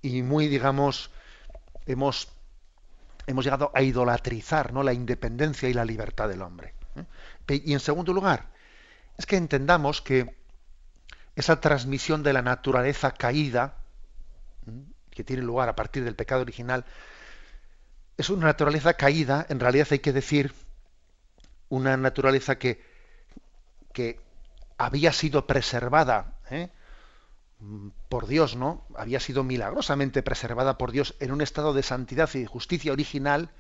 y 0.02 0.22
muy, 0.24 0.48
digamos, 0.48 1.12
hemos, 1.86 2.30
hemos 3.28 3.44
llegado 3.46 3.72
a 3.74 3.82
idolatrizar 3.82 4.74
¿no? 4.74 4.84
la 4.84 4.94
independencia 4.94 5.70
y 5.70 5.74
la 5.74 5.86
libertad 5.86 6.30
del 6.30 6.42
hombre. 6.42 6.74
Y 7.48 7.74
en 7.74 7.80
segundo 7.80 8.14
lugar, 8.14 8.50
es 9.18 9.26
que 9.26 9.36
entendamos 9.36 10.02
que 10.02 10.38
esa 11.36 11.60
transmisión 11.60 12.24
de 12.24 12.34
la 12.34 12.42
naturaleza 12.42 13.12
caída. 13.12 13.78
Que 15.12 15.24
tiene 15.24 15.44
lugar 15.44 15.70
a 15.70 15.76
partir 15.76 16.04
del 16.04 16.16
pecado 16.16 16.42
original, 16.42 16.86
es 18.18 18.30
una 18.30 18.48
naturaleza 18.48 18.94
caída, 18.96 19.46
en 19.50 19.60
realidad 19.60 19.88
hay 19.92 20.00
que 20.00 20.14
decir, 20.14 20.54
una 21.70 21.96
naturaleza 21.98 22.58
que 22.58 22.92
que 23.92 24.20
había 24.78 25.12
sido 25.12 25.46
preservada 25.48 26.36
¿eh? 26.50 26.70
por 28.10 28.28
Dios, 28.28 28.56
¿no? 28.56 28.86
Había 28.96 29.20
sido 29.20 29.44
milagrosamente 29.44 30.24
preservada 30.24 30.78
por 30.78 30.92
Dios 30.92 31.16
en 31.20 31.32
un 31.32 31.42
estado 31.42 31.74
de 31.74 31.84
santidad 31.84 32.34
y 32.34 32.46
justicia 32.46 32.92
original, 32.92 33.52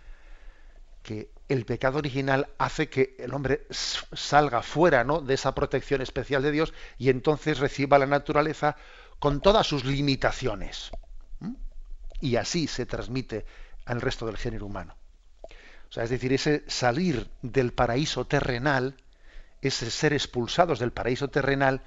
que 1.04 1.32
el 1.49 1.66
pecado 1.66 1.97
original 1.97 2.49
hace 2.58 2.89
que 2.89 3.16
el 3.20 3.34
hombre 3.34 3.66
salga 3.70 4.62
fuera 4.62 5.04
¿no? 5.04 5.22
de 5.22 5.34
esa 5.34 5.54
protección 5.56 6.02
especial 6.02 6.43
de 6.43 6.52
Dios 6.52 6.74
y 6.97 7.10
entonces 7.10 7.60
reciba 7.60 7.97
la 7.97 8.06
naturaleza 8.06 8.78
con 9.20 9.41
todas 9.41 9.68
sus 9.68 9.84
limitaciones. 9.84 10.91
Y 12.22 12.36
así 12.38 12.68
se 12.68 12.86
transmite 12.86 13.46
al 13.86 14.02
resto 14.02 14.26
del 14.26 14.38
género 14.38 14.66
humano. 14.66 14.96
O 15.90 15.94
sea, 15.94 16.04
es 16.04 16.10
decir, 16.10 16.32
ese 16.32 16.64
salir 16.68 17.28
del 17.42 17.74
paraíso 17.74 18.26
terrenal, 18.26 18.96
ese 19.62 19.92
ser 19.92 20.14
expulsados 20.14 20.80
del 20.80 20.92
paraíso 20.92 21.30
terrenal, 21.30 21.82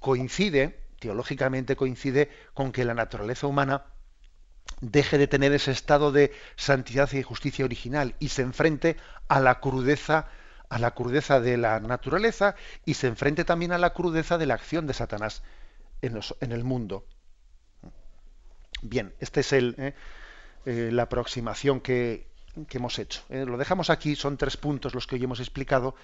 coincide, 0.00 0.80
teológicamente 0.98 1.76
coincide 1.76 2.30
con 2.52 2.72
que 2.72 2.84
la 2.84 2.94
naturaleza 2.94 3.46
humana 3.46 3.86
deje 4.80 5.16
de 5.16 5.28
tener 5.28 5.52
ese 5.52 5.70
estado 5.70 6.12
de 6.12 6.32
santidad 6.56 7.10
y 7.12 7.22
justicia 7.22 7.64
original 7.64 8.14
y 8.18 8.28
se 8.28 8.42
enfrente 8.42 8.96
a 9.28 9.40
la 9.40 9.60
crudeza 9.60 10.28
a 10.68 10.78
la 10.78 10.92
crudeza 10.92 11.38
de 11.38 11.58
la 11.58 11.80
naturaleza 11.80 12.54
y 12.86 12.94
se 12.94 13.06
enfrente 13.06 13.44
también 13.44 13.72
a 13.72 13.78
la 13.78 13.92
crudeza 13.92 14.38
de 14.38 14.46
la 14.46 14.54
acción 14.54 14.86
de 14.86 14.94
Satanás 14.94 15.42
en, 16.00 16.18
en 16.40 16.52
el 16.52 16.64
mundo. 16.64 17.04
Bien, 18.82 19.14
esta 19.20 19.40
es 19.40 19.52
el, 19.52 19.74
eh, 19.78 19.94
eh, 20.66 20.90
la 20.92 21.04
aproximación 21.04 21.80
que, 21.80 22.26
hemos 22.70 22.98
hecho. 22.98 23.22
Eh. 23.30 23.46
lo 23.46 23.56
dejamos 23.56 23.88
aquí, 23.90 24.16
son 24.16 24.36
tres 24.36 24.56
puntos 24.56 24.94
los 24.94 25.06
que 25.06 25.14
hoy 25.14 25.24
hemos 25.24 25.40
explicado 25.40 25.94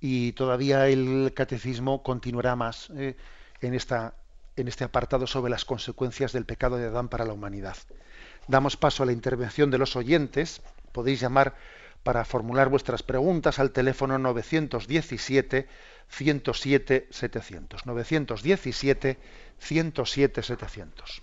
y 0.00 0.32
todavía 0.32 0.86
el 0.88 1.32
catecismo 1.34 2.02
continuará 2.02 2.54
más 2.54 2.90
en, 2.90 3.16
en 3.60 3.74
este 4.68 4.84
apartado 4.84 5.26
sobre 5.26 5.50
las 5.50 5.64
consecuencias 5.64 6.32
del 6.32 6.44
pecado 6.44 6.76
de 6.76 6.86
Adán 6.86 7.08
para 7.08 7.24
la 7.24 7.32
humanidad. 7.32 7.76
Damos 8.46 8.76
paso 8.76 9.02
a 9.02 9.06
la 9.06 9.12
intervención 9.12 9.70
de 9.70 9.78
los 9.78 9.96
oyentes. 9.96 10.62
Podéis 10.92 11.20
llamar 11.20 11.56
para 12.02 12.24
formular 12.24 12.68
vuestras 12.68 13.02
preguntas 13.02 13.58
al 13.58 13.72
teléfono 13.72 14.18
917 14.18 15.68
107 16.08 17.08
700. 17.10 17.86
917 17.86 19.18
107 19.58 20.42
700. 20.42 21.22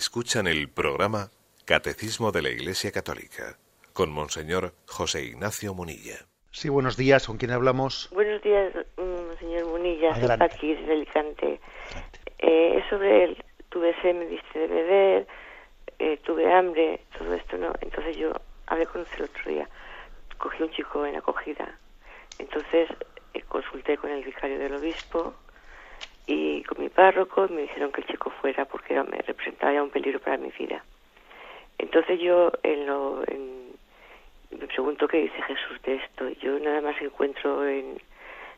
Escuchan 0.00 0.46
el 0.46 0.70
programa 0.70 1.28
Catecismo 1.66 2.32
de 2.32 2.40
la 2.40 2.48
Iglesia 2.48 2.90
Católica 2.90 3.58
con 3.92 4.10
Monseñor 4.10 4.72
José 4.86 5.24
Ignacio 5.24 5.74
Munilla. 5.74 6.24
Sí, 6.52 6.70
buenos 6.70 6.96
días. 6.96 7.26
¿Con 7.26 7.36
quién 7.36 7.50
hablamos? 7.50 8.08
Buenos 8.10 8.40
días, 8.40 8.72
Monseñor 8.96 9.66
Munilla. 9.66 10.14
Soy 10.14 10.30
aquí 10.40 10.74
desde 10.74 10.92
Alicante. 10.92 11.60
Eh, 12.38 12.78
es 12.78 12.88
sobre 12.88 13.24
el 13.24 13.44
tuve 13.68 13.94
sed, 14.00 14.14
me 14.14 14.24
diste 14.24 14.58
de 14.58 14.66
beber, 14.68 15.26
eh, 15.98 16.16
tuve 16.24 16.50
hambre, 16.50 17.02
todo 17.18 17.34
esto, 17.34 17.58
¿no? 17.58 17.74
Entonces 17.82 18.16
yo 18.16 18.32
hablé 18.68 18.86
con 18.86 19.02
usted 19.02 19.18
el 19.18 19.24
otro 19.24 19.52
día. 19.52 19.68
Cogí 20.38 20.62
un 20.62 20.70
chico 20.70 21.04
en 21.04 21.16
acogida. 21.16 21.78
Entonces 22.38 22.88
eh, 23.34 23.42
consulté 23.42 23.98
con 23.98 24.08
el 24.08 24.24
vicario 24.24 24.58
del 24.58 24.76
obispo 24.76 25.34
y 26.30 26.62
con 26.62 26.80
mi 26.80 26.88
párroco 26.88 27.48
me 27.48 27.62
dijeron 27.62 27.90
que 27.90 28.02
el 28.02 28.06
chico 28.06 28.30
fuera 28.40 28.64
porque 28.64 28.94
me 29.02 29.18
representaba 29.18 29.72
ya 29.72 29.82
un 29.82 29.90
peligro 29.90 30.20
para 30.20 30.36
mi 30.36 30.50
vida. 30.56 30.84
Entonces 31.76 32.20
yo 32.20 32.52
en 32.62 32.86
lo, 32.86 33.24
me 34.50 34.66
pregunto 34.68 35.08
qué 35.08 35.22
dice 35.22 35.42
Jesús 35.42 35.82
de 35.82 35.96
esto. 35.96 36.28
Yo 36.40 36.56
nada 36.60 36.82
más 36.82 37.00
encuentro 37.02 37.66
en, 37.66 38.00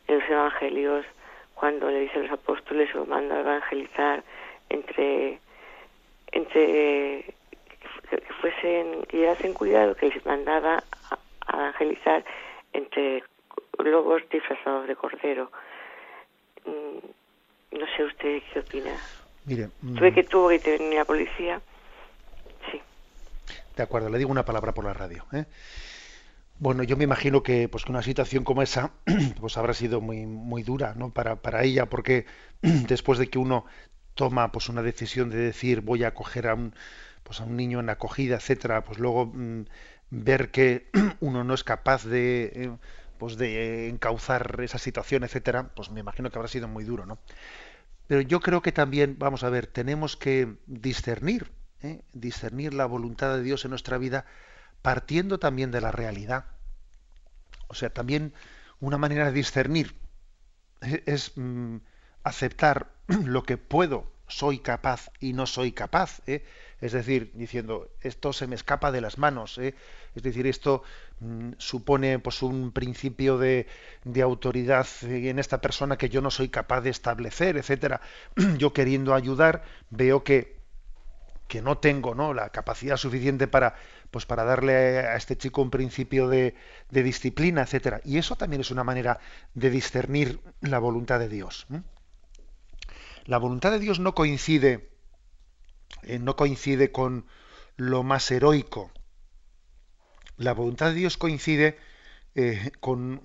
los 0.07 0.23
evangelios 0.29 1.07
cuando 1.55 1.89
le 1.89 2.01
dice 2.01 2.19
a 2.19 2.23
los 2.23 2.33
apóstoles 2.33 2.95
o 2.95 3.07
manda 3.07 3.37
a 3.37 3.41
evangelizar 3.41 4.23
entre 4.69 5.39
entre 6.33 7.25
que, 8.11 8.21
fuesen 8.41 9.05
que 9.05 9.17
llevasen 9.17 9.55
cuidado 9.55 9.95
que 9.95 10.11
les 10.11 10.27
mandaba 10.27 10.83
a, 11.47 11.57
evangelizar 11.57 12.23
entre 12.75 13.25
lobos 13.79 14.23
disfrazados 14.29 14.87
de 14.89 14.97
cordero. 14.97 15.51
Mm, 16.67 17.22
no 17.73 17.87
sé 17.97 18.05
usted 18.05 18.43
qué 18.53 18.61
opina. 18.61 18.93
Mire, 19.45 19.69
Tuve 19.81 20.11
mm. 20.11 20.15
que 20.15 20.25
tuvo 20.25 20.49
que 20.49 20.95
la 20.95 21.05
policía 21.05 21.61
de 23.77 23.83
acuerdo, 23.83 24.09
le 24.09 24.19
digo 24.19 24.31
una 24.31 24.45
palabra 24.45 24.73
por 24.73 24.85
la 24.85 24.93
radio. 24.93 25.25
¿eh? 25.33 25.45
Bueno, 26.59 26.83
yo 26.83 26.97
me 26.97 27.05
imagino 27.05 27.43
que, 27.43 27.69
pues, 27.69 27.85
que 27.85 27.91
una 27.91 28.03
situación 28.03 28.45
como 28.45 28.63
esa 28.63 28.93
pues 29.41 29.57
habrá 29.57 29.75
sido 29.75 30.01
muy, 30.01 30.27
muy 30.27 30.63
dura 30.63 30.95
¿no? 30.97 31.11
para, 31.11 31.37
para 31.37 31.65
ella, 31.65 31.87
porque 31.87 32.27
después 32.63 33.19
de 33.19 33.29
que 33.29 33.39
uno 33.39 33.65
toma 34.15 34.53
pues, 34.53 34.69
una 34.69 34.83
decisión 34.83 35.31
de 35.31 35.39
decir 35.39 35.81
voy 35.81 36.05
a 36.05 36.09
acoger 36.09 36.49
a 36.49 36.55
un, 36.55 36.75
pues, 37.23 37.41
a 37.41 37.45
un 37.45 37.57
niño 37.57 37.81
en 37.81 37.91
acogida, 37.91 38.37
etcétera, 38.37 38.85
pues 38.85 38.99
luego 38.99 39.27
mm, 39.27 39.65
ver 40.11 40.51
que 40.51 40.89
uno 41.21 41.45
no 41.45 41.55
es 41.55 41.65
capaz 41.65 42.05
de, 42.05 42.53
eh, 42.55 42.71
pues, 43.23 43.37
de 43.37 43.89
encauzar 43.89 44.59
esa 44.65 44.79
situación, 44.79 45.23
etcétera, 45.23 45.71
pues 45.77 45.93
me 45.93 46.01
imagino 46.01 46.29
que 46.29 46.39
habrá 46.39 46.49
sido 46.49 46.67
muy 46.67 46.83
duro, 46.83 47.07
¿no? 47.07 47.19
Pero 48.09 48.21
yo 48.21 48.41
creo 48.41 48.63
que 48.63 48.73
también, 48.73 49.15
vamos 49.17 49.45
a 49.45 49.49
ver, 49.49 49.69
tenemos 49.69 50.17
que 50.17 50.57
discernir 50.67 51.49
¿eh? 51.83 52.03
discernir 52.13 52.75
la 52.75 52.85
voluntad 52.85 53.37
de 53.37 53.45
Dios 53.45 53.65
en 53.65 53.71
nuestra 53.71 53.97
vida 53.97 54.25
partiendo 54.83 55.39
también 55.39 55.71
de 55.71 55.81
la 55.81 55.93
realidad. 55.93 56.47
O 57.69 57.75
sea, 57.75 57.91
también 57.91 58.35
una 58.81 58.99
manera 58.99 59.27
de 59.27 59.33
discernir 59.33 59.95
es, 60.81 61.33
mm, 61.37 61.77
aceptar 62.25 62.91
lo 63.07 63.45
que 63.45 63.57
puedo, 63.57 64.11
soy 64.27 64.59
capaz 64.59 65.11
y 65.21 65.33
no 65.33 65.47
soy 65.47 65.71
capaz. 65.71 66.23
¿eh? 66.27 66.45
Es 66.83 66.93
decir, 66.93 67.31
diciendo, 67.35 67.89
esto 68.01 68.33
se 68.33 68.49
me 68.49 68.57
escapa 68.57 68.91
de 68.91 69.01
las 69.01 69.17
manos. 69.17 69.57
¿eh? 69.59 69.75
Es 70.17 70.23
decir, 70.23 70.47
esto 70.49 70.83
mm, 71.21 71.53
supone 71.57 72.19
pues, 72.19 72.43
un 72.43 72.73
principio 72.73 73.39
de, 73.39 73.67
autoridad 74.23 74.87
en 75.03 75.39
esta 75.39 75.61
persona 75.61 75.97
que 75.97 76.09
yo 76.09 76.21
no 76.21 76.31
soy 76.31 76.49
capaz 76.49 76.81
de 76.81 76.91
establecer, 76.91 77.57
etcétera. 77.57 78.01
Yo 78.59 78.73
queriendo 78.73 79.15
ayudar, 79.15 79.63
veo 79.91 80.25
que 80.25 80.61
que 81.53 81.61
no 81.61 81.77
tengo 81.77 82.15
¿no? 82.15 82.33
la 82.33 82.49
capacidad 82.49 82.97
suficiente 82.97 83.47
para, 83.47 83.75
pues 84.11 84.25
para 84.25 84.43
darle 84.45 85.01
a 85.01 85.17
este 85.17 85.37
chico 85.37 85.61
un 85.61 85.69
principio 85.69 86.27
de, 86.27 86.55
disciplina, 86.89 87.61
etcétera. 87.61 88.01
Y 88.07 88.17
eso 88.17 88.37
también 88.37 88.63
es 88.63 88.71
una 88.71 88.85
manera 88.85 89.21
de 89.53 89.69
discernir 89.69 90.41
la 90.63 90.79
voluntad 90.79 91.19
de 91.19 91.29
Dios. 91.29 91.67
La 93.27 93.37
voluntad 93.37 93.71
de 93.71 93.81
Dios 93.81 94.01
no 94.01 94.15
coincide, 94.15 94.92
eh, 96.03 96.19
no 96.19 96.37
coincide 96.37 96.93
con 96.93 97.27
lo 97.77 98.03
más 98.03 98.31
heroico. 98.31 98.91
La 100.37 100.53
voluntad 100.53 100.89
de 100.89 100.95
Dios 100.95 101.17
coincide 101.17 101.79
eh, 102.35 102.73
con, 102.81 103.21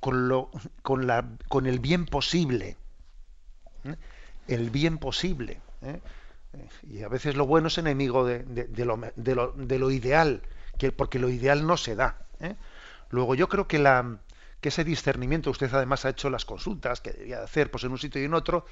con, 0.00 0.28
lo, 0.28 0.50
con, 0.82 1.06
la, 1.06 1.28
con 1.48 1.66
el 1.66 1.78
bien 1.78 2.06
posible. 2.06 2.76
El 4.46 4.70
bien 4.70 4.98
posible. 4.98 5.60
¿eh? 5.82 6.00
Y 6.88 7.02
a 7.02 7.08
veces 7.08 7.36
lo 7.36 7.46
bueno 7.46 7.68
es 7.68 7.78
enemigo 7.78 8.24
de, 8.24 8.44
lo, 8.84 9.00
de 9.16 9.78
lo, 9.78 9.90
ideal, 9.90 10.42
que, 10.78 10.92
porque 10.92 11.18
lo 11.18 11.28
ideal 11.28 11.66
no 11.66 11.76
se 11.76 11.94
da. 11.94 12.26
¿eh? 12.40 12.56
Luego 13.10 13.34
yo 13.34 13.48
creo 13.48 13.68
que, 13.68 13.78
la, 13.78 14.18
que 14.60 14.70
ese 14.70 14.84
discernimiento, 14.84 15.50
usted 15.50 15.72
además 15.72 16.04
ha 16.04 16.10
hecho 16.10 16.30
las 16.30 16.44
consultas 16.44 17.00
que 17.00 17.12
debía 17.12 17.42
hacer 17.42 17.70
pues, 17.70 17.84
en 17.84 17.92
un 17.92 17.98
sitio 17.98 18.20
y 18.20 18.24
en 18.24 18.34
otro, 18.34 18.66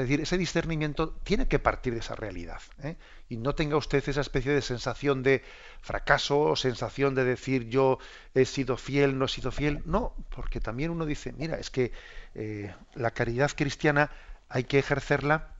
es 0.00 0.08
decir, 0.08 0.20
ese 0.20 0.38
discernimiento 0.38 1.10
tiene 1.22 1.48
que 1.48 1.58
partir 1.58 1.92
de 1.92 2.00
esa 2.00 2.14
realidad. 2.14 2.60
¿eh? 2.82 2.96
Y 3.28 3.36
no 3.36 3.54
tenga 3.54 3.76
usted 3.76 4.02
esa 4.08 4.20
especie 4.22 4.52
de 4.52 4.62
sensación 4.62 5.22
de 5.22 5.42
fracaso 5.80 6.40
o 6.40 6.56
sensación 6.56 7.14
de 7.14 7.24
decir 7.24 7.68
yo 7.68 7.98
he 8.34 8.44
sido 8.44 8.76
fiel, 8.76 9.18
no 9.18 9.26
he 9.26 9.28
sido 9.28 9.52
fiel. 9.52 9.82
No, 9.84 10.14
porque 10.34 10.60
también 10.60 10.90
uno 10.90 11.04
dice, 11.04 11.32
mira, 11.32 11.58
es 11.58 11.70
que 11.70 11.92
eh, 12.34 12.74
la 12.94 13.10
caridad 13.10 13.50
cristiana 13.54 14.10
hay 14.48 14.64
que 14.64 14.78
ejercerla 14.78 15.52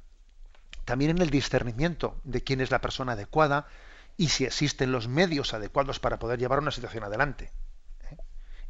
también 0.84 1.12
en 1.12 1.18
el 1.18 1.30
discernimiento 1.30 2.20
de 2.24 2.42
quién 2.42 2.60
es 2.60 2.70
la 2.70 2.80
persona 2.80 3.12
adecuada 3.12 3.66
y 4.16 4.28
si 4.28 4.44
existen 4.44 4.92
los 4.92 5.08
medios 5.08 5.54
adecuados 5.54 6.00
para 6.00 6.18
poder 6.18 6.38
llevar 6.38 6.58
una 6.58 6.70
situación 6.70 7.04
adelante. 7.04 7.50
¿eh? 8.10 8.16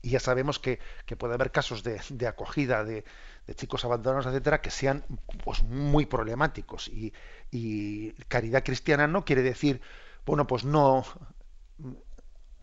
Y 0.03 0.11
ya 0.11 0.21
sabemos 0.21 0.59
que, 0.59 0.79
puede 1.19 1.35
haber 1.35 1.51
casos 1.51 1.83
de, 1.83 2.27
acogida 2.27 2.85
de, 2.85 3.05
chicos 3.55 3.85
abandonados, 3.85 4.27
etcétera, 4.27 4.61
que 4.61 4.71
sean 4.71 5.05
pues, 5.45 5.63
muy 5.63 6.07
problemáticos. 6.07 6.89
Y, 6.89 7.13
y 7.51 8.13
caridad 8.29 8.65
cristiana 8.65 9.07
no 9.07 9.25
quiere 9.25 9.43
decir, 9.43 9.81
bueno, 10.25 10.47
pues 10.47 10.65
no, 10.65 11.05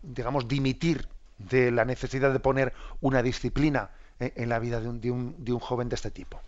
digamos, 0.02 0.48
dimitir 0.48 1.08
de 1.38 1.70
la 1.70 1.84
necesidad 1.84 2.32
de 2.32 2.40
poner 2.40 2.72
una 3.00 3.22
disciplina 3.22 3.90
eh, 4.18 4.32
en 4.36 4.48
la 4.48 4.58
vida 4.58 4.80
de 4.80 4.88
un, 4.88 5.00
de 5.00 5.10
un, 5.10 5.44
de 5.44 5.52
un 5.52 5.60
joven 5.60 5.88
de 5.88 5.94
este 5.94 6.10
tipo. 6.10 6.40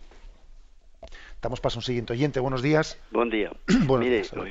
Damos 1.43 1.59
paso 1.59 1.77
a 1.77 1.79
un 1.79 1.83
siguiente 1.83 2.13
oyente. 2.13 2.39
Buenos 2.39 2.63
días. 2.63 2.97
Buen 3.11 3.29
día. 3.29 3.51
Mire, 3.99 4.23
soy 4.23 4.49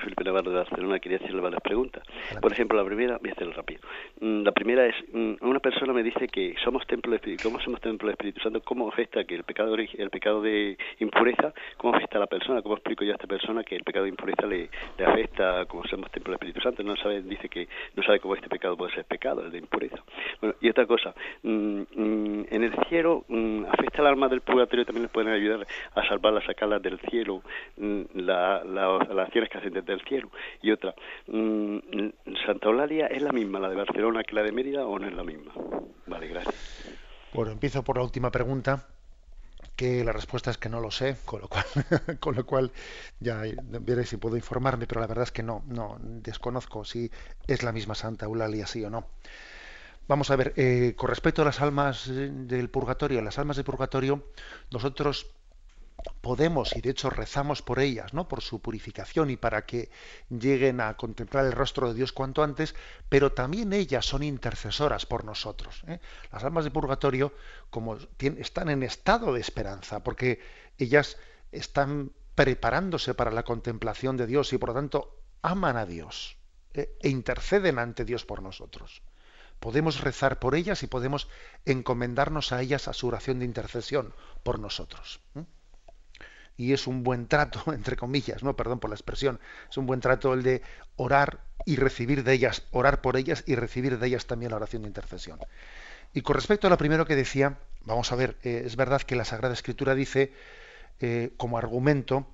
Felipe 0.00 0.24
Navarro 0.24 0.50
de 0.50 0.56
Barcelona. 0.56 0.98
Quería 0.98 1.18
hacerle 1.18 1.40
varias 1.40 1.62
preguntas. 1.62 2.02
Por 2.40 2.52
ejemplo, 2.52 2.76
la 2.76 2.84
primera, 2.84 3.18
voy 3.18 3.30
a 3.30 3.32
hacerlo 3.34 3.52
rápido. 3.52 3.82
Mm, 4.20 4.42
la 4.42 4.50
primera 4.50 4.84
es, 4.84 4.96
mm, 5.12 5.34
una 5.42 5.60
persona 5.60 5.92
me 5.92 6.02
dice 6.02 6.26
que 6.26 6.56
somos 6.64 6.84
templo 6.88 7.12
del 7.12 7.20
Espíritu. 7.20 7.44
¿Cómo 7.44 7.60
somos 7.60 7.80
templo 7.80 8.08
del 8.08 8.14
Espíritu 8.14 8.40
Santo? 8.40 8.60
¿Cómo 8.62 8.88
afecta 8.88 9.22
que 9.22 9.36
el 9.36 9.44
pecado, 9.44 9.76
el 9.76 10.10
pecado 10.10 10.42
de 10.42 10.76
impureza, 10.98 11.54
cómo 11.76 11.94
afecta 11.94 12.16
a 12.16 12.22
la 12.22 12.26
persona? 12.26 12.62
¿Cómo 12.62 12.74
explico 12.74 13.04
yo 13.04 13.12
a 13.12 13.14
esta 13.14 13.28
persona 13.28 13.62
que 13.62 13.76
el 13.76 13.84
pecado 13.84 14.02
de 14.02 14.10
impureza 14.10 14.44
le, 14.44 14.70
le 14.98 15.04
afecta 15.06 15.66
como 15.66 15.84
somos 15.84 16.10
templo 16.10 16.32
del 16.32 16.38
Espíritu 16.40 16.60
Santo? 16.62 16.82
No 16.82 16.96
sabe, 16.96 17.22
dice 17.22 17.48
que 17.48 17.68
no 17.94 18.02
sabe 18.02 18.18
cómo 18.18 18.34
este 18.34 18.48
pecado 18.48 18.76
puede 18.76 18.92
ser 18.92 19.04
pecado, 19.04 19.44
el 19.44 19.52
de 19.52 19.58
impureza. 19.58 20.02
Bueno, 20.40 20.56
y 20.60 20.68
otra 20.68 20.84
cosa, 20.84 21.14
mm, 21.44 21.82
en 22.50 22.64
el 22.64 22.74
cielo 22.88 23.24
afecta 23.70 24.00
al 24.00 24.08
alma 24.08 24.26
del 24.26 24.40
purgatorio 24.40 24.84
también 24.84 25.04
les 25.04 25.12
pueden 25.12 25.32
ayudar 25.32 25.64
a 25.94 26.06
salvarla, 26.08 26.40
a 26.40 26.46
sacarla 26.46 26.78
del 26.78 26.98
cielo, 27.10 27.42
mm, 27.76 28.02
la, 28.14 28.64
las 28.64 29.26
acciones 29.26 29.50
que 29.50 29.58
hacen 29.58 29.72
desde 29.72 29.92
el 29.92 30.00
cielo. 30.02 30.30
Y 30.62 30.70
otra, 30.70 30.94
mm, 31.26 31.78
¿Santa 32.46 32.68
Eulalia 32.68 33.06
es 33.06 33.22
la 33.22 33.32
misma, 33.32 33.60
la 33.60 33.68
de 33.68 33.76
Barcelona, 33.76 34.22
que 34.24 34.34
la 34.34 34.42
de 34.42 34.52
Mérida 34.52 34.86
o 34.86 34.98
no 34.98 35.06
es 35.06 35.14
la 35.14 35.24
misma? 35.24 35.52
Vale, 36.06 36.28
gracias. 36.28 36.98
Bueno, 37.32 37.52
empiezo 37.52 37.82
por 37.82 37.96
la 37.96 38.02
última 38.02 38.30
pregunta 38.30 38.86
que 39.76 40.04
la 40.04 40.12
respuesta 40.12 40.50
es 40.50 40.58
que 40.58 40.68
no 40.68 40.80
lo 40.80 40.90
sé, 40.90 41.16
con 41.24 41.40
lo 41.40 41.48
cual, 41.48 41.64
con 42.20 42.34
lo 42.34 42.44
cual 42.44 42.72
ya 43.20 43.42
veré 43.80 44.04
si 44.04 44.16
puedo 44.16 44.36
informarme, 44.36 44.86
pero 44.86 45.00
la 45.00 45.06
verdad 45.06 45.24
es 45.24 45.32
que 45.32 45.42
no, 45.42 45.62
no 45.66 45.96
desconozco 46.00 46.84
si 46.84 47.10
es 47.46 47.62
la 47.62 47.72
misma 47.72 47.94
Santa 47.94 48.26
Eulalia, 48.26 48.66
sí 48.66 48.84
o 48.84 48.90
no. 48.90 49.06
Vamos 50.08 50.30
a 50.30 50.36
ver, 50.36 50.52
eh, 50.56 50.94
con 50.96 51.08
respecto 51.08 51.42
a 51.42 51.44
las 51.44 51.60
almas 51.60 52.10
del 52.12 52.68
purgatorio, 52.68 53.22
las 53.22 53.38
almas 53.38 53.56
del 53.56 53.64
purgatorio, 53.64 54.26
nosotros 54.70 55.32
podemos 56.20 56.74
y 56.76 56.80
de 56.80 56.90
hecho 56.90 57.10
rezamos 57.10 57.62
por 57.62 57.80
ellas, 57.80 58.14
¿no? 58.14 58.28
Por 58.28 58.42
su 58.42 58.60
purificación 58.60 59.30
y 59.30 59.36
para 59.36 59.66
que 59.66 59.90
lleguen 60.30 60.80
a 60.80 60.96
contemplar 60.96 61.44
el 61.44 61.52
rostro 61.52 61.88
de 61.88 61.94
Dios 61.94 62.12
cuanto 62.12 62.42
antes, 62.42 62.74
pero 63.08 63.32
también 63.32 63.72
ellas 63.72 64.06
son 64.06 64.22
intercesoras 64.22 65.06
por 65.06 65.24
nosotros. 65.24 65.82
¿eh? 65.86 66.00
Las 66.32 66.44
almas 66.44 66.64
de 66.64 66.70
purgatorio 66.70 67.32
como 67.70 67.98
están 68.18 68.68
en 68.68 68.82
estado 68.82 69.32
de 69.32 69.40
esperanza, 69.40 70.02
porque 70.02 70.40
ellas 70.78 71.16
están 71.50 72.12
preparándose 72.34 73.14
para 73.14 73.30
la 73.30 73.44
contemplación 73.44 74.16
de 74.16 74.26
Dios 74.26 74.52
y 74.52 74.58
por 74.58 74.70
lo 74.70 74.74
tanto 74.74 75.18
aman 75.42 75.76
a 75.76 75.86
Dios 75.86 76.38
¿eh? 76.74 76.96
e 77.00 77.08
interceden 77.08 77.78
ante 77.78 78.04
Dios 78.04 78.24
por 78.24 78.42
nosotros. 78.42 79.02
Podemos 79.60 80.00
rezar 80.00 80.40
por 80.40 80.54
ellas 80.54 80.82
y 80.82 80.88
podemos 80.88 81.28
encomendarnos 81.64 82.52
a 82.52 82.60
ellas 82.60 82.88
a 82.88 82.92
su 82.92 83.06
oración 83.06 83.38
de 83.38 83.44
intercesión 83.44 84.14
por 84.42 84.58
nosotros. 84.58 85.20
¿eh? 85.36 85.44
Y 86.56 86.72
es 86.72 86.86
un 86.86 87.02
buen 87.02 87.26
trato, 87.26 87.62
entre 87.72 87.96
comillas, 87.96 88.42
no, 88.42 88.56
perdón 88.56 88.78
por 88.78 88.90
la 88.90 88.96
expresión, 88.96 89.40
es 89.70 89.76
un 89.76 89.86
buen 89.86 90.00
trato 90.00 90.34
el 90.34 90.42
de 90.42 90.62
orar 90.96 91.40
y 91.64 91.76
recibir 91.76 92.24
de 92.24 92.32
ellas, 92.32 92.62
orar 92.70 93.00
por 93.00 93.16
ellas 93.16 93.44
y 93.46 93.54
recibir 93.54 93.98
de 93.98 94.06
ellas 94.06 94.26
también 94.26 94.50
la 94.50 94.56
oración 94.56 94.82
de 94.82 94.88
intercesión. 94.88 95.38
Y 96.12 96.22
con 96.22 96.36
respecto 96.36 96.66
a 96.66 96.70
lo 96.70 96.78
primero 96.78 97.06
que 97.06 97.16
decía, 97.16 97.58
vamos 97.84 98.12
a 98.12 98.16
ver, 98.16 98.36
eh, 98.42 98.62
es 98.66 98.76
verdad 98.76 99.02
que 99.02 99.16
la 99.16 99.24
Sagrada 99.24 99.54
Escritura 99.54 99.94
dice 99.94 100.32
eh, 101.00 101.32
como 101.36 101.58
argumento 101.58 102.26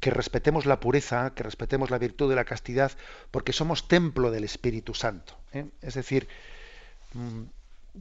que 0.00 0.10
respetemos 0.10 0.66
la 0.66 0.80
pureza, 0.80 1.32
que 1.34 1.42
respetemos 1.42 1.90
la 1.90 1.98
virtud 1.98 2.28
de 2.28 2.36
la 2.36 2.44
castidad, 2.44 2.92
porque 3.30 3.52
somos 3.52 3.88
templo 3.88 4.30
del 4.30 4.44
Espíritu 4.44 4.94
Santo. 4.94 5.38
¿eh? 5.52 5.66
Es 5.80 5.94
decir, 5.94 6.28
mm, 7.14 7.42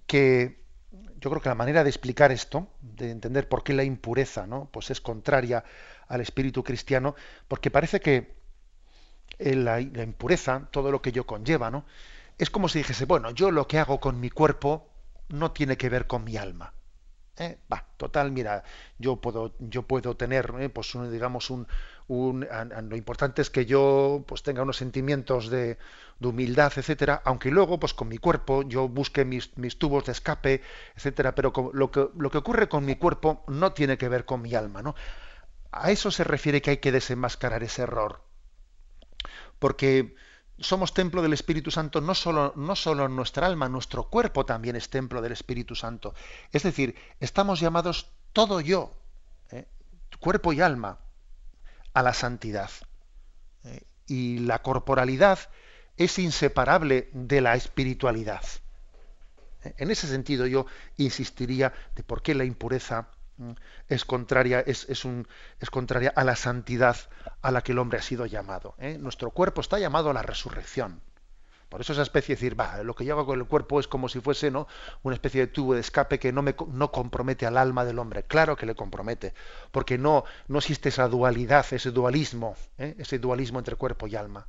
que 0.07 0.59
yo 0.91 1.29
creo 1.29 1.41
que 1.41 1.49
la 1.49 1.55
manera 1.55 1.83
de 1.83 1.89
explicar 1.89 2.31
esto, 2.31 2.67
de 2.81 3.11
entender 3.11 3.47
por 3.47 3.63
qué 3.63 3.73
la 3.73 3.83
impureza, 3.83 4.47
¿no? 4.47 4.69
Pues 4.71 4.89
es 4.89 5.01
contraria 5.01 5.63
al 6.07 6.21
espíritu 6.21 6.63
cristiano, 6.63 7.15
porque 7.47 7.71
parece 7.71 7.99
que 7.99 8.35
la, 9.39 9.79
la, 9.79 10.03
impureza, 10.03 10.67
todo 10.71 10.91
lo 10.91 11.01
que 11.01 11.11
yo 11.11 11.25
conlleva, 11.25 11.71
¿no? 11.71 11.85
Es 12.37 12.49
como 12.49 12.67
si 12.69 12.79
dijese, 12.79 13.05
bueno, 13.05 13.31
yo 13.31 13.51
lo 13.51 13.67
que 13.67 13.79
hago 13.79 13.99
con 13.99 14.19
mi 14.19 14.29
cuerpo 14.29 14.89
no 15.29 15.51
tiene 15.51 15.77
que 15.77 15.89
ver 15.89 16.07
con 16.07 16.23
mi 16.23 16.37
alma. 16.37 16.73
¿Eh? 17.41 17.59
Va, 17.71 17.85
total, 17.97 18.31
mira, 18.31 18.63
yo 18.99 19.17
puedo, 19.17 19.53
yo 19.59 19.83
puedo 19.83 20.15
tener, 20.15 20.53
¿eh? 20.59 20.69
pues 20.69 20.93
digamos, 21.11 21.49
un, 21.49 21.67
un, 22.07 22.47
lo 22.89 22.95
importante 22.95 23.41
es 23.41 23.49
que 23.49 23.65
yo 23.65 24.23
pues 24.27 24.43
tenga 24.43 24.63
unos 24.63 24.77
sentimientos 24.77 25.49
de, 25.49 25.77
de, 26.19 26.27
humildad, 26.27 26.71
etcétera, 26.75 27.21
aunque 27.25 27.51
luego, 27.51 27.79
pues 27.79 27.93
con 27.93 28.07
mi 28.07 28.17
cuerpo, 28.17 28.63
yo 28.63 28.87
busque 28.87 29.25
mis, 29.25 29.57
mis 29.57 29.77
tubos 29.77 30.05
de 30.05 30.11
escape, 30.11 30.61
etcétera, 30.95 31.35
pero 31.35 31.53
lo 31.73 31.91
que, 31.91 32.07
lo 32.17 32.29
que 32.29 32.37
ocurre 32.37 32.69
con 32.69 32.85
mi 32.85 32.95
cuerpo 32.95 33.43
no 33.47 33.73
tiene 33.73 33.97
que 33.97 34.09
ver 34.09 34.25
con 34.25 34.41
mi 34.41 34.53
alma, 34.55 34.81
¿no? 34.81 34.95
A 35.71 35.91
eso 35.91 36.11
se 36.11 36.23
refiere 36.23 36.61
que 36.61 36.71
hay 36.71 36.77
que 36.77 36.91
desenmascarar 36.91 37.63
ese 37.63 37.83
error. 37.83 38.21
Porque 39.59 40.15
somos 40.61 40.93
templo 40.93 41.21
del 41.21 41.33
Espíritu 41.33 41.71
Santo 41.71 42.01
no 42.01 42.15
solo, 42.15 42.53
no 42.55 42.75
solo 42.75 43.07
nuestra 43.07 43.47
alma, 43.47 43.67
nuestro 43.67 44.09
cuerpo 44.09 44.45
también 44.45 44.75
es 44.75 44.89
templo 44.89 45.21
del 45.21 45.33
Espíritu 45.33 45.75
Santo. 45.75 46.13
Es 46.51 46.63
decir, 46.63 46.95
estamos 47.19 47.59
llamados 47.59 48.11
todo 48.33 48.61
yo, 48.61 48.93
¿eh? 49.51 49.65
cuerpo 50.19 50.53
y 50.53 50.61
alma, 50.61 50.99
a 51.93 52.03
la 52.03 52.13
santidad. 52.13 52.69
¿eh? 53.63 53.81
Y 54.07 54.39
la 54.39 54.61
corporalidad 54.61 55.39
es 55.97 56.19
inseparable 56.19 57.09
de 57.13 57.41
la 57.41 57.55
espiritualidad. 57.55 58.43
¿eh? 59.63 59.73
En 59.77 59.91
ese 59.91 60.07
sentido 60.07 60.47
yo 60.47 60.65
insistiría 60.97 61.73
de 61.95 62.03
por 62.03 62.21
qué 62.21 62.35
la 62.35 62.45
impureza 62.45 63.07
es 63.87 64.05
contraria, 64.05 64.61
es, 64.61 64.87
es, 64.89 65.05
un, 65.05 65.27
es, 65.59 65.69
contraria 65.69 66.13
a 66.15 66.23
la 66.23 66.35
santidad 66.35 66.97
a 67.41 67.51
la 67.51 67.61
que 67.61 67.71
el 67.71 67.79
hombre 67.79 67.99
ha 67.99 68.01
sido 68.01 68.25
llamado. 68.25 68.75
¿eh? 68.79 68.97
Nuestro 68.99 69.31
cuerpo 69.31 69.61
está 69.61 69.79
llamado 69.79 70.09
a 70.09 70.13
la 70.13 70.21
resurrección. 70.21 71.01
Por 71.69 71.79
eso 71.79 71.93
esa 71.93 72.01
especie 72.01 72.35
de 72.35 72.41
decir, 72.41 72.59
va, 72.59 72.83
lo 72.83 72.93
que 72.93 73.05
yo 73.05 73.13
hago 73.13 73.25
con 73.25 73.39
el 73.39 73.45
cuerpo 73.45 73.79
es 73.79 73.87
como 73.87 74.09
si 74.09 74.19
fuese 74.19 74.51
¿no? 74.51 74.67
una 75.03 75.15
especie 75.15 75.39
de 75.39 75.47
tubo 75.47 75.73
de 75.73 75.79
escape 75.79 76.19
que 76.19 76.33
no, 76.33 76.41
me, 76.41 76.53
no 76.67 76.91
compromete 76.91 77.45
al 77.45 77.57
alma 77.57 77.85
del 77.85 77.97
hombre. 77.97 78.23
Claro 78.23 78.57
que 78.57 78.65
le 78.65 78.75
compromete, 78.75 79.33
porque 79.71 79.97
no, 79.97 80.25
no 80.49 80.57
existe 80.57 80.89
esa 80.89 81.07
dualidad, 81.07 81.65
ese 81.71 81.91
dualismo, 81.91 82.57
¿eh? 82.77 82.95
ese 82.97 83.19
dualismo 83.19 83.59
entre 83.59 83.75
cuerpo 83.75 84.05
y 84.07 84.17
alma. 84.17 84.47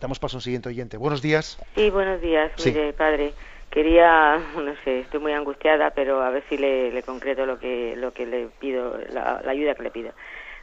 Damos 0.00 0.18
paso 0.18 0.36
a 0.36 0.38
un 0.38 0.42
siguiente 0.42 0.68
oyente. 0.68 0.96
Buenos 0.96 1.22
días. 1.22 1.58
Sí, 1.76 1.90
buenos 1.90 2.20
días, 2.20 2.50
mire, 2.64 2.92
padre 2.92 3.32
quería, 3.72 4.38
no 4.56 4.76
sé, 4.84 5.00
estoy 5.00 5.18
muy 5.18 5.32
angustiada, 5.32 5.90
pero 5.90 6.22
a 6.22 6.30
ver 6.30 6.44
si 6.48 6.56
le, 6.56 7.02
concreto 7.02 7.44
lo 7.46 7.58
que, 7.58 7.96
lo 7.96 8.12
que 8.12 8.26
le 8.26 8.46
pido, 8.60 8.96
la, 9.10 9.42
ayuda 9.48 9.74
que 9.74 9.82
le 9.82 9.90
pido. 9.90 10.12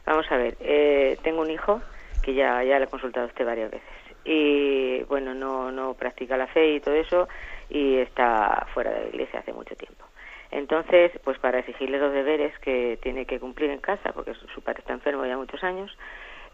Vamos 0.06 0.30
a 0.32 0.38
ver, 0.38 0.56
eh, 0.60 1.18
tengo 1.22 1.42
un 1.42 1.50
hijo 1.50 1.82
que 2.22 2.32
ya, 2.32 2.64
ya 2.64 2.78
le 2.78 2.86
he 2.86 2.88
consultado 2.88 3.26
a 3.26 3.28
usted 3.28 3.44
varias 3.44 3.70
veces 3.70 4.00
y 4.24 5.02
bueno, 5.04 5.34
no, 5.34 5.70
no 5.70 5.94
practica 5.94 6.36
la 6.36 6.46
fe 6.46 6.74
y 6.74 6.80
todo 6.80 6.94
eso 6.94 7.28
y 7.68 7.96
está 7.96 8.66
fuera 8.74 8.90
de 8.90 9.00
la 9.00 9.08
iglesia 9.08 9.40
hace 9.40 9.52
mucho 9.52 9.74
tiempo. 9.76 10.04
Entonces, 10.50 11.12
pues 11.22 11.38
para 11.38 11.60
exigirle 11.60 11.98
los 11.98 12.12
deberes 12.12 12.56
que 12.58 12.98
tiene 13.02 13.24
que 13.24 13.38
cumplir 13.38 13.70
en 13.70 13.78
casa, 13.78 14.12
porque 14.12 14.34
su 14.34 14.62
padre 14.62 14.80
está 14.80 14.92
enfermo 14.92 15.24
ya 15.24 15.36
muchos 15.36 15.62
años, 15.62 15.96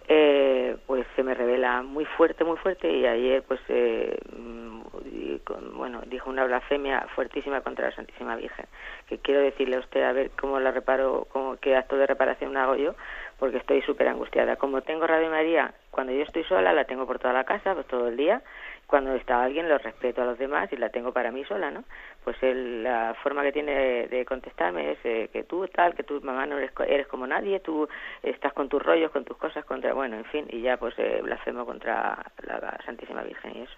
eh, 0.08 0.76
pues 0.86 1.06
se 1.16 1.22
me 1.22 1.34
revela 1.34 1.82
muy 1.82 2.04
fuerte, 2.04 2.44
muy 2.44 2.56
fuerte 2.58 2.90
y 2.90 3.06
ayer 3.06 3.42
pues 3.42 3.60
eh, 3.68 4.18
bueno 5.74 6.02
dijo 6.06 6.30
una 6.30 6.44
blasfemia 6.44 7.06
fuertísima 7.14 7.60
contra 7.60 7.88
la 7.88 7.96
Santísima 7.96 8.36
Virgen 8.36 8.66
que 9.08 9.18
quiero 9.18 9.40
decirle 9.40 9.76
a 9.76 9.80
usted 9.80 10.02
a 10.02 10.12
ver 10.12 10.30
cómo 10.40 10.58
la 10.60 10.70
reparo, 10.70 11.26
cómo, 11.30 11.56
qué 11.56 11.76
acto 11.76 11.96
de 11.96 12.06
reparación 12.06 12.56
hago 12.56 12.76
yo 12.76 12.94
porque 13.38 13.58
estoy 13.58 13.82
súper 13.82 14.08
angustiada. 14.08 14.56
Como 14.56 14.80
tengo 14.82 15.06
Radio 15.06 15.30
María, 15.30 15.74
cuando 15.90 16.12
yo 16.12 16.22
estoy 16.22 16.44
sola 16.44 16.72
la 16.72 16.84
tengo 16.84 17.06
por 17.06 17.18
toda 17.18 17.34
la 17.34 17.44
casa, 17.44 17.74
pues 17.74 17.86
todo 17.86 18.08
el 18.08 18.16
día 18.16 18.42
cuando 18.86 19.14
está 19.14 19.42
alguien 19.42 19.68
lo 19.68 19.78
respeto 19.78 20.22
a 20.22 20.26
los 20.26 20.38
demás 20.38 20.72
y 20.72 20.76
la 20.76 20.90
tengo 20.90 21.12
para 21.12 21.32
mí 21.32 21.44
sola, 21.44 21.70
¿no? 21.70 21.84
Pues 22.24 22.36
la 22.42 23.14
forma 23.22 23.42
que 23.42 23.52
tiene 23.52 24.06
de, 24.08 24.24
contestarme 24.24 24.92
es 24.92 24.98
eh, 25.04 25.28
que 25.32 25.44
tú 25.44 25.66
tal, 25.68 25.94
que 25.94 26.02
tu 26.02 26.20
mamá 26.20 26.46
no 26.46 26.58
eres, 26.58 26.70
eres, 26.86 27.06
como 27.06 27.26
nadie, 27.26 27.60
tú 27.60 27.88
estás 28.22 28.52
con 28.52 28.68
tus 28.68 28.82
rollos, 28.82 29.10
con 29.10 29.24
tus 29.24 29.36
cosas, 29.36 29.64
contra, 29.64 29.92
bueno, 29.92 30.16
en 30.16 30.24
fin, 30.26 30.46
y 30.48 30.60
ya 30.62 30.76
pues 30.76 30.94
eh, 30.98 31.20
blasfemo 31.22 31.66
contra 31.66 32.24
la, 32.42 32.78
Santísima 32.84 33.22
Virgen 33.22 33.56
y 33.56 33.62
eso. 33.62 33.76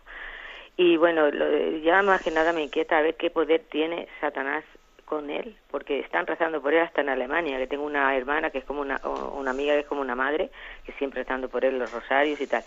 Y 0.77 0.97
bueno, 0.97 1.31
lo, 1.31 1.77
ya 1.79 2.03
más 2.03 2.23
que 2.23 2.31
nada 2.31 2.53
me 2.53 2.63
inquieta 2.63 2.99
a 2.99 3.03
ver 3.03 3.17
qué 3.17 3.31
poder 3.31 3.63
tiene 3.71 4.09
Satanás 4.21 4.65
con 5.09 5.31
él, 5.31 5.57
porque 5.71 6.01
están 6.01 6.27
rezando 6.27 6.61
por 6.61 6.75
él 6.75 6.83
hasta 6.83 7.01
en 7.01 7.09
Alemania, 7.09 7.57
que 7.57 7.67
tengo 7.67 7.85
una 7.85 8.15
hermana 8.15 8.51
que 8.51 8.59
es 8.59 8.65
como 8.65 8.83
una, 8.83 9.01
una 9.33 9.51
amiga 9.51 9.73
que 9.73 9.81
es 9.81 9.87
como 9.87 10.03
una 10.03 10.15
madre, 10.15 10.51
que 10.85 10.93
siempre 10.93 11.23
rezando 11.23 11.49
por 11.49 11.65
él 11.65 11.79
los 11.79 11.91
rosarios 11.93 12.39
y 12.41 12.47
tal. 12.47 12.63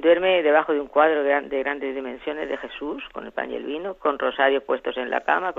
Duerme 0.00 0.42
debajo 0.42 0.72
de 0.72 0.80
un 0.80 0.88
cuadro 0.88 1.22
de, 1.22 1.62
grandes 1.62 1.94
dimensiones 1.94 2.48
de 2.48 2.56
Jesús, 2.56 3.04
con 3.12 3.26
el 3.26 3.32
pan 3.32 3.50
y 3.50 3.56
el 3.56 3.64
vino, 3.64 3.94
con 3.94 4.18
rosarios 4.18 4.62
puestos 4.62 4.96
en 4.96 5.10
la 5.10 5.20
cama, 5.20 5.52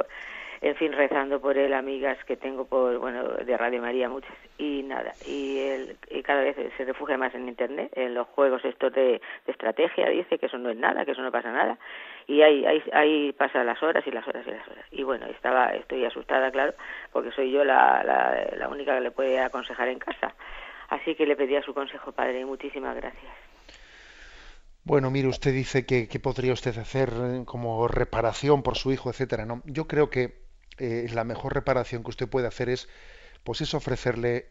en 0.64 0.76
fin, 0.78 0.93
rezando 0.93 1.41
por 1.41 1.57
él, 1.57 1.74
amigas 1.74 2.18
que 2.24 2.38
tengo 2.38 2.64
por, 2.64 2.97
bueno, 2.97 3.24
de 3.24 3.57
Radio 3.57 3.82
María 3.82 4.07
muchas, 4.07 4.32
y 4.57 4.82
nada, 4.84 5.11
y 5.28 5.59
él 5.59 5.97
y 6.09 6.24
cada 6.24 6.41
vez 6.41 6.55
se 6.78 6.86
refugia 6.86 7.18
más 7.18 7.36
en 7.36 7.49
Internet, 7.49 7.91
en 7.95 8.14
los 8.14 8.28
juegos 8.30 8.64
estos 8.64 8.93
de, 8.93 9.22
estrategia, 9.45 10.07
dice 10.07 10.39
que 10.39 10.45
eso 10.45 10.57
no 10.57 10.70
es 10.70 10.78
nada, 10.78 11.03
que 11.03 11.11
eso 11.11 11.22
no 11.22 11.32
pasa 11.32 11.51
nada, 11.51 11.78
y 12.28 12.43
ahí, 12.43 12.66
ahí, 12.66 12.82
ahí 12.93 13.32
pasa 13.34 13.61
las 13.66 13.84
horas 13.84 14.07
y 14.07 14.11
las 14.11 14.26
horas 14.26 14.47
y 14.47 14.51
las 14.51 14.66
horas. 14.70 14.86
Y 14.91 15.03
bueno, 15.03 15.26
estaba, 15.26 15.68
estoy 15.74 16.05
asustada, 16.05 16.49
claro, 16.49 16.74
porque 17.11 17.32
soy 17.32 17.51
yo 17.51 17.66
la, 17.66 18.01
la, 18.05 18.47
la 18.57 18.70
única 18.70 18.95
que 18.95 19.01
le 19.01 19.11
puede 19.11 19.41
aconsejar 19.41 19.89
en 19.89 19.99
casa. 19.99 20.34
Así 20.88 21.14
que 21.16 21.26
le 21.26 21.36
pedía 21.36 21.61
su 21.61 21.74
consejo, 21.74 22.14
padre, 22.14 22.39
y 22.39 22.45
muchísimas 22.45 22.95
gracias. 22.95 23.34
Bueno, 24.86 25.11
mire, 25.11 25.28
usted 25.28 25.51
dice 25.51 25.86
que, 25.86 26.07
que 26.07 26.20
podría 26.20 26.53
usted 26.53 26.78
hacer 26.78 27.09
eh, 27.09 27.43
como 27.45 27.88
reparación 27.89 28.64
por 28.64 28.78
su 28.78 28.93
hijo, 28.93 29.09
etcétera. 29.09 29.45
No, 29.45 29.61
yo 29.66 29.88
creo 29.88 30.09
que 30.09 30.43
eh, 30.78 31.07
la 31.13 31.24
mejor 31.24 31.53
reparación 31.53 32.03
que 32.03 32.09
usted 32.09 32.28
puede 32.28 32.47
hacer 32.47 32.69
es, 32.69 32.88
pues 33.43 33.61
es 33.61 33.74
ofrecerle 33.74 34.49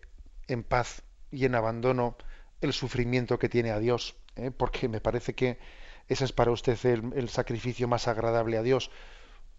en 0.49 0.63
paz 0.63 1.03
y 1.31 1.45
en 1.45 1.55
abandono 1.55 2.17
el 2.61 2.73
sufrimiento 2.73 3.39
que 3.39 3.49
tiene 3.49 3.71
a 3.71 3.79
Dios, 3.79 4.17
¿eh? 4.37 4.51
porque 4.51 4.89
me 4.89 5.01
parece 5.01 5.35
que 5.35 5.59
ese 6.09 6.25
es 6.25 6.33
para 6.33 6.51
usted 6.51 6.79
el, 6.85 7.29
sacrificio 7.29 7.89
más 7.89 8.09
agradable 8.09 8.59
a 8.59 8.63
Dios. 8.63 8.91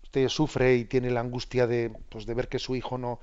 Usted 0.03 0.27
sufre 0.29 0.75
y 0.75 0.85
tiene 0.85 1.09
la 1.09 1.21
angustia 1.21 1.67
de, 1.67 1.91
pues, 2.09 2.25
de 2.25 2.33
ver 2.33 2.47
que 2.47 2.59
su 2.59 2.75
hijo 2.75 2.97
no, 2.97 3.19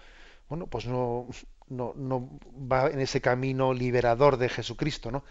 bueno, 0.49 0.66
pues 0.66 0.86
no, 0.86 1.28
no, 1.68 1.93
no 1.97 2.28
va 2.51 2.88
en 2.88 3.01
ese 3.01 3.20
camino 3.20 3.72
liberador 3.72 4.36
de 4.36 4.49
Jesucristo, 4.49 5.11
¿no? 5.11 5.24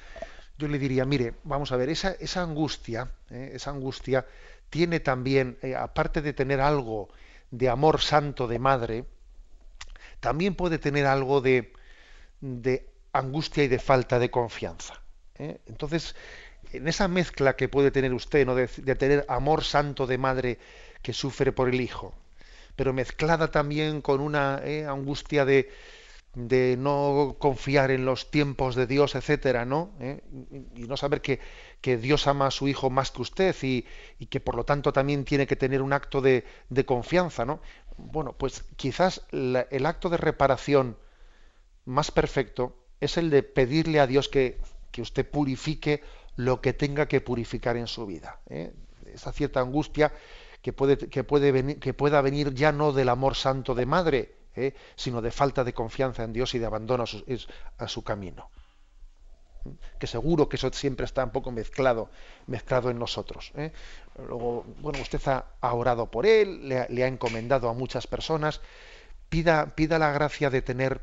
Yo 0.57 0.67
le 0.67 0.77
diría, 0.77 1.05
mire, 1.05 1.35
vamos 1.43 1.71
a 1.71 1.77
ver, 1.77 1.89
esa, 1.89 2.11
esa 2.11 2.41
angustia, 2.41 3.11
¿eh? 3.29 3.51
esa 3.53 3.71
angustia 3.71 4.25
tiene 4.69 4.99
también, 4.99 5.57
aparte 5.77 6.21
de 6.21 6.33
tener 6.33 6.61
algo 6.61 7.09
de 7.51 7.69
amor 7.69 8.01
santo 8.01 8.47
de 8.47 8.59
madre, 8.59 9.05
también 10.19 10.55
puede 10.55 10.77
tener 10.77 11.05
algo 11.05 11.41
de, 11.41 11.73
de 12.41 12.89
angustia 13.13 13.63
y 13.63 13.67
de 13.67 13.79
falta 13.79 14.19
de 14.19 14.31
confianza. 14.31 15.01
¿eh? 15.35 15.59
Entonces, 15.65 16.15
en 16.71 16.87
esa 16.87 17.07
mezcla 17.07 17.55
que 17.55 17.69
puede 17.69 17.91
tener 17.91 18.13
usted, 18.13 18.45
¿no? 18.45 18.55
de, 18.55 18.67
tener 18.67 19.25
amor 19.27 19.63
santo 19.63 20.05
de 20.07 20.17
madre 20.17 20.59
que 21.01 21.13
sufre 21.13 21.51
por 21.51 21.69
el 21.69 21.81
hijo, 21.81 22.13
pero 22.75 22.93
mezclada 22.93 23.51
también 23.51 24.01
con 24.01 24.21
una 24.21 24.61
¿eh? 24.63 24.85
angustia 24.85 25.45
de, 25.45 25.71
de 26.35 26.75
no 26.77 27.35
confiar 27.39 27.91
en 27.91 28.05
los 28.05 28.29
tiempos 28.29 28.75
de 28.75 28.87
Dios, 28.87 29.15
etcétera, 29.15 29.65
¿no? 29.65 29.91
¿Eh? 29.99 30.21
Y 30.75 30.83
no 30.83 30.95
saber 30.95 31.21
que, 31.21 31.39
que, 31.81 31.97
Dios 31.97 32.27
ama 32.27 32.47
a 32.47 32.51
su 32.51 32.67
hijo 32.67 32.89
más 32.89 33.11
que 33.11 33.21
usted 33.21 33.55
y, 33.61 33.85
y, 34.19 34.27
que 34.27 34.39
por 34.39 34.55
lo 34.55 34.63
tanto 34.63 34.93
también 34.93 35.25
tiene 35.25 35.47
que 35.47 35.55
tener 35.55 35.81
un 35.81 35.93
acto 35.93 36.21
de, 36.21 36.43
confianza, 36.85 37.45
¿no? 37.45 37.61
Bueno, 37.97 38.33
pues 38.33 38.63
quizás 38.75 39.21
el 39.31 39.85
acto 39.85 40.09
de 40.09 40.17
reparación 40.17 40.97
más 41.85 42.11
perfecto 42.11 42.75
es 43.01 43.17
el 43.17 43.29
de 43.29 43.43
pedirle 43.43 43.99
a 43.99 44.07
Dios 44.07 44.29
que, 44.29 44.59
que 44.91 45.01
usted 45.01 45.29
purifique 45.29 46.01
lo 46.35 46.61
que 46.61 46.73
tenga 46.73 47.07
que 47.07 47.21
purificar 47.21 47.77
en 47.77 47.87
su 47.87 48.05
vida. 48.05 48.39
¿eh? 48.49 48.71
Esa 49.13 49.31
cierta 49.31 49.59
angustia 49.59 50.13
que, 50.61 50.73
puede, 50.73 50.97
que, 50.97 51.21
venir, 51.51 51.79
que 51.79 51.93
pueda 51.93 52.21
venir 52.21 52.53
ya 52.53 52.71
no 52.71 52.91
del 52.93 53.09
amor 53.09 53.35
santo 53.35 53.75
de 53.75 53.85
madre, 53.85 54.35
¿eh? 54.55 54.73
sino 54.95 55.21
de 55.21 55.31
falta 55.31 55.63
de 55.63 55.73
confianza 55.73 56.23
en 56.23 56.33
Dios 56.33 56.55
y 56.55 56.59
de 56.59 56.65
abandono 56.65 57.03
a 57.77 57.87
su, 57.87 58.03
camino. 58.03 58.49
Que 59.99 60.07
seguro 60.07 60.47
que 60.47 60.55
eso 60.55 60.71
siempre 60.71 61.05
está 61.05 61.23
un 61.23 61.31
poco 61.31 61.51
mezclado, 61.51 62.09
mezclado 62.47 62.89
en 62.89 62.99
nosotros. 62.99 63.51
¿eh? 63.55 63.71
Luego, 64.27 64.65
bueno, 64.81 64.99
usted 65.01 65.21
ha, 65.25 65.73
orado 65.73 66.09
por 66.09 66.25
él, 66.25 66.67
le, 66.67 67.03
ha 67.03 67.07
encomendado 67.07 67.69
a 67.69 67.73
muchas 67.73 68.07
personas. 68.07 68.61
Pida, 69.29 69.75
pida 69.75 69.99
la 69.99 70.11
gracia 70.11 70.49
de 70.49 70.61
tener, 70.61 71.01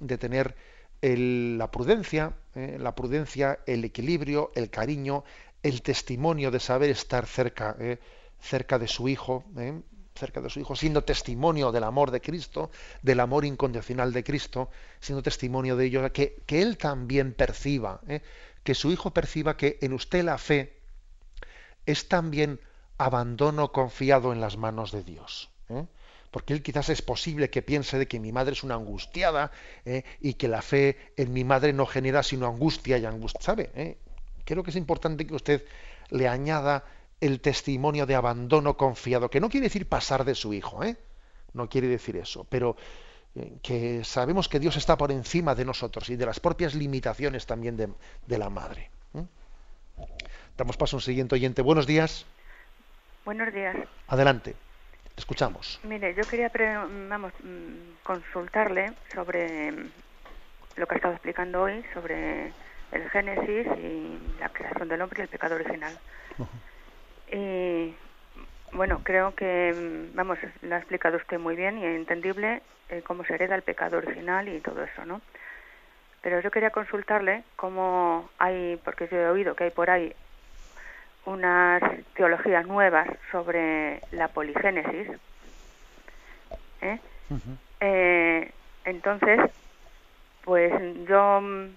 de 0.00 0.18
tener 0.18 0.54
la 1.00 1.70
prudencia, 1.70 2.32
¿eh? 2.54 2.76
la 2.78 2.94
prudencia, 2.94 3.58
el 3.66 3.84
equilibrio, 3.84 4.52
el 4.54 4.70
cariño, 4.70 5.24
el 5.62 5.82
testimonio 5.82 6.50
de 6.50 6.60
saber 6.60 6.90
estar 6.90 7.26
cerca, 7.26 7.76
cerca 8.40 8.78
de 8.78 8.88
su 8.88 9.08
hijo, 9.08 9.44
cerca 10.14 10.40
de 10.40 10.48
su 10.50 10.60
hijo, 10.60 10.76
siendo 10.76 11.02
testimonio 11.02 11.72
del 11.72 11.84
amor 11.84 12.10
de 12.10 12.20
Cristo, 12.20 12.70
del 13.02 13.20
amor 13.20 13.44
incondicional 13.44 14.12
de 14.12 14.22
Cristo, 14.22 14.70
siendo 15.00 15.22
testimonio 15.22 15.76
de 15.76 15.86
ello, 15.86 16.12
que, 16.12 16.40
que 16.46 16.62
él 16.62 16.78
también 16.78 17.32
perciba, 17.32 18.00
¿eh? 18.06 18.22
que 18.62 18.74
su 18.74 18.92
hijo 18.92 19.12
perciba 19.12 19.56
que 19.56 19.78
en 19.82 19.92
usted 19.92 20.24
la 20.24 20.38
fe 20.38 20.78
es 21.84 22.08
también 22.08 22.60
abandono 22.96 23.72
confiado 23.72 24.32
en 24.32 24.40
las 24.40 24.56
manos 24.56 24.92
de 24.92 25.02
Dios. 25.02 25.50
¿eh? 25.68 25.84
Porque 26.30 26.52
él 26.54 26.62
quizás 26.62 26.88
es 26.90 27.02
posible 27.02 27.50
que 27.50 27.62
piense 27.62 27.98
de 27.98 28.06
que 28.06 28.20
mi 28.20 28.30
madre 28.30 28.52
es 28.52 28.62
una 28.62 28.74
angustiada 28.76 29.50
¿eh? 29.84 30.04
y 30.20 30.34
que 30.34 30.46
la 30.46 30.62
fe 30.62 31.12
en 31.16 31.32
mi 31.32 31.42
madre 31.42 31.72
no 31.72 31.86
genera 31.86 32.22
sino 32.22 32.46
angustia 32.46 32.98
y 32.98 33.04
angustia. 33.04 33.40
¿Sabe? 33.40 33.98
Creo 34.44 34.62
que 34.62 34.70
es 34.70 34.76
importante 34.76 35.26
que 35.26 35.34
usted 35.34 35.64
le 36.10 36.28
añada 36.28 36.84
el 37.26 37.40
testimonio 37.40 38.06
de 38.06 38.14
abandono 38.14 38.76
confiado, 38.76 39.30
que 39.30 39.40
no 39.40 39.48
quiere 39.48 39.66
decir 39.66 39.88
pasar 39.88 40.24
de 40.24 40.34
su 40.34 40.52
hijo, 40.52 40.84
¿eh? 40.84 40.96
no 41.54 41.68
quiere 41.68 41.88
decir 41.88 42.16
eso, 42.16 42.44
pero 42.44 42.76
eh, 43.34 43.54
que 43.62 44.04
sabemos 44.04 44.48
que 44.48 44.60
Dios 44.60 44.76
está 44.76 44.98
por 44.98 45.10
encima 45.10 45.54
de 45.54 45.64
nosotros 45.64 46.10
y 46.10 46.16
de 46.16 46.26
las 46.26 46.40
propias 46.40 46.74
limitaciones 46.74 47.46
también 47.46 47.76
de, 47.76 48.38
la 48.38 48.50
madre. 48.50 48.90
¿eh? 49.14 49.24
Damos 50.56 50.76
paso 50.76 50.96
a 50.96 50.98
un 50.98 51.02
siguiente 51.02 51.34
oyente. 51.34 51.62
Buenos 51.62 51.86
días. 51.86 52.26
Buenos 53.24 53.52
días. 53.54 53.76
Adelante. 54.08 54.54
escuchamos. 55.16 55.80
Mire, 55.84 56.14
yo 56.14 56.24
quería 56.24 56.50
vamos, 57.08 57.32
mm, 57.42 58.02
consultarle 58.02 58.92
sobre 59.14 59.72
lo 60.76 60.86
que 60.86 60.94
ha 60.94 60.96
estado 60.96 61.14
explicando 61.14 61.62
hoy, 61.62 61.84
sobre 61.94 62.52
el 62.92 63.10
Génesis 63.10 63.66
y 63.78 64.18
la 64.40 64.48
creación 64.50 64.88
del 64.88 65.00
hombre 65.00 65.20
y 65.20 65.22
el 65.22 65.28
pecado 65.28 65.54
original. 65.54 65.98
Y 67.32 67.94
bueno, 68.72 69.00
creo 69.02 69.34
que, 69.34 69.72
mm, 69.74 70.16
vamos, 70.16 70.38
lo 70.62 70.74
ha 70.74 70.78
explicado 70.78 71.16
usted 71.16 71.38
muy 71.38 71.56
bien 71.56 71.78
y 71.78 71.84
entendible 71.84 72.62
eh, 72.88 73.02
cómo 73.06 73.24
se 73.24 73.34
hereda 73.34 73.54
el 73.54 73.62
pecado 73.62 73.98
original 73.98 74.48
y 74.48 74.60
todo 74.60 74.82
eso, 74.82 75.04
¿no? 75.04 75.20
Pero 76.22 76.40
yo 76.40 76.50
quería 76.50 76.70
consultarle 76.70 77.44
cómo 77.56 78.30
hay, 78.38 78.80
porque 78.84 79.08
yo 79.08 79.18
he 79.18 79.28
oído 79.28 79.54
que 79.54 79.64
hay 79.64 79.70
por 79.70 79.90
ahí 79.90 80.14
unas 81.26 81.82
teologías 82.14 82.66
nuevas 82.66 83.08
sobre 83.30 84.00
la 84.10 84.28
poligénesis. 84.28 85.08
¿eh? 86.80 86.98
Eh, 87.80 88.52
entonces, 88.84 89.40
pues 90.44 90.72
yo 91.06 91.40
mm, 91.40 91.68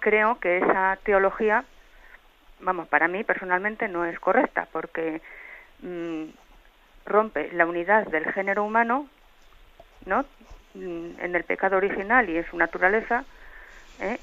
creo 0.00 0.38
que 0.38 0.58
esa 0.58 0.98
teología 1.04 1.64
vamos, 2.62 2.88
para 2.88 3.08
mí 3.08 3.24
personalmente 3.24 3.88
no 3.88 4.04
es 4.04 4.18
correcta 4.18 4.66
porque 4.72 5.20
mm, 5.82 6.24
rompe 7.04 7.52
la 7.52 7.66
unidad 7.66 8.06
del 8.06 8.24
género 8.32 8.64
humano, 8.64 9.08
¿no? 10.06 10.24
Mm, 10.74 11.20
en 11.20 11.34
el 11.34 11.44
pecado 11.44 11.76
original 11.76 12.28
y 12.30 12.38
en 12.38 12.46
su 12.46 12.56
naturaleza, 12.56 13.24
¿eh? 14.00 14.18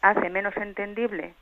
hace 0.00 0.30
menos 0.30 0.56
entendible 0.56 1.34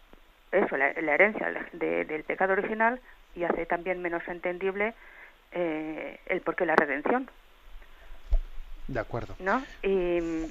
eso, 0.53 0.77
la, 0.77 0.89
herencia 0.89 1.49
del 1.73 2.25
pecado 2.25 2.53
original 2.53 3.01
y 3.35 3.45
hace 3.45 3.67
también 3.67 4.03
menos 4.03 4.27
entendible 4.27 4.95
eh, 5.53 6.19
el 6.27 6.41
porqué 6.41 6.67
la 6.67 6.77
redención. 6.77 7.31
De 8.89 8.99
acuerdo. 8.99 9.37
¿No? 9.39 9.65
Y, 9.83 10.51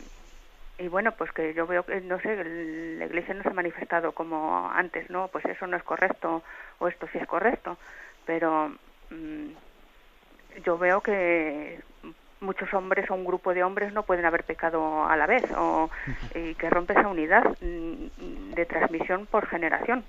y 0.80 0.88
bueno, 0.88 1.12
pues 1.12 1.32
que 1.34 1.54
yo 1.54 1.68
veo 1.68 1.84
que, 1.84 2.00
no 2.02 2.20
sé, 2.22 2.36
la 2.44 3.06
Iglesia 3.06 3.34
no 3.34 3.44
se 3.44 3.50
ha 3.50 3.54
manifestado 3.54 4.14
como 4.14 4.70
antes, 4.72 5.10
¿no? 5.10 5.28
Pues 5.28 5.44
eso 5.46 5.68
no 5.68 5.76
es 5.76 5.84
correcto 5.84 6.42
o 6.80 6.88
esto 6.88 7.08
sí 7.12 7.18
es 7.18 7.28
correcto, 7.28 7.78
pero 8.26 8.70
mm, 9.10 9.48
yo 10.64 10.78
veo 10.78 11.02
que 11.02 11.82
muchos 12.40 12.74
hombres 12.74 13.10
o 13.12 13.16
un 13.16 13.26
grupo 13.26 13.54
de 13.54 13.64
hombres 13.64 13.92
no 13.92 14.04
pueden 14.04 14.26
haber 14.26 14.46
pecado 14.46 15.06
a 15.06 15.18
la 15.18 15.28
vez 15.28 15.44
o 15.58 15.90
y 16.36 16.56
que 16.56 16.70
rompe 16.70 16.94
esa 16.94 17.10
unidad 17.10 17.44
mm, 17.60 18.54
de 18.54 18.66
transmisión 18.66 19.26
por 19.26 19.48
generación. 19.48 20.06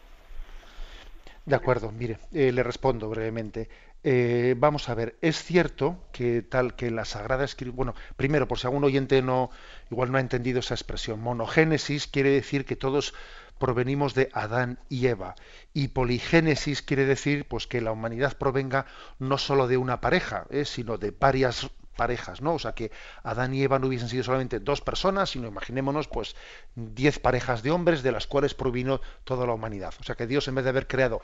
De 1.47 1.57
acuerdo, 1.57 1.91
mire, 1.91 2.19
eh, 2.33 2.53
le 2.53 2.63
respondo 2.63 3.09
brevemente. 3.09 3.69
Eh, 4.03 4.55
vamos 4.57 4.89
a 4.89 4.95
ver, 4.95 5.19
es 5.21 5.43
cierto 5.43 6.09
que 6.13 6.41
tal 6.41 6.75
que 6.75 6.91
la 6.91 7.05
Sagrada 7.05 7.45
Escritura, 7.45 7.77
bueno, 7.77 7.95
primero, 8.17 8.49
por 8.49 8.59
si 8.59 8.67
algún 8.67 8.85
oyente 8.85 9.21
no, 9.21 9.51
igual 9.91 10.11
no 10.11 10.17
ha 10.17 10.23
entendido 10.23 10.61
esa 10.61 10.75
expresión, 10.75 11.21
monogénesis 11.21 12.07
quiere 12.07 12.31
decir 12.31 12.65
que 12.65 12.77
todos 12.77 13.13
provenimos 13.59 14.15
de 14.15 14.31
Adán 14.33 14.79
y 14.89 15.07
Eva, 15.07 15.35
y 15.75 15.89
poligénesis 15.89 16.81
quiere 16.81 17.05
decir 17.05 17.47
pues 17.47 17.67
que 17.67 17.83
la 17.83 17.93
humanidad 17.93 18.39
provenga 18.39 18.87
no 19.19 19.37
solo 19.37 19.69
de 19.69 19.77
una 19.77 20.01
pareja, 20.01 20.47
eh, 20.49 20.65
sino 20.65 20.97
de 20.97 21.11
varias 21.11 21.71
parejas, 22.01 22.41
¿no? 22.41 22.55
O 22.55 22.59
sea, 22.59 22.73
que 22.73 22.91
Adán 23.23 23.53
y 23.53 23.63
Eva 23.63 23.79
no 23.79 23.89
hubiesen 23.89 24.09
sido 24.09 24.25
solamente 24.25 24.59
dos 24.59 24.81
personas, 24.81 25.29
sino 25.29 25.49
imaginémonos, 25.49 26.09
pues, 26.09 26.35
diez 26.75 27.19
parejas 27.19 27.63
de 27.63 27.73
hombres 27.73 28.03
de 28.03 28.11
las 28.11 28.27
cuales 28.27 28.55
provino 28.55 29.03
toda 29.25 29.45
la 29.47 29.53
humanidad. 29.53 29.93
O 30.01 30.03
sea, 30.03 30.15
que 30.15 30.27
Dios, 30.27 30.49
en 30.49 30.55
vez 30.55 30.65
de 30.65 30.71
haber 30.71 30.87
creado 30.87 31.21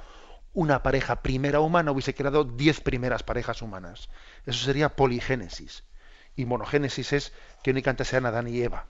una 0.53 0.83
pareja 0.83 1.23
primera 1.23 1.61
humana, 1.61 1.93
hubiese 1.93 2.15
creado 2.15 2.45
diez 2.45 2.83
primeras 2.83 3.23
parejas 3.23 3.63
humanas. 3.63 4.11
Eso 4.45 4.67
sería 4.67 4.91
poligénesis. 4.91 5.85
Y 6.37 6.45
monogénesis 6.45 7.15
es 7.15 7.33
que 7.63 7.71
únicamente 7.71 8.05
sean 8.05 8.27
Adán 8.27 8.47
y 8.49 8.61
Eva. 8.61 8.85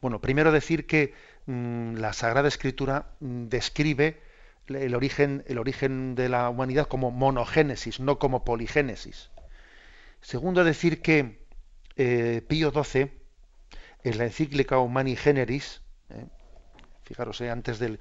Bueno, 0.00 0.22
primero 0.22 0.52
decir 0.52 0.86
que 0.86 1.12
mm, 1.44 1.96
la 1.96 2.14
Sagrada 2.14 2.48
Escritura 2.48 3.10
mm, 3.20 3.48
describe 3.48 4.22
el 4.68 4.94
origen, 4.94 5.44
el 5.48 5.58
origen 5.58 6.14
de 6.14 6.30
la 6.30 6.48
humanidad 6.48 6.86
como 6.86 7.10
monogénesis, 7.10 8.00
no 8.00 8.18
como 8.18 8.42
poligénesis. 8.42 9.28
Segundo, 10.26 10.64
decir 10.64 11.02
que 11.02 11.46
eh, 11.94 12.42
Pío 12.48 12.72
XII, 12.72 13.12
en 14.02 14.18
la 14.18 14.24
encíclica 14.24 14.76
Humani 14.76 15.14
Generis, 15.14 15.82
eh, 16.10 16.26
fijaros, 17.04 17.40
eh, 17.42 17.48
antes 17.48 17.78
del, 17.78 18.00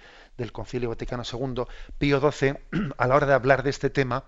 Concilio 0.51 0.89
Vaticano 0.89 1.21
II, 1.21 1.65
Pío 1.99 2.19
XII, 2.19 2.55
a 2.97 3.05
la 3.05 3.15
hora 3.15 3.27
de 3.27 3.33
hablar 3.35 3.61
de 3.61 3.69
este 3.69 3.91
tema, 3.91 4.23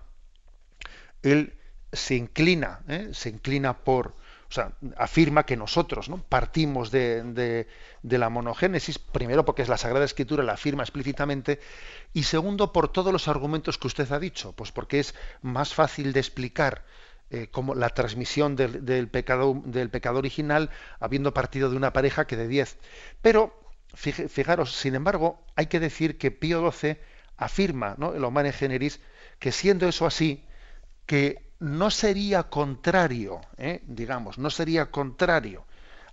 él 1.24 1.58
se 1.92 2.14
inclina, 2.14 2.84
se 3.10 3.30
inclina 3.30 3.78
por, 3.82 4.14
o 4.48 4.52
sea, 4.52 4.76
afirma 4.96 5.44
que 5.44 5.56
nosotros 5.56 6.08
¿no? 6.08 6.22
partimos 6.22 6.92
de, 6.92 7.66
la 8.02 8.28
monogénesis, 8.28 9.00
primero 9.00 9.44
porque 9.44 9.62
es 9.62 9.68
la 9.68 9.76
Sagrada 9.76 10.04
Escritura, 10.04 10.44
la 10.44 10.52
afirma 10.52 10.84
explícitamente, 10.84 11.58
y 12.12 12.22
segundo 12.22 12.72
por 12.72 12.92
todos 12.92 13.12
los 13.12 13.26
argumentos 13.26 13.76
que 13.76 13.88
usted 13.88 14.12
ha 14.12 14.20
dicho, 14.20 14.52
pues 14.52 14.70
porque 14.70 15.00
es 15.00 15.16
más 15.42 15.74
fácil 15.74 16.12
de 16.12 16.20
explicar 16.20 16.84
eh, 17.30 17.48
como 17.50 17.74
la 17.74 17.90
transmisión 17.90 18.56
del, 18.56 19.08
pecado, 19.08 19.62
original 20.14 20.70
habiendo 20.98 21.34
partido 21.34 21.70
de 21.70 21.76
una 21.76 21.92
pareja 21.92 22.26
que 22.26 22.36
de 22.36 22.48
diez. 22.48 22.78
Pero, 23.22 23.58
fijaros, 23.94 24.74
sin 24.74 24.94
embargo, 24.94 25.44
hay 25.56 25.66
que 25.66 25.80
decir 25.80 26.18
que 26.18 26.30
Pío 26.30 26.70
XII 26.70 26.98
afirma, 27.36 27.94
¿no? 27.98 28.14
el 28.14 28.24
Humane 28.24 28.52
Generis, 28.52 29.00
que 29.38 29.52
siendo 29.52 29.88
eso 29.88 30.06
así, 30.06 30.44
que 31.06 31.48
no 31.60 31.90
sería 31.90 32.44
contrario, 32.44 33.40
¿eh? 33.56 33.80
digamos, 33.86 34.38
no 34.38 34.50
sería 34.50 34.90
contrario 34.90 35.64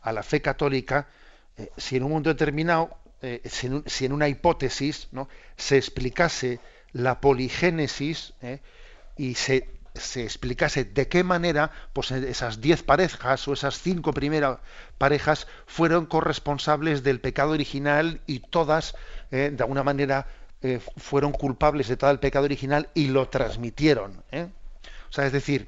a 0.02 0.12
la 0.12 0.24
fe 0.24 0.42
católica 0.42 1.08
eh, 1.58 1.70
si 1.78 1.98
en 1.98 2.04
un 2.04 2.12
mundo 2.12 2.30
determinado, 2.30 2.98
eh, 3.22 3.42
si, 3.46 4.06
en, 4.06 4.12
una 4.12 4.28
hipótesis 4.28 5.08
¿no? 5.12 5.28
se 5.58 5.78
explicase 5.78 6.60
la 6.94 7.20
poligénesis 7.20 8.34
y 9.18 9.36
se, 9.36 9.75
se, 9.96 10.24
explicase 10.24 10.84
de 10.84 11.08
qué 11.08 11.24
manera 11.24 11.72
pues, 11.94 12.12
esas 12.12 12.62
diez 12.62 12.84
parejas 12.84 13.48
o 13.48 13.54
esas 13.54 13.80
cinco 13.80 14.14
primeras 14.14 14.60
parejas 14.98 15.48
fueron 15.66 16.06
corresponsables 16.06 17.04
del 17.04 17.20
pecado 17.20 17.52
original 17.52 18.22
y 18.28 18.40
todas, 18.40 18.96
de 19.32 19.58
alguna 19.60 19.84
manera, 19.84 20.28
fueron 20.98 21.32
culpables 21.32 21.88
de 21.88 21.98
todo 21.98 22.12
el 22.12 22.20
pecado 22.20 22.46
original 22.46 22.90
y 22.94 23.08
lo 23.08 23.30
transmitieron. 23.30 24.24
O 25.10 25.14
sea, 25.14 25.26
es 25.26 25.32
decir, 25.32 25.68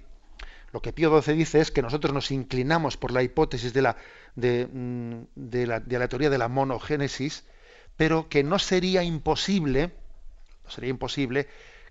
lo 0.72 0.82
que 0.82 0.94
Pío 0.94 1.22
XII 1.22 1.34
dice 1.34 1.60
es 1.60 1.72
que 1.72 1.82
nosotros 1.82 2.14
nos 2.14 2.32
inclinamos 2.32 2.98
por 2.98 3.12
la 3.12 3.24
hipótesis 3.24 3.74
de 3.74 3.82
la, 3.82 3.96
mm, 4.36 5.22
de, 5.36 5.68
la, 5.68 5.80
de 5.80 6.00
la, 6.00 6.08
teoría 6.08 6.30
de 6.30 6.38
la 6.38 6.50
monogénesis, 6.50 7.46
pero 7.96 8.30
que 8.30 8.44
no 8.44 8.60
sería 8.60 9.04
imposible, 9.04 9.94
no 10.66 10.70
sería 10.70 10.90
imposible 10.90 11.48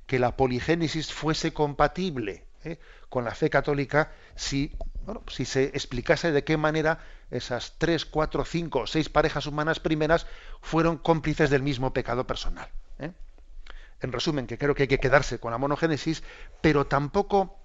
que 0.06 0.18
la 0.18 0.36
poligénesis 0.36 1.12
fuese 1.12 1.52
compatible 1.52 2.46
¿eh? 2.64 2.78
con 3.08 3.24
la 3.24 3.34
fe 3.34 3.50
católica 3.50 4.12
si, 4.34 4.72
si 5.28 5.44
se 5.44 5.64
explicase 5.64 6.32
de 6.32 6.44
qué 6.44 6.56
manera 6.56 7.00
esas 7.30 7.74
tres, 7.78 8.04
cuatro, 8.04 8.44
cinco 8.44 8.80
o 8.80 8.86
seis 8.86 9.08
parejas 9.08 9.46
humanas 9.46 9.80
primeras 9.80 10.26
fueron 10.60 10.96
cómplices 10.98 11.50
del 11.50 11.62
mismo 11.62 11.92
pecado 11.92 12.26
personal. 12.26 12.68
¿eh? 12.98 13.12
en 14.00 14.12
resumen, 14.12 14.46
que 14.46 14.58
creo 14.58 14.74
que 14.74 14.84
hay 14.84 14.88
que 14.88 15.00
quedarse 15.00 15.38
con 15.38 15.52
la 15.52 15.58
monogénesis, 15.58 16.22
pero 16.60 16.86
tampoco, 16.86 17.58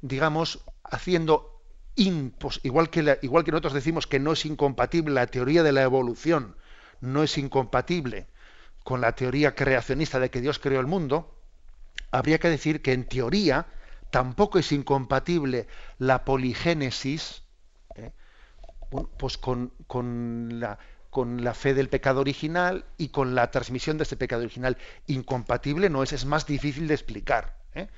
digamos, 0.00 0.64
haciendo 0.84 1.60
igual 1.94 2.90
que, 2.90 3.18
igual 3.22 3.44
que 3.44 3.50
nosotros 3.50 3.74
decimos 3.74 4.06
que 4.06 4.18
no 4.18 4.32
es 4.32 4.46
incompatible 4.46 5.14
la 5.14 5.26
teoría 5.26 5.62
de 5.62 5.72
la 5.72 5.82
evolución, 5.82 6.56
no 7.00 7.22
es 7.22 7.36
incompatible 7.36 8.28
con 8.84 9.00
la 9.00 9.12
teoría 9.12 9.54
creacionista 9.54 10.18
de 10.18 10.30
que 10.30 10.40
Dios 10.40 10.58
creó 10.58 10.80
el 10.80 10.86
mundo, 10.86 11.36
habría 12.12 12.38
que 12.38 12.48
decir 12.48 12.82
que 12.82 12.92
en 12.92 13.04
teoría 13.04 13.66
tampoco 14.10 14.58
es 14.58 14.70
incompatible 14.70 15.66
la 15.98 16.24
poligénesis 16.24 17.42
¿eh? 17.96 18.12
pues 19.16 19.38
con, 19.38 19.72
con 19.86 20.60
la, 20.60 20.78
con 21.10 21.42
la 21.42 21.54
fe 21.54 21.74
del 21.74 21.88
pecado 21.88 22.20
original 22.20 22.84
y 22.98 23.08
con 23.08 23.34
la 23.34 23.50
transmisión 23.50 23.96
de 23.96 24.04
ese 24.04 24.16
pecado 24.16 24.42
original. 24.42 24.76
Incompatible 25.06 25.88
no 25.88 26.02
es, 26.02 26.12
es 26.12 26.26
más 26.26 26.46
difícil 26.46 26.86
de 26.86 26.94
explicar. 26.94 27.56
¿eh? 27.74 27.88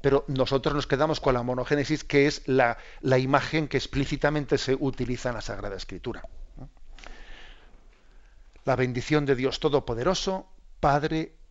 Pero 0.00 0.24
nosotros 0.28 0.74
nos 0.74 0.86
quedamos 0.86 1.20
con 1.20 1.34
la 1.34 1.42
monogénesis, 1.42 2.04
que 2.04 2.26
es 2.26 2.46
la, 2.46 2.78
la, 3.00 3.18
imagen 3.18 3.66
que 3.66 3.76
explícitamente 3.76 4.58
se 4.58 4.76
utiliza 4.78 5.30
en 5.30 5.34
la 5.34 5.40
Sagrada 5.40 5.76
Escritura. 5.76 6.22
La 8.64 8.76
bendición 8.76 9.26
de 9.26 9.34
Dios 9.34 9.58
Todopoderoso, 9.58 10.48
Padre, 10.80 11.32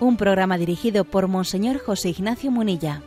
un 0.00 0.16
programa 0.16 0.58
dirigido 0.58 1.04
por 1.04 1.28
Monseñor 1.28 1.78
José 1.78 2.10
Ignacio 2.10 2.50
Munilla. 2.50 3.02